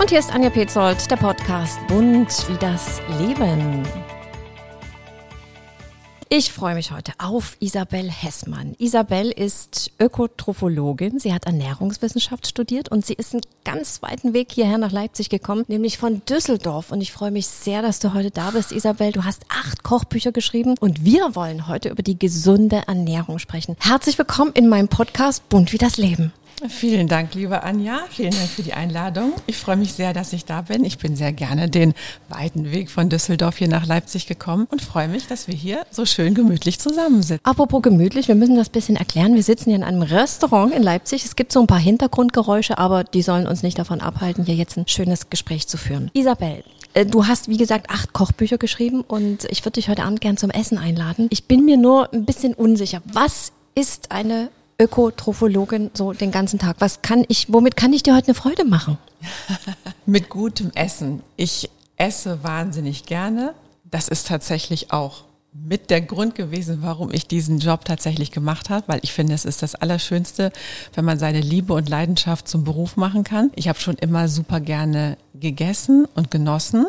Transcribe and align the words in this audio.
Und 0.00 0.08
hier 0.08 0.18
ist 0.18 0.32
Anja 0.32 0.48
Petzold, 0.48 1.10
der 1.10 1.16
Podcast 1.16 1.78
Bunt 1.86 2.48
wie 2.48 2.56
das 2.56 3.02
Leben. 3.18 3.82
Ich 6.30 6.50
freue 6.52 6.74
mich 6.74 6.90
heute 6.90 7.12
auf 7.18 7.58
Isabel 7.60 8.10
Hessmann. 8.10 8.74
Isabel 8.78 9.30
ist 9.30 9.92
Ökotrophologin. 10.00 11.18
Sie 11.18 11.34
hat 11.34 11.44
Ernährungswissenschaft 11.44 12.46
studiert 12.46 12.88
und 12.90 13.04
sie 13.04 13.12
ist 13.12 13.34
einen 13.34 13.42
ganz 13.62 14.00
weiten 14.00 14.32
Weg 14.32 14.52
hierher 14.52 14.78
nach 14.78 14.90
Leipzig 14.90 15.28
gekommen, 15.28 15.64
nämlich 15.68 15.98
von 15.98 16.22
Düsseldorf. 16.24 16.92
Und 16.92 17.02
ich 17.02 17.12
freue 17.12 17.30
mich 17.30 17.48
sehr, 17.48 17.82
dass 17.82 17.98
du 17.98 18.14
heute 18.14 18.30
da 18.30 18.52
bist, 18.52 18.72
Isabel. 18.72 19.12
Du 19.12 19.24
hast 19.24 19.42
acht 19.50 19.82
Kochbücher 19.82 20.32
geschrieben 20.32 20.76
und 20.80 21.04
wir 21.04 21.34
wollen 21.34 21.68
heute 21.68 21.90
über 21.90 22.02
die 22.02 22.18
gesunde 22.18 22.84
Ernährung 22.86 23.38
sprechen. 23.38 23.76
Herzlich 23.80 24.16
willkommen 24.16 24.52
in 24.54 24.66
meinem 24.66 24.88
Podcast 24.88 25.46
Bunt 25.50 25.74
wie 25.74 25.78
das 25.78 25.98
Leben. 25.98 26.32
Vielen 26.68 27.08
Dank, 27.08 27.34
liebe 27.34 27.62
Anja. 27.62 28.00
Vielen 28.10 28.32
Dank 28.32 28.48
für 28.48 28.62
die 28.62 28.74
Einladung. 28.74 29.32
Ich 29.46 29.56
freue 29.56 29.76
mich 29.76 29.92
sehr, 29.94 30.12
dass 30.12 30.32
ich 30.32 30.44
da 30.44 30.62
bin. 30.62 30.84
Ich 30.84 30.98
bin 30.98 31.16
sehr 31.16 31.32
gerne 31.32 31.68
den 31.68 31.94
weiten 32.28 32.70
Weg 32.70 32.90
von 32.90 33.08
Düsseldorf 33.08 33.56
hier 33.56 33.68
nach 33.68 33.86
Leipzig 33.86 34.26
gekommen 34.26 34.66
und 34.70 34.82
freue 34.82 35.08
mich, 35.08 35.26
dass 35.26 35.48
wir 35.48 35.54
hier 35.54 35.82
so 35.90 36.04
schön 36.04 36.34
gemütlich 36.34 36.78
zusammensitzen. 36.78 37.44
Apropos 37.44 37.82
gemütlich, 37.82 38.28
wir 38.28 38.34
müssen 38.34 38.56
das 38.56 38.68
bisschen 38.68 38.96
erklären. 38.96 39.34
Wir 39.34 39.42
sitzen 39.42 39.70
hier 39.70 39.76
in 39.76 39.84
einem 39.84 40.02
Restaurant 40.02 40.74
in 40.74 40.82
Leipzig. 40.82 41.24
Es 41.24 41.36
gibt 41.36 41.52
so 41.52 41.60
ein 41.60 41.66
paar 41.66 41.78
Hintergrundgeräusche, 41.78 42.78
aber 42.78 43.04
die 43.04 43.22
sollen 43.22 43.46
uns 43.46 43.62
nicht 43.62 43.78
davon 43.78 44.00
abhalten, 44.00 44.44
hier 44.44 44.54
jetzt 44.54 44.76
ein 44.76 44.86
schönes 44.86 45.30
Gespräch 45.30 45.66
zu 45.66 45.76
führen. 45.76 46.10
Isabel, 46.12 46.62
äh, 46.94 47.06
Du 47.06 47.26
hast, 47.26 47.48
wie 47.48 47.56
gesagt, 47.56 47.90
acht 47.90 48.12
Kochbücher 48.12 48.58
geschrieben 48.58 49.02
und 49.02 49.44
ich 49.50 49.64
würde 49.64 49.72
dich 49.72 49.88
heute 49.88 50.04
Abend 50.04 50.20
gern 50.20 50.36
zum 50.36 50.50
Essen 50.50 50.78
einladen. 50.78 51.28
Ich 51.30 51.44
bin 51.44 51.64
mir 51.64 51.76
nur 51.76 52.12
ein 52.12 52.24
bisschen 52.24 52.54
unsicher. 52.54 53.02
Was 53.04 53.52
ist 53.74 54.10
eine 54.12 54.50
Ökotrophologin 54.80 55.90
so 55.94 56.12
den 56.12 56.30
ganzen 56.30 56.58
Tag? 56.58 56.76
Was 56.78 57.02
kann 57.02 57.24
ich, 57.28 57.52
womit 57.52 57.76
kann 57.76 57.92
ich 57.92 58.02
dir 58.02 58.16
heute 58.16 58.28
eine 58.28 58.34
Freude 58.34 58.64
machen? 58.64 58.98
Mit 60.06 60.30
gutem 60.30 60.70
Essen. 60.74 61.22
Ich 61.36 61.70
esse 61.96 62.42
wahnsinnig 62.42 63.04
gerne. 63.04 63.54
Das 63.84 64.08
ist 64.08 64.26
tatsächlich 64.28 64.92
auch 64.92 65.24
mit 65.52 65.90
der 65.90 66.00
Grund 66.00 66.36
gewesen, 66.36 66.78
warum 66.80 67.12
ich 67.12 67.26
diesen 67.26 67.58
Job 67.58 67.84
tatsächlich 67.84 68.30
gemacht 68.30 68.70
habe, 68.70 68.86
weil 68.86 69.00
ich 69.02 69.12
finde, 69.12 69.34
es 69.34 69.44
ist 69.44 69.62
das 69.62 69.74
Allerschönste, 69.74 70.52
wenn 70.94 71.04
man 71.04 71.18
seine 71.18 71.40
Liebe 71.40 71.74
und 71.74 71.88
Leidenschaft 71.88 72.46
zum 72.46 72.62
Beruf 72.64 72.96
machen 72.96 73.24
kann. 73.24 73.50
Ich 73.56 73.68
habe 73.68 73.80
schon 73.80 73.96
immer 73.96 74.28
super 74.28 74.60
gerne 74.60 75.16
gegessen 75.34 76.06
und 76.14 76.30
genossen 76.30 76.86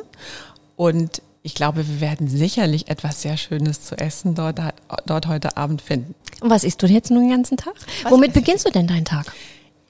und 0.75 1.23
ich 1.43 1.55
glaube, 1.55 1.87
wir 1.87 2.01
werden 2.01 2.27
sicherlich 2.27 2.89
etwas 2.89 3.21
sehr 3.21 3.37
Schönes 3.37 3.81
zu 3.81 3.97
essen 3.97 4.35
dort, 4.35 4.59
dort 5.05 5.27
heute 5.27 5.57
Abend 5.57 5.81
finden. 5.81 6.13
Und 6.39 6.49
was 6.49 6.63
isst 6.63 6.81
du 6.83 6.87
jetzt 6.87 7.11
nun 7.11 7.21
den 7.21 7.31
ganzen 7.31 7.57
Tag? 7.57 7.73
Was 8.03 8.11
Womit 8.11 8.33
beginnst 8.33 8.67
du 8.67 8.71
denn 8.71 8.87
deinen 8.87 9.05
Tag? 9.05 9.33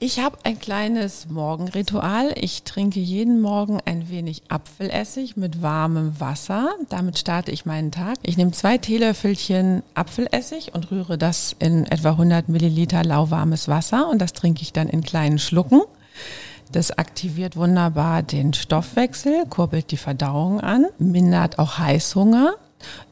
Ich 0.04 0.18
habe 0.18 0.36
ein 0.42 0.58
kleines 0.58 1.28
Morgenritual. 1.28 2.32
Ich 2.34 2.64
trinke 2.64 2.98
jeden 2.98 3.40
Morgen 3.40 3.78
ein 3.84 4.10
wenig 4.10 4.42
Apfelessig 4.48 5.36
mit 5.36 5.62
warmem 5.62 6.18
Wasser. 6.18 6.70
Damit 6.88 7.20
starte 7.20 7.52
ich 7.52 7.66
meinen 7.66 7.92
Tag. 7.92 8.16
Ich 8.22 8.36
nehme 8.36 8.50
zwei 8.50 8.78
Teelöffelchen 8.78 9.84
Apfelessig 9.94 10.74
und 10.74 10.90
rühre 10.90 11.18
das 11.18 11.54
in 11.60 11.86
etwa 11.86 12.10
100 12.10 12.48
Milliliter 12.48 13.04
lauwarmes 13.04 13.68
Wasser 13.68 14.08
und 14.08 14.18
das 14.18 14.32
trinke 14.32 14.62
ich 14.62 14.72
dann 14.72 14.88
in 14.88 15.04
kleinen 15.04 15.38
Schlucken. 15.38 15.82
Das 16.72 16.90
aktiviert 16.90 17.54
wunderbar 17.54 18.22
den 18.22 18.54
Stoffwechsel, 18.54 19.44
kurbelt 19.50 19.90
die 19.90 19.98
Verdauung 19.98 20.58
an, 20.58 20.86
mindert 20.98 21.58
auch 21.58 21.76
Heißhunger, 21.76 22.54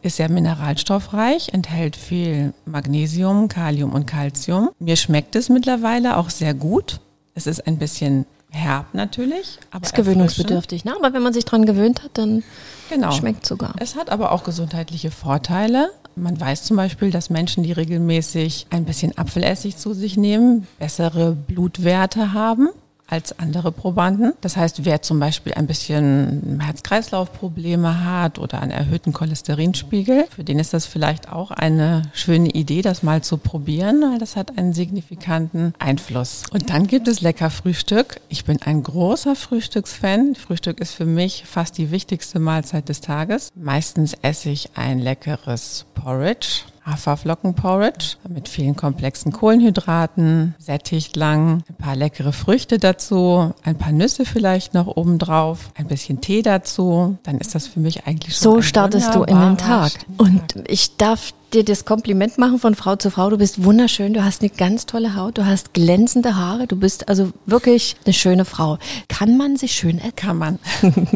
ist 0.00 0.16
sehr 0.16 0.30
mineralstoffreich, 0.30 1.50
enthält 1.52 1.94
viel 1.94 2.54
Magnesium, 2.64 3.48
Kalium 3.48 3.92
und 3.92 4.06
Calcium. 4.06 4.70
Mir 4.78 4.96
schmeckt 4.96 5.36
es 5.36 5.50
mittlerweile 5.50 6.16
auch 6.16 6.30
sehr 6.30 6.54
gut. 6.54 7.00
Es 7.34 7.46
ist 7.46 7.66
ein 7.66 7.76
bisschen 7.76 8.24
herb 8.50 8.94
natürlich, 8.94 9.58
aber 9.70 9.84
ist 9.84 9.94
gewöhnungsbedürftig, 9.94 10.86
ne? 10.86 10.94
Aber 10.98 11.12
wenn 11.12 11.22
man 11.22 11.34
sich 11.34 11.44
dran 11.44 11.66
gewöhnt 11.66 12.02
hat, 12.02 12.12
dann 12.14 12.42
genau. 12.88 13.12
schmeckt 13.12 13.44
sogar. 13.44 13.74
Es 13.78 13.94
hat 13.94 14.08
aber 14.08 14.32
auch 14.32 14.42
gesundheitliche 14.42 15.10
Vorteile. 15.10 15.90
Man 16.16 16.40
weiß 16.40 16.64
zum 16.64 16.78
Beispiel, 16.78 17.10
dass 17.10 17.28
Menschen, 17.28 17.62
die 17.62 17.72
regelmäßig 17.72 18.68
ein 18.70 18.86
bisschen 18.86 19.16
Apfelessig 19.18 19.76
zu 19.76 19.92
sich 19.92 20.16
nehmen, 20.16 20.66
bessere 20.78 21.32
Blutwerte 21.32 22.32
haben 22.32 22.70
als 23.10 23.38
andere 23.38 23.72
Probanden. 23.72 24.32
Das 24.40 24.56
heißt, 24.56 24.84
wer 24.84 25.02
zum 25.02 25.20
Beispiel 25.20 25.54
ein 25.54 25.66
bisschen 25.66 26.60
Herz-Kreislauf-Probleme 26.60 28.04
hat 28.04 28.38
oder 28.38 28.60
einen 28.60 28.70
erhöhten 28.70 29.12
Cholesterinspiegel, 29.12 30.26
für 30.34 30.44
den 30.44 30.58
ist 30.58 30.72
das 30.72 30.86
vielleicht 30.86 31.30
auch 31.30 31.50
eine 31.50 32.02
schöne 32.12 32.50
Idee, 32.50 32.82
das 32.82 33.02
mal 33.02 33.22
zu 33.22 33.36
probieren, 33.36 34.02
weil 34.02 34.18
das 34.18 34.36
hat 34.36 34.56
einen 34.58 34.72
signifikanten 34.72 35.74
Einfluss. 35.78 36.44
Und 36.52 36.70
dann 36.70 36.86
gibt 36.86 37.08
es 37.08 37.20
lecker 37.20 37.50
Frühstück. 37.50 38.20
Ich 38.28 38.44
bin 38.44 38.62
ein 38.62 38.82
großer 38.82 39.36
Frühstücksfan. 39.36 40.34
Frühstück 40.34 40.80
ist 40.80 40.94
für 40.94 41.06
mich 41.06 41.44
fast 41.46 41.78
die 41.78 41.90
wichtigste 41.90 42.38
Mahlzeit 42.38 42.88
des 42.88 43.00
Tages. 43.00 43.50
Meistens 43.54 44.14
esse 44.22 44.50
ich 44.50 44.70
ein 44.76 44.98
leckeres 44.98 45.86
Porridge 45.94 46.62
Haferflockenporridge 46.84 48.16
mit 48.28 48.48
vielen 48.48 48.76
komplexen 48.76 49.32
Kohlenhydraten, 49.32 50.54
sättigt 50.58 51.16
lang, 51.16 51.62
ein 51.68 51.74
paar 51.76 51.96
leckere 51.96 52.32
Früchte 52.32 52.78
dazu, 52.78 53.52
ein 53.62 53.76
paar 53.76 53.92
Nüsse 53.92 54.24
vielleicht 54.24 54.74
noch 54.74 54.86
oben 54.86 55.18
drauf, 55.18 55.70
ein 55.74 55.86
bisschen 55.86 56.20
Tee 56.20 56.42
dazu, 56.42 57.18
dann 57.22 57.38
ist 57.38 57.54
das 57.54 57.66
für 57.66 57.80
mich 57.80 58.06
eigentlich 58.06 58.36
schon 58.36 58.42
So 58.42 58.62
startest 58.62 59.14
du 59.14 59.22
in 59.22 59.38
den 59.40 59.58
Tag. 59.58 59.92
Und 60.16 60.54
ich 60.66 60.96
darf 60.96 61.32
dir 61.54 61.64
das 61.64 61.84
Kompliment 61.84 62.38
machen 62.38 62.58
von 62.58 62.74
Frau 62.74 62.96
zu 62.96 63.10
Frau. 63.10 63.30
Du 63.30 63.38
bist 63.38 63.64
wunderschön, 63.64 64.12
du 64.14 64.22
hast 64.22 64.42
eine 64.42 64.50
ganz 64.50 64.86
tolle 64.86 65.16
Haut, 65.16 65.38
du 65.38 65.46
hast 65.46 65.74
glänzende 65.74 66.36
Haare, 66.36 66.66
du 66.66 66.76
bist 66.76 67.08
also 67.08 67.32
wirklich 67.46 67.96
eine 68.04 68.12
schöne 68.12 68.44
Frau. 68.44 68.78
Kann 69.08 69.36
man 69.36 69.56
sich 69.56 69.72
schön 69.72 69.98
erkennen? 69.98 70.10
Kann 70.20 70.36
man. 70.36 70.58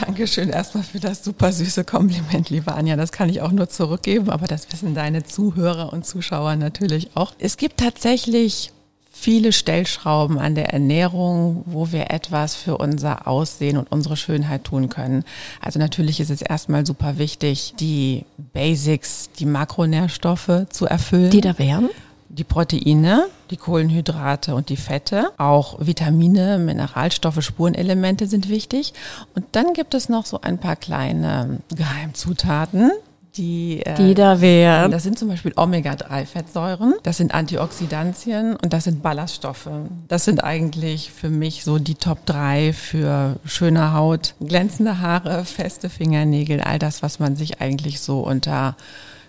Dankeschön 0.00 0.48
erstmal 0.48 0.84
für 0.84 1.00
das 1.00 1.22
super 1.22 1.52
süße 1.52 1.84
Kompliment, 1.84 2.50
liebe 2.50 2.72
Anja. 2.72 2.96
Das 2.96 3.12
kann 3.12 3.28
ich 3.28 3.42
auch 3.42 3.52
nur 3.52 3.68
zurückgeben, 3.68 4.30
aber 4.30 4.46
das 4.46 4.72
wissen 4.72 4.94
deine 4.94 5.24
Zuhörer 5.24 5.92
und 5.92 6.06
Zuschauer 6.06 6.56
natürlich 6.56 7.10
auch. 7.14 7.32
Es 7.38 7.56
gibt 7.56 7.78
tatsächlich 7.78 8.72
viele 9.20 9.52
Stellschrauben 9.52 10.38
an 10.38 10.54
der 10.54 10.72
Ernährung, 10.72 11.64
wo 11.66 11.90
wir 11.90 12.10
etwas 12.10 12.54
für 12.54 12.78
unser 12.78 13.26
Aussehen 13.26 13.76
und 13.76 13.90
unsere 13.90 14.16
Schönheit 14.16 14.64
tun 14.64 14.88
können. 14.88 15.24
Also 15.60 15.78
natürlich 15.78 16.20
ist 16.20 16.30
es 16.30 16.40
erstmal 16.40 16.86
super 16.86 17.18
wichtig, 17.18 17.74
die 17.80 18.24
Basics, 18.52 19.30
die 19.38 19.46
Makronährstoffe 19.46 20.66
zu 20.70 20.86
erfüllen. 20.86 21.30
Die 21.30 21.40
da 21.40 21.58
wären? 21.58 21.90
Die 22.28 22.44
Proteine, 22.44 23.26
die 23.50 23.56
Kohlenhydrate 23.56 24.54
und 24.54 24.68
die 24.68 24.76
Fette, 24.76 25.32
auch 25.36 25.84
Vitamine, 25.84 26.58
Mineralstoffe, 26.58 27.42
Spurenelemente 27.42 28.28
sind 28.28 28.48
wichtig. 28.48 28.92
Und 29.34 29.46
dann 29.52 29.72
gibt 29.72 29.94
es 29.94 30.08
noch 30.08 30.26
so 30.26 30.40
ein 30.42 30.58
paar 30.58 30.76
kleine 30.76 31.58
Geheimzutaten, 31.74 32.92
die, 33.36 33.84
äh, 33.84 33.94
die 33.94 34.14
da 34.14 34.40
wären. 34.40 34.90
Das 34.90 35.02
sind 35.02 35.18
zum 35.18 35.28
Beispiel 35.28 35.52
Omega-3-Fettsäuren, 35.56 36.94
das 37.02 37.18
sind 37.18 37.34
Antioxidantien 37.34 38.56
und 38.56 38.72
das 38.72 38.84
sind 38.84 39.02
Ballaststoffe. 39.02 39.68
Das 40.08 40.24
sind 40.24 40.42
eigentlich 40.42 41.12
für 41.12 41.30
mich 41.30 41.64
so 41.64 41.78
die 41.78 41.94
Top 41.94 42.26
3 42.26 42.72
für 42.72 43.36
schöne 43.44 43.92
Haut, 43.92 44.34
glänzende 44.40 45.00
Haare, 45.00 45.44
feste 45.44 45.88
Fingernägel, 45.88 46.60
all 46.60 46.78
das, 46.78 47.02
was 47.02 47.18
man 47.18 47.36
sich 47.36 47.60
eigentlich 47.60 48.00
so 48.00 48.20
unter 48.20 48.76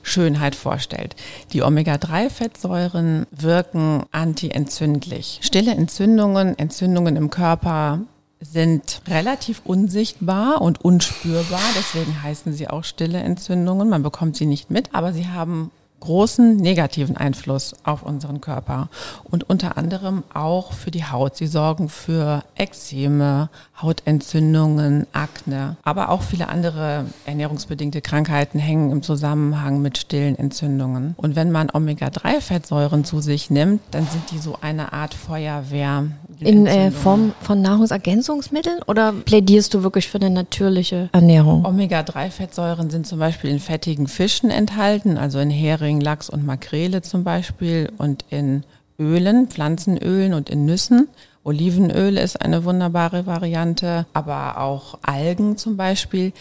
Schönheit 0.02 0.56
vorstellt. 0.56 1.16
Die 1.54 1.62
Omega-3-Fettsäuren 1.62 3.28
wirken 3.32 4.04
antientzündlich. 4.12 5.40
Stille 5.42 5.72
Entzündungen, 5.72 6.58
Entzündungen 6.58 7.16
im 7.16 7.30
Körper 7.30 8.00
sind 8.42 9.02
relativ 9.08 9.62
unsichtbar 9.66 10.62
und 10.62 10.84
unspürbar, 10.84 11.60
deswegen 11.78 12.24
heißen 12.24 12.54
sie 12.54 12.70
auch 12.70 12.84
stille 12.84 13.20
Entzündungen. 13.20 13.90
Man 13.90 14.04
bekommt 14.04 14.38
sie 14.38 14.46
nicht 14.46 14.72
mit, 14.72 14.96
aber 14.96 15.14
sie 15.14 15.28
haben 15.28 15.72
großen 16.00 16.56
negativen 16.56 17.18
Einfluss 17.18 17.76
auf 17.84 18.04
unseren 18.04 18.40
Körper 18.42 18.90
und 19.26 19.50
unter 19.50 19.78
anderem 19.78 20.24
auch 20.34 20.74
für 20.74 20.92
die 20.92 21.06
Haut. 21.06 21.36
Sie 21.36 21.48
sorgen 21.48 21.90
für 21.90 22.44
Ekzeme, 22.56 23.50
Hautentzündungen, 23.82 25.08
Akne, 25.14 25.78
aber 25.84 26.10
auch 26.10 26.22
viele 26.22 26.48
andere 26.48 27.06
ernährungsbedingte 27.26 28.02
Krankheiten 28.02 28.60
hängen 28.60 28.92
im 28.92 29.02
Zusammenhang 29.02 29.82
mit 29.82 29.98
stillen 29.98 30.38
Entzündungen. 30.38 31.16
Und 31.18 31.36
wenn 31.36 31.52
man 31.52 31.70
Omega-3-Fettsäuren 31.74 33.04
zu 33.04 33.20
sich 33.20 33.50
nimmt, 33.50 33.82
dann 33.92 34.06
sind 34.08 34.32
die 34.32 34.38
so 34.38 34.58
eine 34.62 34.94
Art 34.94 35.14
Feuerwehr. 35.14 36.06
In 36.40 36.66
äh, 36.68 36.92
Form 36.92 37.34
von 37.42 37.62
Nahrungsergänzungsmitteln 37.62 38.82
oder 38.88 39.12
plädierst 39.12 39.74
du 39.74 39.84
wirklich 39.84 40.08
für 40.08 40.20
eine 40.20 40.30
natürliche 40.30 41.10
Ernährung? 41.12 41.66
Omega-3-Fettsäuren 41.66 42.90
sind 42.90 43.06
zum 43.06 43.20
Beispiel 43.20 43.50
in 43.50 43.60
fettigen 43.60 44.08
Fischen 44.08 44.50
enthalten, 44.50 45.18
also 45.18 45.40
in 45.40 45.50
Hering, 45.50 45.80
Hering, 45.80 46.02
Lachs 46.02 46.30
und 46.30 46.46
Makrele 46.46 47.02
zum 47.02 47.24
Beispiel 47.24 47.92
und 47.98 48.26
in 48.30 48.64
Ölen, 49.00 49.48
Pflanzenölen 49.48 50.34
und 50.34 50.50
in 50.50 50.66
Nüssen. 50.66 51.08
Olivenöl 51.44 52.18
ist 52.18 52.42
eine 52.42 52.64
wunderbare 52.66 53.26
Variante, 53.26 54.06
aber 54.14 54.60
auch 54.60 55.00
Algen 55.02 55.58
zum 55.58 55.78
Beispiel. 55.78 56.34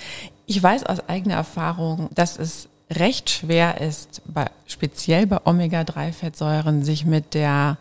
Ich 0.46 0.62
weiß 0.62 0.84
aus 0.86 1.08
eigener 1.08 1.34
Erfahrung, 1.34 2.10
dass 2.14 2.38
es 2.38 2.68
recht 2.90 3.30
schwer 3.30 3.80
ist, 3.80 4.22
bei, 4.26 4.46
speziell 4.66 5.26
bei 5.26 5.38
Omega-3-Fettsäuren, 5.44 6.84
sich 6.84 7.04
mit 7.04 7.34
der 7.34 7.76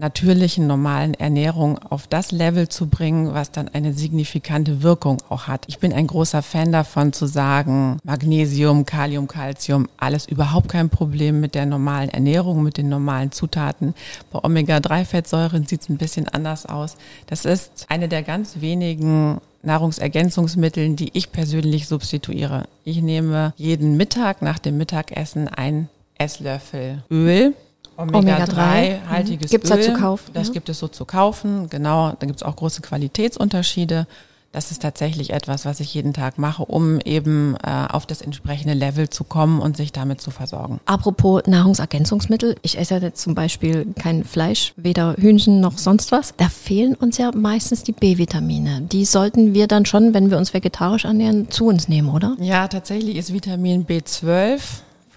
natürlichen, 0.00 0.66
normalen 0.66 1.14
Ernährung 1.14 1.78
auf 1.78 2.06
das 2.06 2.32
Level 2.32 2.68
zu 2.68 2.88
bringen, 2.88 3.32
was 3.32 3.52
dann 3.52 3.68
eine 3.68 3.92
signifikante 3.92 4.82
Wirkung 4.82 5.18
auch 5.28 5.46
hat. 5.46 5.64
Ich 5.68 5.78
bin 5.78 5.92
ein 5.92 6.06
großer 6.06 6.42
Fan 6.42 6.72
davon 6.72 7.12
zu 7.12 7.26
sagen, 7.26 7.98
Magnesium, 8.02 8.86
Kalium, 8.86 9.28
Calcium, 9.28 9.88
alles 9.98 10.26
überhaupt 10.26 10.68
kein 10.68 10.88
Problem 10.88 11.40
mit 11.40 11.54
der 11.54 11.66
normalen 11.66 12.08
Ernährung, 12.08 12.62
mit 12.62 12.78
den 12.78 12.88
normalen 12.88 13.30
Zutaten. 13.30 13.94
Bei 14.32 14.42
Omega-3-Fettsäuren 14.42 15.66
sieht 15.66 15.82
es 15.82 15.88
ein 15.88 15.98
bisschen 15.98 16.26
anders 16.28 16.66
aus. 16.66 16.96
Das 17.26 17.44
ist 17.44 17.86
eine 17.88 18.08
der 18.08 18.22
ganz 18.22 18.60
wenigen 18.60 19.40
Nahrungsergänzungsmitteln, 19.62 20.96
die 20.96 21.10
ich 21.12 21.32
persönlich 21.32 21.86
substituiere. 21.86 22.64
Ich 22.84 23.02
nehme 23.02 23.52
jeden 23.56 23.96
Mittag 23.96 24.40
nach 24.40 24.58
dem 24.58 24.78
Mittagessen 24.78 25.48
ein 25.48 25.88
Esslöffel 26.16 27.02
Öl, 27.10 27.54
Omega-3-haltiges 28.00 29.50
mhm. 29.50 29.50
Gibt's 29.50 29.70
Öl. 29.70 29.76
da 29.76 29.82
zu 29.82 29.92
kaufen? 29.94 30.30
Das 30.34 30.48
ja. 30.48 30.54
gibt 30.54 30.68
es 30.68 30.78
so 30.78 30.88
zu 30.88 31.04
kaufen, 31.04 31.68
genau. 31.70 32.12
Da 32.18 32.26
gibt 32.26 32.38
es 32.38 32.42
auch 32.42 32.56
große 32.56 32.82
Qualitätsunterschiede. 32.82 34.06
Das 34.52 34.72
ist 34.72 34.82
tatsächlich 34.82 35.30
etwas, 35.30 35.64
was 35.64 35.78
ich 35.78 35.94
jeden 35.94 36.12
Tag 36.12 36.36
mache, 36.36 36.64
um 36.64 36.98
eben 37.04 37.54
äh, 37.64 37.86
auf 37.88 38.04
das 38.04 38.20
entsprechende 38.20 38.74
Level 38.74 39.08
zu 39.08 39.22
kommen 39.22 39.60
und 39.60 39.76
sich 39.76 39.92
damit 39.92 40.20
zu 40.20 40.32
versorgen. 40.32 40.80
Apropos 40.86 41.42
Nahrungsergänzungsmittel, 41.46 42.56
ich 42.62 42.76
esse 42.76 42.96
ja 42.96 43.00
jetzt 43.00 43.22
zum 43.22 43.36
Beispiel 43.36 43.86
kein 43.96 44.24
Fleisch, 44.24 44.72
weder 44.76 45.14
Hühnchen 45.16 45.60
noch 45.60 45.78
sonst 45.78 46.10
was. 46.10 46.34
Da 46.36 46.48
fehlen 46.48 46.94
uns 46.94 47.16
ja 47.16 47.30
meistens 47.32 47.84
die 47.84 47.92
B-Vitamine. 47.92 48.80
Die 48.80 49.04
sollten 49.04 49.54
wir 49.54 49.68
dann 49.68 49.86
schon, 49.86 50.14
wenn 50.14 50.30
wir 50.32 50.38
uns 50.38 50.52
vegetarisch 50.52 51.04
ernähren, 51.04 51.48
zu 51.50 51.66
uns 51.66 51.86
nehmen, 51.86 52.08
oder? 52.08 52.36
Ja, 52.40 52.66
tatsächlich 52.66 53.14
ist 53.14 53.32
Vitamin 53.32 53.86
B12 53.86 54.58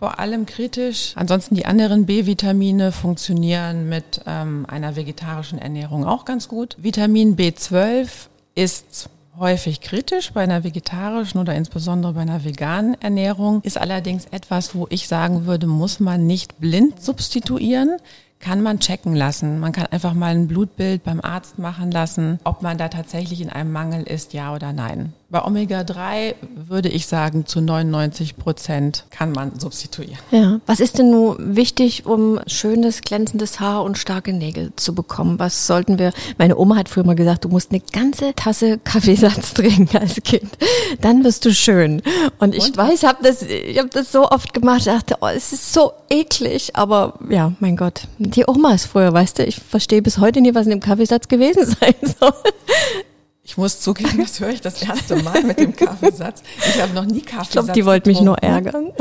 vor 0.04 0.20
allem 0.20 0.46
kritisch. 0.46 1.14
Ansonsten 1.16 1.56
die 1.56 1.66
anderen 1.66 2.06
B-Vitamine 2.06 2.92
funktionieren 2.92 3.88
mit 3.88 4.20
ähm, 4.26 4.66
einer 4.68 4.98
vegetarischen 4.98 5.60
Ernährung 5.60 6.04
auch 6.04 6.26
ganz 6.26 6.50
gut. 6.50 6.76
Vitamin 6.78 7.38
B12 7.38 8.10
ist 8.54 9.10
häufig 9.40 9.80
kritisch 9.80 10.34
bei 10.34 10.42
einer 10.42 10.66
vegetarischen 10.66 11.40
oder 11.40 11.56
insbesondere 11.56 12.12
bei 12.12 12.20
einer 12.20 12.44
veganen 12.44 13.00
Ernährung, 13.02 13.62
ist 13.64 13.78
allerdings 13.78 14.26
etwas, 14.26 14.76
wo 14.76 14.88
ich 14.90 15.08
sagen 15.08 15.46
würde, 15.46 15.68
muss 15.68 16.02
man 16.02 16.28
nicht 16.28 16.60
blind 16.60 17.02
substituieren, 17.02 17.96
kann 18.42 18.62
man 18.62 18.82
checken 18.82 19.16
lassen. 19.16 19.62
Man 19.62 19.72
kann 19.72 19.86
einfach 19.86 20.14
mal 20.14 20.36
ein 20.36 20.50
Blutbild 20.50 21.06
beim 21.06 21.22
Arzt 21.22 21.60
machen 21.60 21.92
lassen, 21.92 22.42
ob 22.44 22.62
man 22.62 22.78
da 22.78 22.90
tatsächlich 22.90 23.40
in 23.40 23.50
einem 23.50 23.72
Mangel 23.72 24.04
ist, 24.04 24.34
ja 24.34 24.54
oder 24.54 24.74
nein. 24.74 25.14
Bei 25.33 25.44
Omega-3 25.45 26.35
würde 26.68 26.89
ich 26.89 27.07
sagen, 27.07 27.47
zu 27.47 27.59
99 27.59 28.38
Prozent 28.38 29.06
kann 29.09 29.31
man 29.31 29.59
substituieren. 29.59 30.19
Ja. 30.30 30.59
Was 30.68 30.80
ist 30.80 31.00
denn 31.00 31.09
nun 31.09 31.56
wichtig, 31.56 32.06
um 32.06 32.39
schönes, 32.45 33.01
glänzendes 33.01 33.59
Haar 33.59 33.83
und 33.83 33.97
starke 33.97 34.31
Nägel 34.31 34.71
zu 34.75 34.94
bekommen? 34.94 35.39
Was 35.39 35.65
sollten 35.65 35.97
wir, 35.97 36.13
meine 36.38 36.56
Oma 36.56 36.75
hat 36.75 36.88
früher 36.88 37.03
mal 37.03 37.15
gesagt, 37.15 37.45
du 37.45 37.50
musst 37.50 37.71
eine 37.71 37.80
ganze 37.80 38.35
Tasse 38.35 38.77
Kaffeesatz 38.77 39.53
trinken 39.56 39.97
als 39.97 40.21
Kind. 40.21 40.51
Dann 41.01 41.24
wirst 41.24 41.45
du 41.45 41.51
schön. 41.51 42.03
Und 42.38 42.53
ich 42.53 42.65
und? 42.65 42.77
weiß, 42.77 43.01
habe 43.01 43.24
das, 43.24 43.41
ich 43.41 43.80
hab 43.80 43.89
das 43.89 44.12
so 44.12 44.30
oft 44.30 44.53
gemacht, 44.53 44.85
dachte, 44.85 45.18
oh, 45.21 45.27
es 45.35 45.51
ist 45.51 45.74
so 45.74 45.94
eklig. 46.12 46.75
Aber 46.75 47.18
ja, 47.27 47.53
mein 47.59 47.75
Gott, 47.75 48.03
die 48.19 48.45
Oma 48.45 48.75
ist 48.75 48.85
früher, 48.85 49.12
weißt 49.12 49.39
du, 49.39 49.45
ich 49.47 49.56
verstehe 49.56 50.03
bis 50.03 50.19
heute 50.19 50.41
nie, 50.41 50.53
was 50.53 50.68
in 50.68 50.69
dem 50.69 50.80
Kaffeesatz 50.80 51.27
gewesen 51.27 51.65
sein 51.81 51.95
soll. 52.03 52.33
Ich 53.45 53.57
muss 53.57 53.81
zugeben, 53.81 54.19
das 54.19 54.40
höre 54.40 54.51
ich 54.51 54.62
das 54.62 54.81
erste 54.81 55.18
Mal 55.18 55.44
mit 55.44 55.60
dem 55.60 55.75
Kaffeesatz. 55.75 56.44
Ich 56.60 56.81
habe 56.81 56.94
noch 56.94 57.04
nie 57.04 57.19
Kaffeesatz. 57.19 57.48
Ich 57.48 57.51
glaube, 57.51 57.72
die 57.74 57.86
wollte 57.86 58.10
mich 58.10 58.22
nur 58.22 58.38
ärgern. 58.38 58.94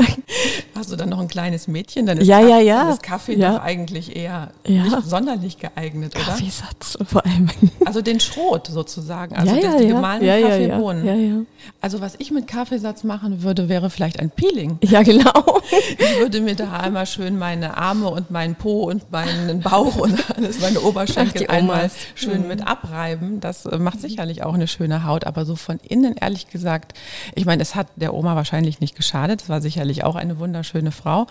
Hast 0.75 0.91
du 0.91 0.97
dann 0.97 1.07
noch 1.07 1.19
ein 1.19 1.29
kleines 1.29 1.69
Mädchen? 1.69 2.05
Dann 2.05 2.17
ist 2.17 2.27
ja, 2.27 2.39
Kaffee, 2.39 2.49
ja, 2.49 2.59
ja. 2.59 2.83
Dann 2.83 2.93
ist 2.93 3.03
Kaffee 3.03 3.35
ja. 3.35 3.53
doch 3.53 3.63
eigentlich 3.63 4.17
eher 4.17 4.51
ja. 4.67 4.83
nicht 4.83 5.05
sonderlich 5.05 5.59
geeignet, 5.59 6.13
oder? 6.15 6.25
Kaffeesatz 6.25 6.97
vor 7.05 7.25
allem. 7.25 7.49
Also 7.85 8.01
den 8.01 8.19
Schrot 8.19 8.67
sozusagen, 8.67 9.33
also 9.33 9.55
ja, 9.55 9.61
ja, 9.61 9.77
die 9.77 9.85
ja. 9.85 9.95
gemahlenen 9.95 10.27
ja, 10.27 10.49
Kaffeebohnen. 10.49 11.05
Ja, 11.05 11.13
ja. 11.13 11.41
Also 11.79 12.01
was 12.01 12.15
ich 12.17 12.31
mit 12.31 12.45
Kaffeesatz 12.45 13.05
machen 13.05 13.43
würde, 13.43 13.69
wäre 13.69 13.89
vielleicht 13.89 14.19
ein 14.19 14.29
Peeling. 14.29 14.77
Ja, 14.83 15.03
genau. 15.03 15.61
Ich 15.97 16.19
würde 16.19 16.41
mir 16.41 16.55
da 16.55 16.73
einmal 16.73 17.05
schön 17.05 17.37
meine 17.39 17.77
Arme 17.77 18.09
und 18.09 18.29
meinen 18.29 18.55
Po 18.55 18.89
und 18.89 19.09
meinen 19.09 19.61
Bauch 19.61 19.95
und 19.95 20.19
alles, 20.35 20.59
meine 20.59 20.81
Oberschenkel 20.81 21.45
Ach, 21.47 21.53
einmal 21.53 21.89
schön 22.15 22.41
mhm. 22.41 22.47
mit 22.49 22.67
abreiben. 22.67 23.39
Das 23.39 23.63
macht 23.63 24.01
sicherlich 24.01 24.32
auch 24.41 24.55
eine 24.55 24.67
schöne 24.67 25.03
Haut, 25.05 25.25
aber 25.25 25.45
so 25.45 25.55
von 25.55 25.79
innen 25.87 26.15
ehrlich 26.15 26.47
gesagt, 26.47 26.97
ich 27.35 27.45
meine, 27.45 27.61
es 27.61 27.75
hat 27.75 27.87
der 27.95 28.13
Oma 28.13 28.35
wahrscheinlich 28.35 28.79
nicht 28.79 28.95
geschadet, 28.95 29.43
es 29.43 29.49
war 29.49 29.61
sicherlich 29.61 30.03
auch 30.03 30.15
eine 30.15 30.39
wunderschöne 30.39 30.91
Frau, 30.91 31.27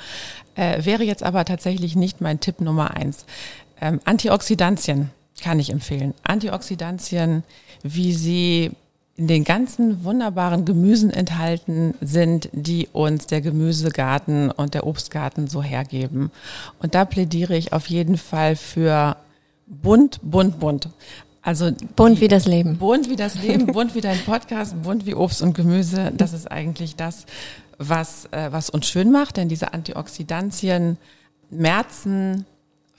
äh, 0.54 0.84
wäre 0.84 1.02
jetzt 1.02 1.24
aber 1.24 1.44
tatsächlich 1.44 1.96
nicht 1.96 2.20
mein 2.20 2.38
Tipp 2.38 2.60
Nummer 2.60 2.94
eins. 2.94 3.26
Ähm, 3.80 4.00
Antioxidantien 4.04 5.10
kann 5.42 5.58
ich 5.58 5.70
empfehlen. 5.70 6.14
Antioxidantien, 6.22 7.42
wie 7.82 8.12
sie 8.12 8.70
in 9.16 9.26
den 9.26 9.44
ganzen 9.44 10.04
wunderbaren 10.04 10.64
Gemüsen 10.64 11.10
enthalten 11.10 11.94
sind, 12.00 12.48
die 12.52 12.88
uns 12.92 13.26
der 13.26 13.40
Gemüsegarten 13.40 14.50
und 14.50 14.74
der 14.74 14.86
Obstgarten 14.86 15.48
so 15.48 15.62
hergeben. 15.62 16.30
Und 16.80 16.94
da 16.94 17.04
plädiere 17.04 17.56
ich 17.56 17.72
auf 17.72 17.88
jeden 17.88 18.16
Fall 18.16 18.56
für 18.56 19.16
bunt, 19.66 20.20
bunt, 20.22 20.60
bunt. 20.60 20.88
Also 21.42 21.72
bunt 21.96 22.20
wie 22.20 22.28
das 22.28 22.46
Leben. 22.46 22.78
Bunt 22.78 23.10
wie 23.10 23.16
das 23.16 23.42
Leben, 23.42 23.66
bunt 23.72 23.94
wie 23.94 24.00
dein 24.00 24.18
Podcast, 24.20 24.80
bunt 24.82 25.06
wie 25.06 25.14
Obst 25.14 25.42
und 25.42 25.54
Gemüse. 25.54 26.12
Das 26.16 26.32
ist 26.32 26.50
eigentlich 26.50 26.94
das, 26.96 27.26
was, 27.78 28.26
äh, 28.26 28.52
was 28.52 28.70
uns 28.70 28.86
schön 28.86 29.10
macht, 29.10 29.36
denn 29.36 29.48
diese 29.48 29.74
Antioxidantien 29.74 30.98
merzen 31.50 32.46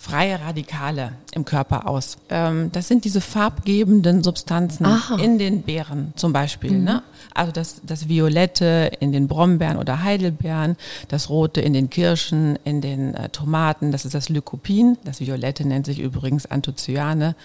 freie 0.04 0.42
Radikale 0.42 1.14
im 1.32 1.46
Körper 1.46 1.88
aus. 1.88 2.18
Ähm, 2.30 2.70
das 2.74 2.90
sind 2.90 3.06
diese 3.06 3.22
farbgebenden 3.22 4.22
Substanzen 4.22 4.86
Aha. 4.86 5.16
in 5.16 5.38
den 5.38 5.62
Beeren 5.62 6.12
zum 6.18 6.34
Beispiel. 6.34 6.72
Mhm. 6.72 6.84
Ne? 6.84 7.04
Also 7.34 7.54
das, 7.54 7.80
das 7.86 8.10
Violette 8.10 8.92
in 9.00 9.14
den 9.14 9.30
Brombeeren 9.30 9.78
oder 9.78 10.04
Heidelbeeren, 10.04 10.76
das 11.08 11.30
Rote 11.30 11.62
in 11.62 11.72
den 11.72 11.90
Kirschen, 11.90 12.60
in 12.66 12.82
den 12.82 13.16
äh, 13.16 13.30
Tomaten, 13.30 13.94
das 13.94 14.04
ist 14.04 14.14
das 14.14 14.28
Lycopin. 14.28 14.98
Das 15.06 15.22
Violette 15.22 15.66
nennt 15.66 15.86
sich 15.86 16.00
übrigens 16.00 16.48
Anthocyane. 16.48 17.36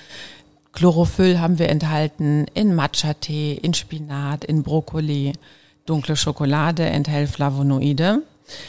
Chlorophyll 0.78 1.40
haben 1.40 1.58
wir 1.58 1.70
enthalten 1.70 2.46
in 2.54 2.72
Matcha-Tee, 2.72 3.54
in 3.54 3.74
Spinat, 3.74 4.44
in 4.44 4.62
Brokkoli. 4.62 5.32
Dunkle 5.86 6.14
Schokolade 6.14 6.86
enthält 6.86 7.30
Flavonoide. 7.30 8.22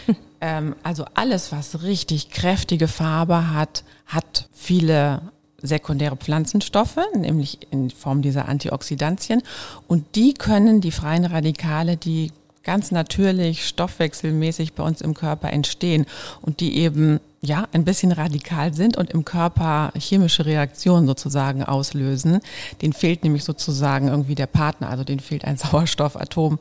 ähm, 0.41 0.75
also 0.81 1.05
alles, 1.13 1.51
was 1.51 1.83
richtig 1.83 2.31
kräftige 2.31 2.87
Farbe 2.87 3.53
hat, 3.53 3.83
hat 4.07 4.49
viele 4.51 5.21
sekundäre 5.61 6.15
Pflanzenstoffe, 6.15 6.97
nämlich 7.13 7.59
in 7.71 7.91
Form 7.91 8.23
dieser 8.23 8.49
Antioxidantien. 8.49 9.43
Und 9.87 10.15
die 10.15 10.33
können 10.33 10.81
die 10.81 10.91
freien 10.91 11.25
Radikale, 11.25 11.95
die 11.95 12.31
ganz 12.63 12.91
natürlich 12.91 13.67
stoffwechselmäßig 13.67 14.73
bei 14.73 14.83
uns 14.83 15.01
im 15.01 15.13
Körper 15.13 15.51
entstehen 15.51 16.05
und 16.41 16.59
die 16.59 16.77
eben 16.77 17.19
ja 17.41 17.67
ein 17.71 17.85
bisschen 17.85 18.11
radikal 18.11 18.73
sind 18.73 18.97
und 18.97 19.11
im 19.11 19.23
Körper 19.23 19.93
chemische 19.97 20.45
Reaktionen 20.45 21.07
sozusagen 21.07 21.63
auslösen. 21.63 22.39
Den 22.81 22.93
fehlt 22.93 23.23
nämlich 23.23 23.43
sozusagen 23.43 24.09
irgendwie 24.09 24.35
der 24.35 24.47
Partner, 24.47 24.89
also 24.89 25.03
den 25.03 25.19
fehlt 25.19 25.45
ein 25.45 25.57
Sauerstoffatom 25.57 26.59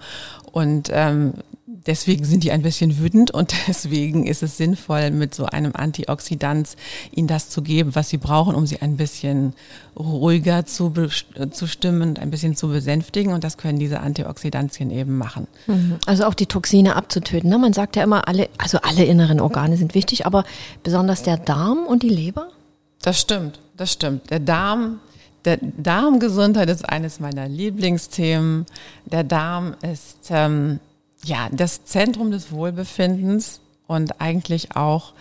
und 0.53 0.91
ähm, 0.93 1.35
deswegen 1.87 2.25
sind 2.25 2.45
die 2.45 2.53
ein 2.53 2.63
bisschen 2.63 2.99
wütend 2.99 3.31
und 3.31 3.55
deswegen 3.69 4.27
ist 4.27 4.43
es 4.43 4.57
sinnvoll, 4.57 5.11
mit 5.11 5.35
so 5.35 5.47
einem 5.47 5.73
Antioxidant 5.75 6.77
ihnen 7.11 7.29
das 7.29 7.51
zu 7.51 7.63
geben, 7.63 7.95
was 7.95 8.09
sie 8.09 8.19
brauchen, 8.19 8.55
um 8.55 8.67
sie 8.67 8.81
ein 8.81 8.97
bisschen 8.97 9.55
ruhiger 9.97 10.67
zu, 10.67 10.93
zu 11.51 11.67
stimmen 11.67 12.11
und 12.11 12.19
ein 12.19 12.31
bisschen 12.31 12.57
zu 12.57 12.69
besänftigen. 12.69 13.33
Und 13.33 13.45
das 13.45 13.57
können 13.57 13.79
diese 13.79 14.01
Antioxidantien 14.01 14.91
eben 14.91 15.17
machen. 15.19 15.47
Mhm. 15.67 15.99
Also 16.07 16.25
auch 16.25 16.35
die 16.35 16.47
Toxine 16.47 16.97
abzutöten. 16.97 17.51
Ne? 17.51 17.59
Man 17.59 17.73
sagt 17.73 17.97
ja 17.97 18.03
immer, 18.03 18.29
alle, 18.29 18.49
also 18.59 18.79
alle 18.83 19.05
inneren 19.05 19.41
Organe 19.41 19.77
sind 19.77 19.95
wichtig, 19.95 20.27
aber 20.27 20.45
besonders 20.83 21.23
der 21.23 21.37
Darm 21.37 21.87
und 21.87 22.03
die 22.03 22.09
Leber? 22.09 22.49
Das 23.03 23.21
stimmt, 23.21 23.61
das 23.77 23.93
stimmt. 23.93 24.31
Der 24.31 24.41
Darm 24.41 25.01
der 25.45 25.59
Darmgesundheit 25.63 26.69
ist 26.69 26.87
eines 26.87 27.21
meiner 27.21 27.49
Lieblingsthemen. 27.49 28.67
Der 29.07 29.25
Darm 29.25 29.77
ist 29.83 30.29
ähm, 30.31 30.81
ja, 31.25 31.49
das 31.53 31.85
Zentrum 31.85 32.31
des 32.31 32.53
Wohlbefindens 32.53 33.61
und 33.87 34.21
eigentlich 34.21 34.77
auch 34.77 35.15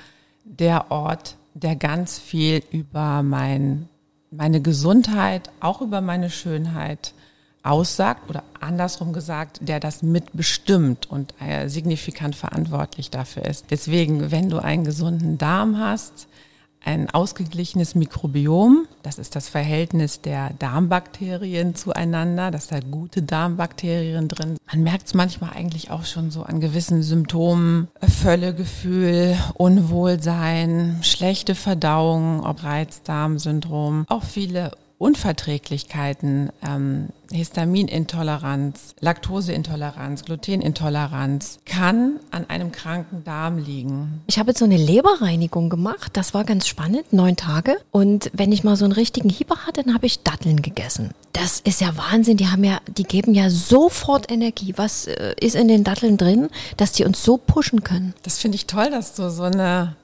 der 0.43 0.91
Ort, 0.91 1.35
der 1.53 1.75
ganz 1.75 2.19
viel 2.19 2.63
über 2.71 3.23
mein, 3.23 3.89
meine 4.31 4.61
Gesundheit, 4.61 5.49
auch 5.59 5.81
über 5.81 6.01
meine 6.01 6.29
Schönheit 6.29 7.13
aussagt 7.63 8.29
oder 8.29 8.43
andersrum 8.59 9.11
gesagt, 9.11 9.59
der 9.61 9.79
das 9.79 10.01
mitbestimmt 10.01 11.09
und 11.09 11.33
signifikant 11.65 12.35
verantwortlich 12.35 13.09
dafür 13.09 13.45
ist. 13.45 13.65
Deswegen, 13.71 14.31
wenn 14.31 14.49
du 14.49 14.59
einen 14.59 14.85
gesunden 14.85 15.37
Darm 15.37 15.77
hast, 15.77 16.27
ein 16.87 17.09
ausgeglichenes 17.09 17.95
Mikrobiom. 17.95 18.87
Das 19.03 19.19
ist 19.19 19.35
das 19.35 19.49
Verhältnis 19.49 20.21
der 20.21 20.51
Darmbakterien 20.57 21.75
zueinander, 21.75 22.49
dass 22.49 22.67
da 22.67 22.79
gute 22.79 23.21
Darmbakterien 23.21 24.29
drin. 24.29 24.57
Man 24.71 24.83
merkt 24.83 25.07
es 25.07 25.13
manchmal 25.13 25.51
eigentlich 25.51 25.91
auch 25.91 26.05
schon 26.05 26.31
so 26.31 26.43
an 26.43 26.61
gewissen 26.61 27.03
Symptomen. 27.03 27.89
Völlegefühl, 28.01 29.35
Unwohlsein, 29.55 30.99
schlechte 31.01 31.55
Verdauung, 31.55 32.43
ob 32.45 32.63
Reizdarmsyndrom, 32.63 34.05
auch 34.07 34.23
viele 34.23 34.71
Unverträglichkeiten, 34.99 36.49
ähm, 36.67 37.09
Histaminintoleranz, 37.31 38.95
Laktoseintoleranz, 38.99 40.25
Glutenintoleranz 40.25 41.59
kann 41.65 42.19
an 42.31 42.49
einem 42.49 42.71
kranken 42.71 43.23
Darm 43.23 43.57
liegen. 43.57 44.21
Ich 44.27 44.39
habe 44.39 44.51
jetzt 44.51 44.59
so 44.59 44.65
eine 44.65 44.77
Leberreinigung 44.77 45.69
gemacht. 45.69 46.11
Das 46.13 46.33
war 46.33 46.43
ganz 46.45 46.67
spannend, 46.67 47.13
neun 47.13 47.35
Tage. 47.35 47.77
Und 47.91 48.31
wenn 48.33 48.51
ich 48.51 48.63
mal 48.63 48.75
so 48.75 48.85
einen 48.85 48.93
richtigen 48.93 49.29
Hieber 49.29 49.65
hatte, 49.67 49.83
dann 49.83 49.93
habe 49.93 50.05
ich 50.05 50.23
Datteln 50.23 50.61
gegessen. 50.61 51.11
Das 51.33 51.59
ist 51.59 51.81
ja 51.81 51.95
Wahnsinn. 51.97 52.37
Die 52.37 52.47
haben 52.47 52.63
ja, 52.63 52.79
die 52.87 53.03
geben 53.03 53.33
ja 53.33 53.49
sofort 53.49 54.31
Energie. 54.31 54.73
Was 54.77 55.05
äh, 55.07 55.35
ist 55.39 55.55
in 55.55 55.67
den 55.67 55.83
Datteln 55.83 56.17
drin, 56.17 56.49
dass 56.77 56.93
die 56.93 57.05
uns 57.05 57.23
so 57.23 57.37
pushen 57.37 57.83
können? 57.83 58.13
Das 58.23 58.39
finde 58.39 58.55
ich 58.55 58.65
toll, 58.65 58.89
dass 58.89 59.13
du 59.13 59.29
so 59.29 59.43
eine 59.43 59.95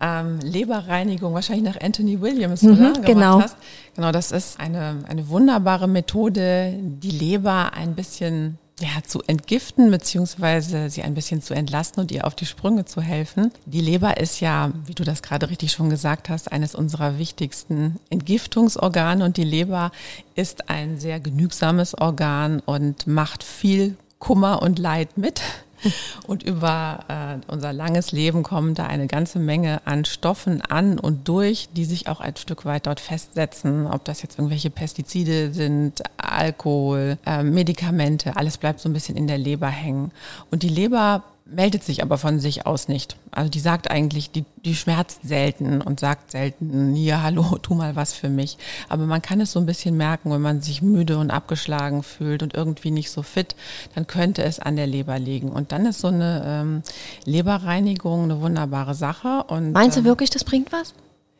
ähm, 0.00 0.38
Leberreinigung, 0.40 1.34
wahrscheinlich 1.34 1.64
nach 1.74 1.80
Anthony 1.80 2.20
Williams, 2.20 2.62
Mhm, 2.62 2.72
oder? 2.72 2.92
Gemacht 2.92 3.06
genau. 3.06 3.40
Hast. 3.42 3.56
Genau, 3.56 3.66
das 4.12 4.32
ist 4.32 4.60
eine, 4.60 5.04
eine 5.08 5.28
wunderbare 5.28 5.88
Methode, 5.88 6.74
die 6.80 7.10
Leber 7.10 7.72
ein 7.72 7.94
bisschen 7.94 8.58
ja, 8.80 9.02
zu 9.04 9.22
entgiften, 9.26 9.90
beziehungsweise 9.90 10.88
sie 10.88 11.02
ein 11.02 11.14
bisschen 11.14 11.42
zu 11.42 11.54
entlasten 11.54 12.00
und 12.00 12.12
ihr 12.12 12.26
auf 12.26 12.34
die 12.34 12.46
Sprünge 12.46 12.84
zu 12.84 13.00
helfen. 13.00 13.52
Die 13.66 13.80
Leber 13.80 14.18
ist 14.18 14.40
ja, 14.40 14.70
wie 14.86 14.94
du 14.94 15.04
das 15.04 15.22
gerade 15.22 15.50
richtig 15.50 15.72
schon 15.72 15.90
gesagt 15.90 16.28
hast, 16.28 16.52
eines 16.52 16.74
unserer 16.74 17.18
wichtigsten 17.18 17.96
Entgiftungsorgane 18.10 19.24
und 19.24 19.36
die 19.36 19.44
Leber 19.44 19.90
ist 20.36 20.70
ein 20.70 20.98
sehr 20.98 21.18
genügsames 21.18 21.98
Organ 21.98 22.60
und 22.60 23.06
macht 23.06 23.42
viel 23.42 23.96
Kummer 24.18 24.62
und 24.62 24.78
Leid 24.78 25.18
mit. 25.18 25.42
Und 26.26 26.42
über 26.42 27.04
äh, 27.08 27.52
unser 27.52 27.72
langes 27.72 28.12
Leben 28.12 28.42
kommen 28.42 28.74
da 28.74 28.86
eine 28.86 29.06
ganze 29.06 29.38
Menge 29.38 29.80
an 29.84 30.04
Stoffen 30.04 30.60
an 30.62 30.98
und 30.98 31.28
durch, 31.28 31.68
die 31.74 31.84
sich 31.84 32.08
auch 32.08 32.20
ein 32.20 32.36
Stück 32.36 32.64
weit 32.64 32.86
dort 32.86 33.00
festsetzen. 33.00 33.86
Ob 33.86 34.04
das 34.04 34.22
jetzt 34.22 34.38
irgendwelche 34.38 34.70
Pestizide 34.70 35.52
sind, 35.52 36.02
Alkohol, 36.16 37.18
äh, 37.26 37.42
Medikamente, 37.42 38.36
alles 38.36 38.58
bleibt 38.58 38.80
so 38.80 38.88
ein 38.88 38.92
bisschen 38.92 39.16
in 39.16 39.26
der 39.26 39.38
Leber 39.38 39.68
hängen. 39.68 40.12
Und 40.50 40.62
die 40.62 40.68
Leber 40.68 41.24
meldet 41.50 41.82
sich 41.82 42.02
aber 42.02 42.18
von 42.18 42.40
sich 42.40 42.66
aus 42.66 42.88
nicht. 42.88 43.16
Also 43.30 43.50
die 43.50 43.60
sagt 43.60 43.90
eigentlich, 43.90 44.30
die, 44.30 44.44
die 44.64 44.74
schmerzt 44.74 45.20
selten 45.24 45.80
und 45.80 46.00
sagt 46.00 46.32
selten, 46.32 46.94
hier, 46.94 47.22
hallo, 47.22 47.58
tu 47.62 47.74
mal 47.74 47.96
was 47.96 48.12
für 48.12 48.28
mich. 48.28 48.58
Aber 48.88 49.06
man 49.06 49.22
kann 49.22 49.40
es 49.40 49.52
so 49.52 49.60
ein 49.60 49.66
bisschen 49.66 49.96
merken, 49.96 50.30
wenn 50.30 50.42
man 50.42 50.60
sich 50.60 50.82
müde 50.82 51.18
und 51.18 51.30
abgeschlagen 51.30 52.02
fühlt 52.02 52.42
und 52.42 52.54
irgendwie 52.54 52.90
nicht 52.90 53.10
so 53.10 53.22
fit, 53.22 53.56
dann 53.94 54.06
könnte 54.06 54.42
es 54.42 54.58
an 54.58 54.76
der 54.76 54.86
Leber 54.86 55.18
liegen. 55.18 55.48
Und 55.50 55.72
dann 55.72 55.86
ist 55.86 56.00
so 56.00 56.08
eine 56.08 56.42
ähm, 56.46 56.82
Leberreinigung 57.24 58.24
eine 58.24 58.40
wunderbare 58.40 58.94
Sache. 58.94 59.44
Und, 59.44 59.72
Meinst 59.72 59.96
du 59.96 60.00
ähm, 60.00 60.06
wirklich, 60.06 60.30
das 60.30 60.44
bringt 60.44 60.72
was? 60.72 60.94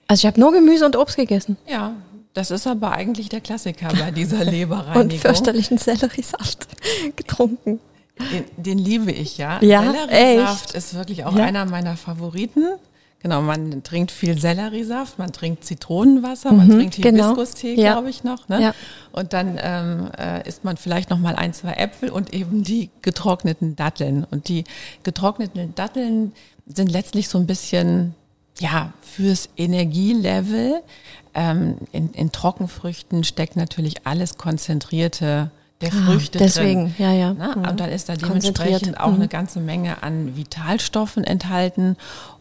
Also 0.06 0.22
ich 0.22 0.26
habe 0.26 0.40
nur 0.40 0.52
Gemüse 0.52 0.86
und 0.86 0.96
Obst 0.96 1.16
gegessen. 1.16 1.58
Ja, 1.66 1.92
das 2.32 2.50
ist 2.50 2.66
aber 2.66 2.92
eigentlich 2.92 3.28
der 3.28 3.40
Klassiker 3.40 3.88
bei 3.88 4.10
dieser 4.10 4.44
Leberreinigung. 4.44 5.02
Und 5.02 5.14
fürchterlichen 5.14 5.76
Selleriesaft 5.76 6.66
getrunken. 7.16 7.80
Den, 8.32 8.44
den 8.56 8.78
liebe 8.78 9.12
ich, 9.12 9.38
ja. 9.38 9.62
Ja, 9.62 9.82
Selleriesaft 9.82 10.66
echt? 10.70 10.74
ist 10.74 10.94
wirklich 10.94 11.24
auch 11.24 11.36
Ja. 11.36 11.44
einer 11.44 11.64
meiner 11.64 11.96
Favoriten. 11.96 12.64
Genau, 13.20 13.42
man 13.42 13.82
trinkt 13.82 14.12
viel 14.12 14.38
Selleriesaft, 14.38 15.18
man 15.18 15.32
trinkt 15.32 15.64
Zitronenwasser, 15.64 16.52
man 16.52 16.70
trinkt 16.70 17.02
genau. 17.02 17.30
Hibiskus-Tee, 17.30 17.74
Ja. 17.74 17.94
glaube 17.94 18.10
ich 18.10 18.22
noch. 18.22 18.48
Ne? 18.48 18.62
Ja. 18.62 18.74
Und 19.10 19.32
dann 19.32 19.58
ähm, 19.60 20.08
äh, 20.16 20.46
isst 20.48 20.62
man 20.62 20.76
vielleicht 20.76 21.10
noch 21.10 21.18
mal 21.18 21.34
ein, 21.34 21.52
zwei 21.52 21.72
Äpfel 21.72 22.10
und 22.10 22.32
eben 22.32 22.62
die 22.62 22.90
getrockneten 23.02 23.74
Datteln. 23.74 24.24
Und 24.30 24.48
die 24.48 24.62
getrockneten 25.02 25.74
Datteln 25.74 26.32
sind 26.66 26.92
letztlich 26.92 27.28
so 27.28 27.38
ein 27.38 27.46
bisschen 27.48 28.14
ja 28.60 28.92
fürs 29.02 29.48
Energielevel. 29.56 30.80
Ähm, 31.34 31.76
in, 31.90 32.12
in 32.12 32.30
Trockenfrüchten 32.30 33.24
steckt 33.24 33.56
natürlich 33.56 34.06
alles 34.06 34.38
konzentrierte 34.38 35.50
der 35.80 35.92
Früchte 35.92 36.38
Ah, 36.38 36.42
deswegen, 36.42 36.86
drin. 36.86 36.94
ja, 36.98 37.12
ja. 37.12 37.34
Mhm. 37.34 37.64
und 37.68 37.80
dann 37.80 37.90
ist 37.90 38.08
da 38.08 38.16
dementsprechend 38.16 38.98
auch 38.98 39.08
Mhm. 39.10 39.14
eine 39.16 39.28
ganze 39.28 39.60
Menge 39.60 40.02
an 40.02 40.36
Vitalstoffen 40.36 41.22
enthalten 41.24 41.96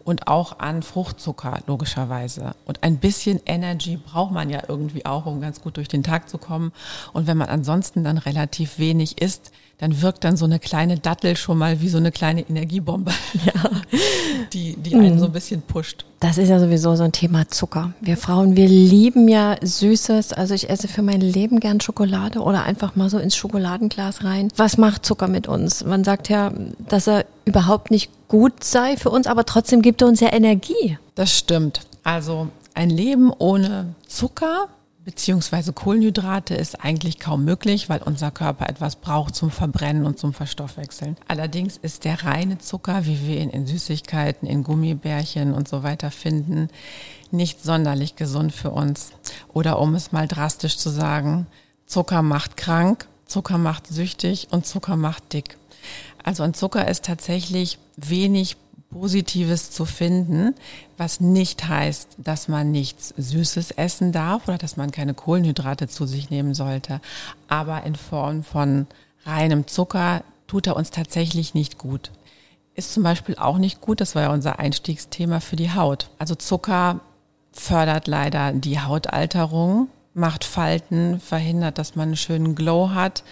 und 0.08 0.28
auch 0.28 0.60
an 0.60 0.84
Fruchtzucker, 0.84 1.60
logischerweise. 1.68 2.56
Und 2.64 2.82
ein 2.82 2.96
bisschen 2.96 3.42
Energy 3.46 3.98
braucht 3.98 4.32
man 4.32 4.50
ja 4.50 4.62
irgendwie 4.70 5.06
auch, 5.06 5.26
um 5.26 5.42
ganz 5.42 5.62
gut 5.62 5.76
durch 5.76 5.90
den 5.90 6.02
Tag 6.02 6.30
zu 6.30 6.38
kommen. 6.38 6.72
Und 7.12 7.28
wenn 7.28 7.36
man 7.36 7.50
ansonsten 7.50 8.06
dann 8.06 8.18
relativ 8.18 8.80
wenig 8.80 9.22
isst, 9.22 9.52
dann 9.80 10.02
wirkt 10.02 10.24
dann 10.24 10.38
so 10.38 10.46
eine 10.46 10.60
kleine 10.60 10.98
Dattel 10.98 11.36
schon 11.36 11.58
mal 11.58 11.82
wie 11.82 11.90
so 11.90 11.98
eine 11.98 12.14
kleine 12.14 12.42
Energiebombe, 12.42 13.12
die, 14.54 14.78
die 14.78 14.96
Mhm. 14.96 15.02
einen 15.02 15.20
so 15.20 15.26
ein 15.26 15.34
bisschen 15.34 15.62
pusht. 15.62 16.06
Das 16.22 16.38
ist 16.38 16.48
ja 16.48 16.60
sowieso 16.60 16.96
so 16.96 17.04
ein 17.04 17.12
Thema 17.12 17.48
Zucker. 17.50 17.92
Wir 18.00 18.16
Frauen, 18.16 18.56
wir 18.56 18.68
lieben 18.70 19.28
ja 19.28 19.58
Süßes. 19.62 20.32
Also 20.32 20.54
ich 20.54 20.70
esse 20.70 20.88
für 20.88 21.02
mein 21.02 21.20
Leben 21.20 21.60
gern 21.60 21.82
Schokolade 21.82 22.40
oder 22.40 22.64
einfach 22.64 22.96
mal 22.96 23.10
so 23.10 23.20
ins 23.20 23.36
Schokoladenglas 23.36 24.24
rein. 24.24 24.48
Was 24.56 24.78
macht 24.78 25.06
Zucker 25.06 25.28
mit 25.28 25.48
uns? 25.48 25.84
Man 25.84 26.06
sagt 26.06 26.30
ja, 26.30 26.54
dass 26.88 27.08
er 27.08 27.26
überhaupt 27.48 27.92
nicht 27.92 28.12
gut 28.28 28.64
sei 28.64 28.98
für 28.98 29.10
uns, 29.10 29.28
aber 29.28 29.46
trotzdem 29.46 29.82
gibt 29.82 30.02
er 30.02 30.08
uns 30.08 30.20
ja 30.20 30.32
Energie. 30.32 30.98
Das 31.16 31.36
stimmt. 31.36 31.82
Also 32.04 32.50
ein 32.74 32.90
Leben 32.90 33.32
ohne 33.38 33.96
Zucker 34.08 34.68
beziehungsweise 35.08 35.72
Kohlenhydrate 35.72 36.54
ist 36.54 36.84
eigentlich 36.84 37.18
kaum 37.18 37.46
möglich, 37.46 37.88
weil 37.88 38.02
unser 38.04 38.30
Körper 38.30 38.68
etwas 38.68 38.98
braucht 38.98 39.36
zum 39.36 39.52
Verbrennen 39.52 40.06
und 40.06 40.20
zum 40.20 40.34
Verstoffwechseln. 40.34 41.16
Allerdings 41.30 41.78
ist 41.78 42.04
der 42.04 42.26
reine 42.26 42.58
Zucker, 42.58 43.06
wie 43.06 43.26
wir 43.26 43.40
ihn 43.40 43.50
in 43.50 43.66
Süßigkeiten, 43.68 44.50
in 44.50 44.66
Gummibärchen 44.66 45.54
und 45.54 45.70
so 45.70 45.82
weiter 45.82 46.12
finden, 46.12 46.68
nicht 47.32 47.64
sonderlich 47.64 48.18
gesund 48.18 48.52
für 48.52 48.72
uns. 48.72 49.12
Oder 49.54 49.80
um 49.80 49.96
es 49.96 50.12
mal 50.12 50.28
drastisch 50.28 50.78
zu 50.78 50.90
sagen, 50.90 51.48
Zucker 51.86 52.22
macht 52.22 52.58
krank, 52.58 53.08
Zucker 53.26 53.58
macht 53.58 53.88
süchtig 53.88 54.50
und 54.52 54.66
Zucker 54.66 54.98
macht 54.98 55.32
dick. 55.32 55.58
Also 56.28 56.44
an 56.44 56.54
Zucker 56.54 56.86
ist 56.90 57.06
tatsächlich 57.06 57.80
wenig 57.96 58.58
Positives 58.90 59.72
zu 59.72 59.86
finden, 59.86 60.56
was 60.98 61.22
nicht 61.22 61.70
heißt, 61.70 62.18
dass 62.18 62.50
man 62.50 62.70
nichts 62.70 63.14
Süßes 63.16 63.72
essen 63.72 64.12
darf 64.12 64.46
oder 64.46 64.58
dass 64.58 64.76
man 64.76 64.92
keine 64.92 65.14
Kohlenhydrate 65.14 65.88
zu 65.88 66.06
sich 66.06 66.30
nehmen 66.30 66.54
sollte. 66.54 67.00
Aber 67.48 67.84
in 67.84 67.96
Form 67.96 68.44
von 68.44 68.88
reinem 69.24 69.68
Zucker 69.68 70.22
tut 70.48 70.68
er 70.68 70.76
uns 70.76 70.92
tatsächlich 70.92 71.54
nicht 71.54 71.78
gut. 71.78 72.12
Ist 72.76 72.94
zum 72.94 73.04
Beispiel 73.04 73.38
auch 73.38 73.58
nicht 73.58 73.80
gut, 73.80 74.02
das 74.02 74.14
war 74.14 74.24
ja 74.24 74.34
unser 74.34 74.60
Einstiegsthema 74.60 75.40
für 75.40 75.56
die 75.56 75.72
Haut. 75.72 76.10
Also 76.20 76.36
Zucker 76.36 77.00
fördert 77.54 78.08
leider 78.08 78.52
die 78.52 78.82
Hautalterung, 78.82 79.88
macht 80.18 80.44
Falten, 80.44 81.20
verhindert, 81.20 81.78
dass 81.78 81.96
man 81.96 82.10
einen 82.10 82.18
schönen 82.18 82.56
Glow 82.56 82.90
hat. 82.90 83.24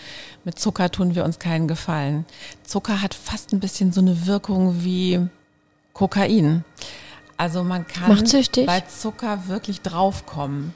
Mit 0.43 0.59
Zucker 0.59 0.91
tun 0.91 1.15
wir 1.15 1.25
uns 1.25 1.39
keinen 1.39 1.67
Gefallen. 1.67 2.25
Zucker 2.63 3.01
hat 3.01 3.13
fast 3.13 3.51
ein 3.53 3.59
bisschen 3.59 3.91
so 3.91 4.01
eine 4.01 4.25
Wirkung 4.25 4.83
wie 4.83 5.27
Kokain. 5.93 6.63
Also 7.37 7.65
man 7.65 7.85
kann 7.85 8.23
bei 8.65 8.81
Zucker 8.81 9.47
wirklich 9.47 9.81
draufkommen 9.81 10.73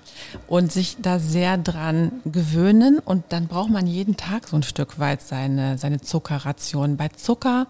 und 0.47 0.73
sich 0.73 0.97
da 1.01 1.17
sehr 1.17 1.57
dran 1.57 2.11
gewöhnen 2.25 2.99
und 2.99 3.23
dann 3.29 3.47
braucht 3.47 3.69
man 3.69 3.87
jeden 3.87 4.17
Tag 4.17 4.49
so 4.49 4.57
ein 4.57 4.63
Stück 4.63 4.99
weit 4.99 5.21
seine, 5.21 5.77
seine 5.77 6.01
Zuckerration. 6.01 6.97
Bei 6.97 7.07
Zucker 7.07 7.67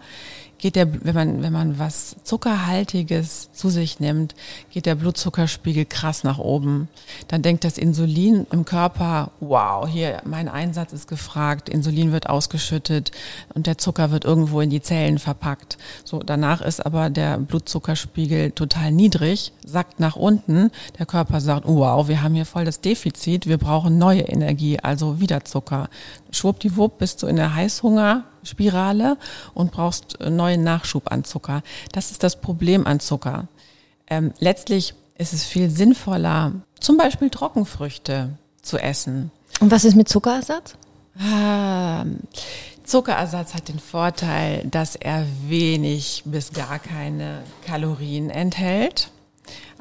geht 0.60 0.76
der, 0.76 1.04
wenn 1.04 1.14
man, 1.14 1.42
wenn 1.42 1.52
man 1.52 1.78
was 1.78 2.16
Zuckerhaltiges 2.24 3.50
zu 3.52 3.70
sich 3.70 4.00
nimmt, 4.00 4.34
geht 4.70 4.86
der 4.86 4.94
Blutzuckerspiegel 4.94 5.84
krass 5.84 6.24
nach 6.24 6.38
oben. 6.38 6.88
Dann 7.28 7.42
denkt 7.42 7.64
das 7.64 7.78
Insulin 7.78 8.46
im 8.52 8.64
Körper, 8.64 9.30
wow, 9.40 9.88
hier, 9.88 10.22
mein 10.24 10.48
Einsatz 10.48 10.92
ist 10.92 11.08
gefragt, 11.08 11.68
Insulin 11.68 12.12
wird 12.12 12.28
ausgeschüttet 12.28 13.10
und 13.54 13.66
der 13.66 13.78
Zucker 13.78 14.10
wird 14.10 14.24
irgendwo 14.24 14.60
in 14.60 14.70
die 14.70 14.82
Zellen 14.82 15.18
verpackt. 15.18 15.78
So, 16.04 16.20
danach 16.20 16.60
ist 16.60 16.84
aber 16.84 17.10
der 17.10 17.38
Blutzuckerspiegel 17.38 18.52
total 18.52 18.92
niedrig, 18.92 19.52
sackt 19.64 20.00
nach 20.00 20.16
unten. 20.16 20.70
Der 20.98 21.06
Körper 21.06 21.40
sagt, 21.40 21.66
wow, 21.66 22.08
wir 22.08 22.22
haben 22.22 22.34
hier 22.34 22.46
voll 22.46 22.64
das 22.64 22.80
Defizit, 22.80 23.46
wir 23.46 23.58
brauchen 23.58 23.98
neue 23.98 24.22
Energie, 24.22 24.78
also 24.78 25.20
wieder 25.20 25.44
Zucker. 25.44 25.88
Schwuppdiwupp 26.32 26.98
bist 26.98 27.22
du 27.22 27.26
in 27.26 27.36
der 27.36 27.54
Heißhungerspirale 27.54 29.16
und 29.54 29.72
brauchst 29.72 30.18
neuen 30.20 30.62
Nachschub 30.64 31.10
an 31.10 31.24
Zucker. 31.24 31.62
Das 31.92 32.10
ist 32.10 32.22
das 32.22 32.40
Problem 32.40 32.86
an 32.86 33.00
Zucker. 33.00 33.48
Ähm, 34.08 34.32
letztlich 34.38 34.94
ist 35.18 35.32
es 35.32 35.44
viel 35.44 35.70
sinnvoller, 35.70 36.52
zum 36.78 36.96
Beispiel 36.96 37.30
Trockenfrüchte 37.30 38.38
zu 38.62 38.78
essen. 38.78 39.30
Und 39.60 39.70
was 39.70 39.84
ist 39.84 39.94
mit 39.94 40.08
Zuckerersatz? 40.08 40.76
Ah, 41.18 42.04
Zuckerersatz 42.84 43.54
hat 43.54 43.68
den 43.68 43.78
Vorteil, 43.78 44.66
dass 44.68 44.96
er 44.96 45.26
wenig 45.46 46.22
bis 46.24 46.52
gar 46.52 46.78
keine 46.78 47.42
Kalorien 47.66 48.30
enthält. 48.30 49.10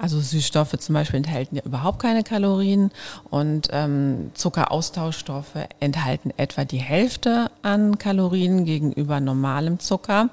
Also 0.01 0.19
Süßstoffe 0.19 0.77
zum 0.79 0.93
Beispiel 0.93 1.17
enthalten 1.17 1.57
ja 1.57 1.63
überhaupt 1.63 1.99
keine 1.99 2.23
Kalorien 2.23 2.91
und 3.29 3.67
ähm, 3.71 4.31
Zuckeraustauschstoffe 4.33 5.67
enthalten 5.79 6.31
etwa 6.37 6.63
die 6.65 6.77
Hälfte 6.77 7.51
an 7.61 7.97
Kalorien 7.97 8.65
gegenüber 8.65 9.19
normalem 9.19 9.79
Zucker. 9.79 10.29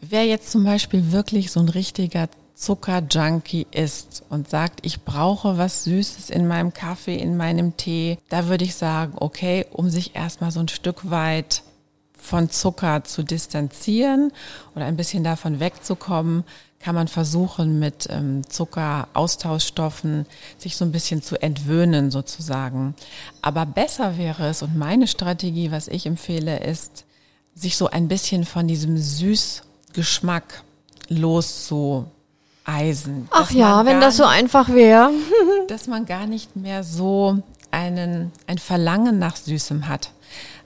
Wer 0.00 0.26
jetzt 0.26 0.50
zum 0.50 0.64
Beispiel 0.64 1.12
wirklich 1.12 1.50
so 1.50 1.60
ein 1.60 1.68
richtiger 1.68 2.28
Zuckerjunkie 2.54 3.66
ist 3.70 4.22
und 4.28 4.48
sagt, 4.48 4.80
ich 4.86 5.02
brauche 5.02 5.58
was 5.58 5.84
Süßes 5.84 6.30
in 6.30 6.46
meinem 6.46 6.72
Kaffee, 6.72 7.16
in 7.16 7.36
meinem 7.36 7.76
Tee, 7.76 8.18
da 8.28 8.48
würde 8.48 8.64
ich 8.64 8.74
sagen, 8.74 9.14
okay, 9.16 9.66
um 9.72 9.90
sich 9.90 10.14
erstmal 10.14 10.50
so 10.50 10.60
ein 10.60 10.68
Stück 10.68 11.10
weit 11.10 11.62
von 12.16 12.48
Zucker 12.48 13.04
zu 13.04 13.22
distanzieren 13.22 14.32
oder 14.74 14.86
ein 14.86 14.96
bisschen 14.96 15.24
davon 15.24 15.60
wegzukommen, 15.60 16.44
kann 16.84 16.94
man 16.94 17.08
versuchen, 17.08 17.78
mit 17.78 18.08
ähm, 18.10 18.42
Zuckeraustauschstoffen 18.46 20.26
sich 20.58 20.76
so 20.76 20.84
ein 20.84 20.92
bisschen 20.92 21.22
zu 21.22 21.40
entwöhnen 21.40 22.10
sozusagen. 22.10 22.94
Aber 23.40 23.64
besser 23.64 24.18
wäre 24.18 24.48
es, 24.48 24.60
und 24.62 24.76
meine 24.76 25.06
Strategie, 25.06 25.70
was 25.70 25.88
ich 25.88 26.04
empfehle, 26.04 26.60
ist, 26.62 27.06
sich 27.54 27.78
so 27.78 27.88
ein 27.88 28.06
bisschen 28.06 28.44
von 28.44 28.68
diesem 28.68 28.98
Süßgeschmack 28.98 30.62
loszueisen. 31.08 32.10
Ach 33.30 33.50
ja, 33.50 33.86
wenn 33.86 34.02
das 34.02 34.18
so 34.18 34.24
einfach 34.24 34.68
wäre. 34.68 35.10
dass 35.68 35.86
man 35.86 36.04
gar 36.04 36.26
nicht 36.26 36.54
mehr 36.54 36.84
so 36.84 37.38
einen, 37.70 38.30
ein 38.46 38.58
Verlangen 38.58 39.18
nach 39.18 39.36
Süßem 39.36 39.88
hat. 39.88 40.10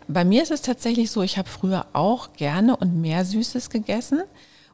Bei 0.09 0.25
mir 0.25 0.43
ist 0.43 0.51
es 0.51 0.63
tatsächlich 0.63 1.13
so, 1.13 1.23
ich 1.23 1.39
habe 1.39 1.49
früher 1.49 1.87
auch 1.93 2.33
gerne 2.33 2.77
und 2.77 3.01
mehr 3.01 3.25
Süßes 3.25 3.71
gegessen. 3.71 4.25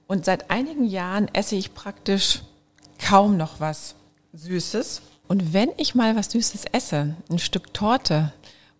Und 0.06 0.24
seit 0.24 0.50
einigen 0.50 0.84
Jahren 0.84 1.28
esse 1.32 1.56
ich 1.56 1.74
praktisch 1.74 2.42
kaum 2.98 3.36
noch 3.36 3.60
was 3.60 3.94
Süßes. 4.32 5.02
Und 5.28 5.52
wenn 5.52 5.70
ich 5.76 5.94
mal 5.94 6.16
was 6.16 6.30
Süßes 6.30 6.66
esse, 6.72 7.16
ein 7.30 7.38
Stück 7.38 7.72
Torte 7.72 8.32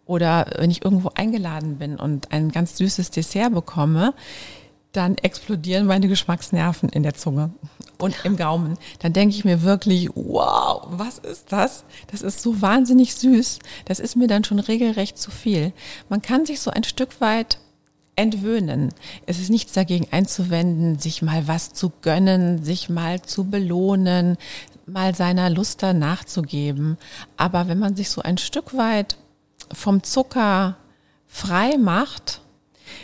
oder 0.05 0.47
wenn 0.59 0.71
ich 0.71 0.85
irgendwo 0.85 1.11
eingeladen 1.15 1.79
bin 1.79 1.97
und 1.97 2.33
ein 2.33 2.51
ganz 2.51 2.77
süßes 2.77 3.11
Dessert 3.11 3.55
bekomme, 3.55 4.15
dann 4.93 5.17
explodieren 5.17 5.87
meine 5.87 6.09
Geschmacksnerven 6.09 6.89
in 6.89 7.03
der 7.03 7.15
Zunge 7.15 7.51
und 7.99 8.25
im 8.25 8.37
Gaumen. 8.37 8.79
Dann 9.01 9.13
denke 9.13 9.35
ich 9.35 9.45
mir 9.45 9.63
wirklich, 9.63 10.11
wow, 10.15 10.87
was 10.91 11.19
ist 11.19 11.51
das? 11.51 11.85
Das 12.11 12.23
ist 12.23 12.43
so 12.43 12.61
wahnsinnig 12.61 13.15
süß. 13.15 13.59
Das 13.87 13.99
ist 13.99 14.15
mir 14.15 14.29
dann 14.29 14.45
schon 14.45 14.61
regelrecht 14.61 15.19
zu 15.19 15.31
viel. 15.31 15.73
Man 16.09 16.23
kann 16.23 16.47
sich 16.47 16.61
so 16.61 16.71
ein 16.71 16.85
Stück 16.85 17.21
weit 17.21 17.59
entwöhnen. 18.17 18.91
Es 19.27 19.39
ist 19.39 19.51
nichts 19.51 19.73
dagegen 19.73 20.07
einzuwenden, 20.11 20.99
sich 20.99 21.23
mal 21.23 21.49
was 21.49 21.73
zu 21.73 21.93
gönnen, 22.03 22.63
sich 22.63 22.89
mal 22.89 23.23
zu 23.23 23.45
belohnen, 23.45 24.37
mal 24.87 25.15
seiner 25.15 25.51
Lust 25.51 25.83
nachzugeben. 25.83 26.99
Aber 27.37 27.69
wenn 27.69 27.79
man 27.79 27.97
sich 27.97 28.11
so 28.11 28.23
ein 28.23 28.39
Stück 28.39 28.77
weit 28.77 29.17
vom 29.73 30.03
Zucker 30.03 30.77
frei 31.27 31.77
macht, 31.79 32.41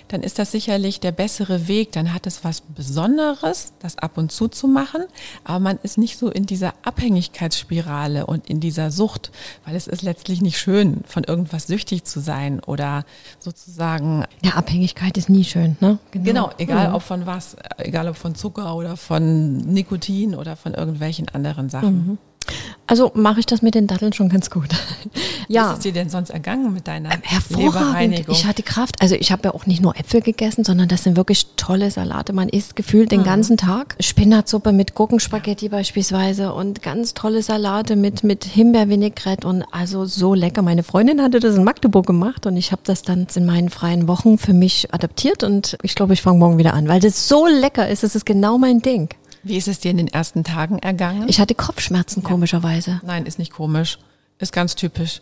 dann 0.09 0.23
ist 0.23 0.39
das 0.39 0.53
sicherlich 0.53 1.01
der 1.01 1.13
bessere 1.13 1.69
Weg. 1.69 1.93
Dann 1.93 2.13
hat 2.13 2.27
es 2.27 2.45
was 2.45 2.61
Besonderes, 2.61 3.73
das 3.81 3.99
ab 3.99 4.19
und 4.19 4.33
zu 4.33 4.49
zu 4.49 4.69
machen, 4.69 5.05
aber 5.45 5.61
man 5.61 5.79
ist 5.83 5.99
nicht 5.99 6.19
so 6.19 6.31
in 6.31 6.47
dieser 6.47 6.75
Abhängigkeitsspirale 6.83 8.27
und 8.27 8.49
in 8.49 8.61
dieser 8.61 8.91
Sucht, 8.91 9.31
weil 9.65 9.77
es 9.77 9.87
ist 9.87 10.03
letztlich 10.03 10.41
nicht 10.41 10.59
schön, 10.59 11.03
von 11.07 11.25
irgendwas 11.25 11.67
süchtig 11.67 12.05
zu 12.05 12.21
sein 12.21 12.61
oder 12.61 13.05
sozusagen. 13.39 14.25
Ja, 14.43 14.53
Abhängigkeit 14.53 15.17
ist 15.17 15.29
nie 15.29 15.45
schön, 15.45 15.77
ne? 15.81 15.99
Genau, 16.11 16.25
genau 16.25 16.51
egal 16.59 16.89
mhm. 16.89 16.95
ob 16.95 17.03
von 17.03 17.27
was, 17.27 17.57
egal 17.79 18.09
ob 18.09 18.17
von 18.17 18.35
Zucker 18.35 18.75
oder 18.75 18.97
von 18.97 19.57
Nikotin 19.59 20.35
oder 20.35 20.57
von 20.57 20.75
irgendwelchen 20.75 21.29
anderen 21.29 21.69
Sachen. 21.69 22.07
Mhm. 22.07 22.19
Also 22.91 23.13
mache 23.15 23.39
ich 23.39 23.47
das 23.47 23.63
mit 23.63 23.77
den 23.77 23.87
Datteln 23.87 24.13
schon 24.13 24.29
ganz 24.29 24.51
gut. 24.51 24.69
ja. 25.49 25.63
Wie 25.63 25.71
ist 25.71 25.77
es 25.77 25.83
dir 25.85 25.93
denn 25.93 26.11
sonst 26.11 26.31
ergangen 26.31 26.75
mit 26.75 26.89
deiner 26.89 27.13
ähm, 27.13 27.21
Hervorragend. 27.23 28.29
Ich 28.29 28.47
hatte 28.47 28.65
Kraft. 28.65 29.01
Also 29.01 29.15
ich 29.15 29.31
habe 29.31 29.43
ja 29.45 29.55
auch 29.55 29.65
nicht 29.65 29.81
nur 29.81 29.97
Äpfel 29.97 30.23
gegessen, 30.23 30.65
sondern 30.65 30.89
das 30.89 31.05
sind 31.05 31.17
wirklich 31.17 31.47
tolle 31.55 31.93
Salate. 31.93 32.33
Man 32.33 32.49
isst 32.49 32.75
gefühlt 32.75 33.13
den 33.13 33.21
mhm. 33.21 33.25
ganzen 33.25 33.57
Tag. 33.57 33.95
Spinatsuppe 34.01 34.73
mit 34.73 34.97
Gurkenspaghetti 34.97 35.69
beispielsweise 35.69 36.53
und 36.53 36.83
ganz 36.83 37.15
tolle 37.15 37.45
Salate 37.45 37.95
mit, 37.95 38.25
mit 38.25 38.43
Himbeervinaigrette 38.45 39.47
und 39.47 39.63
also 39.71 40.05
so 40.05 40.35
lecker. 40.35 40.63
Meine 40.63 40.83
Freundin 40.83 41.23
hatte 41.23 41.39
das 41.39 41.55
in 41.55 41.63
Magdeburg 41.63 42.07
gemacht 42.07 42.47
und 42.47 42.57
ich 42.57 42.73
habe 42.73 42.83
das 42.85 43.03
dann 43.03 43.29
in 43.33 43.47
meinen 43.47 43.71
freien 43.71 44.09
Wochen 44.09 44.37
für 44.37 44.53
mich 44.53 44.93
adaptiert 44.93 45.45
und 45.45 45.79
ich 45.85 45.95
glaube, 45.95 46.15
ich 46.15 46.23
fange 46.23 46.41
morgen 46.41 46.59
wieder 46.59 46.75
an, 46.75 46.89
weil 46.89 46.99
das 46.99 47.29
so 47.29 47.47
lecker 47.47 47.89
ist. 47.89 48.03
Das 48.03 48.17
ist 48.17 48.27
genau 48.27 48.59
mein 48.59 48.81
Ding. 48.81 49.11
Wie 49.43 49.57
ist 49.57 49.69
es 49.69 49.81
dir 49.81 49.91
in 49.91 49.97
den 49.97 50.09
ersten 50.09 50.45
Tagen 50.45 50.79
ergangen? 50.79 51.29
Ich 51.29 51.41
hatte 51.41 51.55
Kopfschmerzen, 51.55 52.23
ja. 52.23 52.29
komischerweise. 52.29 53.01
Nein, 53.05 53.27
ist 53.27 53.39
nicht 53.39 53.53
komisch. 53.53 53.99
Ist 54.39 54.53
ganz 54.53 54.75
typisch. 54.75 55.21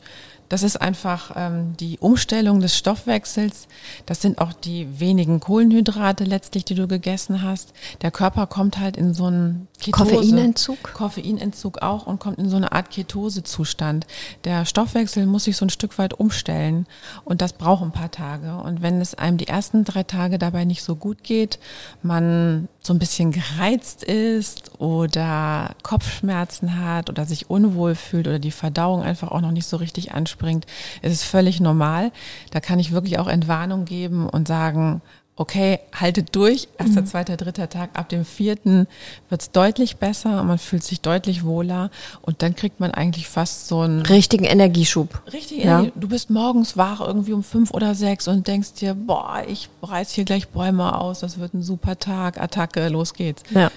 Das 0.49 0.63
ist 0.63 0.81
einfach 0.81 1.33
ähm, 1.37 1.77
die 1.79 1.99
Umstellung 1.99 2.61
des 2.61 2.77
Stoffwechsels. 2.77 3.69
Das 4.07 4.23
sind 4.23 4.39
auch 4.39 4.53
die 4.53 4.99
wenigen 4.99 5.41
Kohlenhydrate 5.41 6.25
letztlich, 6.25 6.65
die 6.65 6.75
du 6.75 6.89
gegessen 6.89 7.43
hast. 7.43 7.75
Der 8.01 8.11
Körper 8.11 8.47
kommt 8.47 8.79
halt 8.79 8.97
in 8.97 9.13
so 9.13 9.27
einen 9.27 9.68
Ketose, 9.81 10.15
Koffeinentzug. 10.15 10.83
Koffeinentzug 10.95 11.83
auch 11.83 12.07
und 12.07 12.19
kommt 12.19 12.39
in 12.39 12.49
so 12.49 12.57
eine 12.57 12.73
Art 12.73 12.91
Ketosezustand. 12.91 14.07
Der 14.45 14.65
Stoffwechsel 14.65 15.27
muss 15.27 15.45
sich 15.45 15.57
so 15.57 15.65
ein 15.65 15.71
Stück 15.71 15.99
weit 15.99 16.15
umstellen 16.15 16.87
und 17.25 17.41
das 17.41 17.53
braucht 17.53 17.83
ein 17.83 17.93
paar 17.93 18.11
Tage. 18.11 18.57
Und 18.57 18.83
wenn 18.83 19.01
es 19.01 19.15
einem 19.15 19.39
die 19.39 19.49
ersten 19.49 19.85
drei 19.85 20.03
Tage 20.03 20.39
dabei 20.39 20.65
nicht 20.65 20.83
so 20.83 20.97
gut 20.97 21.23
geht, 21.23 21.59
man 22.03 22.69
so 22.81 22.93
ein 22.93 22.99
bisschen 22.99 23.33
gereizt 23.33 24.03
ist 24.03 24.81
oder 24.81 25.75
Kopfschmerzen 25.83 26.83
hat 26.83 27.09
oder 27.11 27.25
sich 27.25 27.51
unwohl 27.51 27.95
fühlt 27.95 28.27
oder 28.27 28.39
die 28.39 28.51
Verdauung 28.51 29.03
einfach 29.03 29.31
auch 29.31 29.41
noch 29.41 29.53
nicht 29.53 29.67
so 29.67 29.77
richtig 29.77 30.13
anspringt, 30.13 30.67
ist 31.03 31.13
es 31.13 31.23
völlig 31.23 31.61
normal. 31.61 32.13
Da 32.51 32.61
kann 32.61 32.79
ich 32.79 32.93
wirklich 32.93 33.19
auch 33.19 33.29
Entwarnung 33.29 33.85
geben 33.85 34.29
und 34.29 34.49
sagen, 34.49 35.03
okay, 35.39 35.79
haltet 35.95 36.35
durch, 36.35 36.69
erster, 36.79 37.03
mhm. 37.03 37.07
zweiter, 37.07 37.37
dritter 37.37 37.69
Tag, 37.69 37.91
ab 37.95 38.09
dem 38.09 38.25
vierten 38.25 38.89
wird's 39.31 39.53
deutlich 39.53 39.97
besser, 39.97 40.43
man 40.43 40.59
fühlt 40.59 40.83
sich 40.83 41.01
deutlich 41.01 41.45
wohler 41.45 41.91
und 42.23 42.43
dann 42.43 42.57
kriegt 42.57 42.81
man 42.81 42.91
eigentlich 42.91 43.29
fast 43.29 43.69
so 43.69 43.81
einen 43.81 44.03
richtigen 44.03 44.45
Energieschub. 44.45 45.23
Richtig, 45.33 45.65
ja. 45.65 45.79
Energie. 45.79 45.93
du 45.95 46.09
bist 46.09 46.29
morgens 46.29 46.77
wach 46.77 47.01
irgendwie 47.01 47.33
um 47.33 47.45
fünf 47.45 47.71
oder 47.71 47.95
sechs 47.95 48.27
und 48.27 48.49
denkst 48.49 48.75
dir, 48.75 48.95
boah, 48.95 49.45
ich 49.47 49.69
reiß 49.83 50.11
hier 50.11 50.25
gleich 50.25 50.49
Bäume 50.49 50.99
aus, 51.01 51.21
das 51.21 51.39
wird 51.39 51.55
ein 51.55 51.63
super 51.63 51.99
Tag, 51.99 52.41
Attacke, 52.41 52.89
los 52.89 53.15
geht's. 53.15 53.45
Ja. 53.51 53.71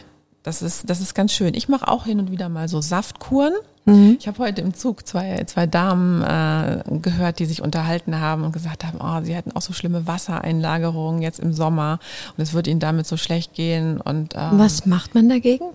Das 0.44 0.62
ist, 0.62 0.90
das 0.90 1.02
ist 1.02 1.14
ganz 1.14 1.34
schön. 1.34 1.54
Ich 1.54 1.70
mache 1.70 1.88
auch 1.88 2.06
hin 2.06 2.20
und 2.20 2.32
wieder 2.32 2.50
mal 2.50 2.68
so 2.68 2.82
Saftkuren. 2.82 3.54
Mhm. 3.86 4.18
Ich 4.20 4.28
habe 4.28 4.40
heute 4.40 4.62
im 4.62 4.74
Zug 4.74 5.08
zwei, 5.08 5.44
zwei 5.46 5.68
Damen 5.68 6.22
äh, 6.24 6.84
gehört, 7.00 7.40
die 7.40 7.46
sich 7.46 7.62
unterhalten 7.62 8.20
haben 8.20 8.44
und 8.44 8.52
gesagt 8.52 8.84
haben, 8.84 9.00
oh, 9.02 9.24
sie 9.24 9.36
hätten 9.36 9.52
auch 9.56 9.62
so 9.62 9.74
schlimme 9.74 10.08
Wassereinlagerungen 10.08 11.22
jetzt 11.22 11.40
im 11.40 11.54
Sommer 11.54 12.00
und 12.36 12.42
es 12.42 12.54
wird 12.54 12.68
ihnen 12.68 12.80
damit 12.80 13.06
so 13.06 13.18
schlecht 13.18 13.54
gehen. 13.54 14.02
Und 14.02 14.34
ähm, 14.36 14.52
was 14.54 14.86
macht 14.86 15.14
man 15.14 15.30
dagegen? 15.30 15.66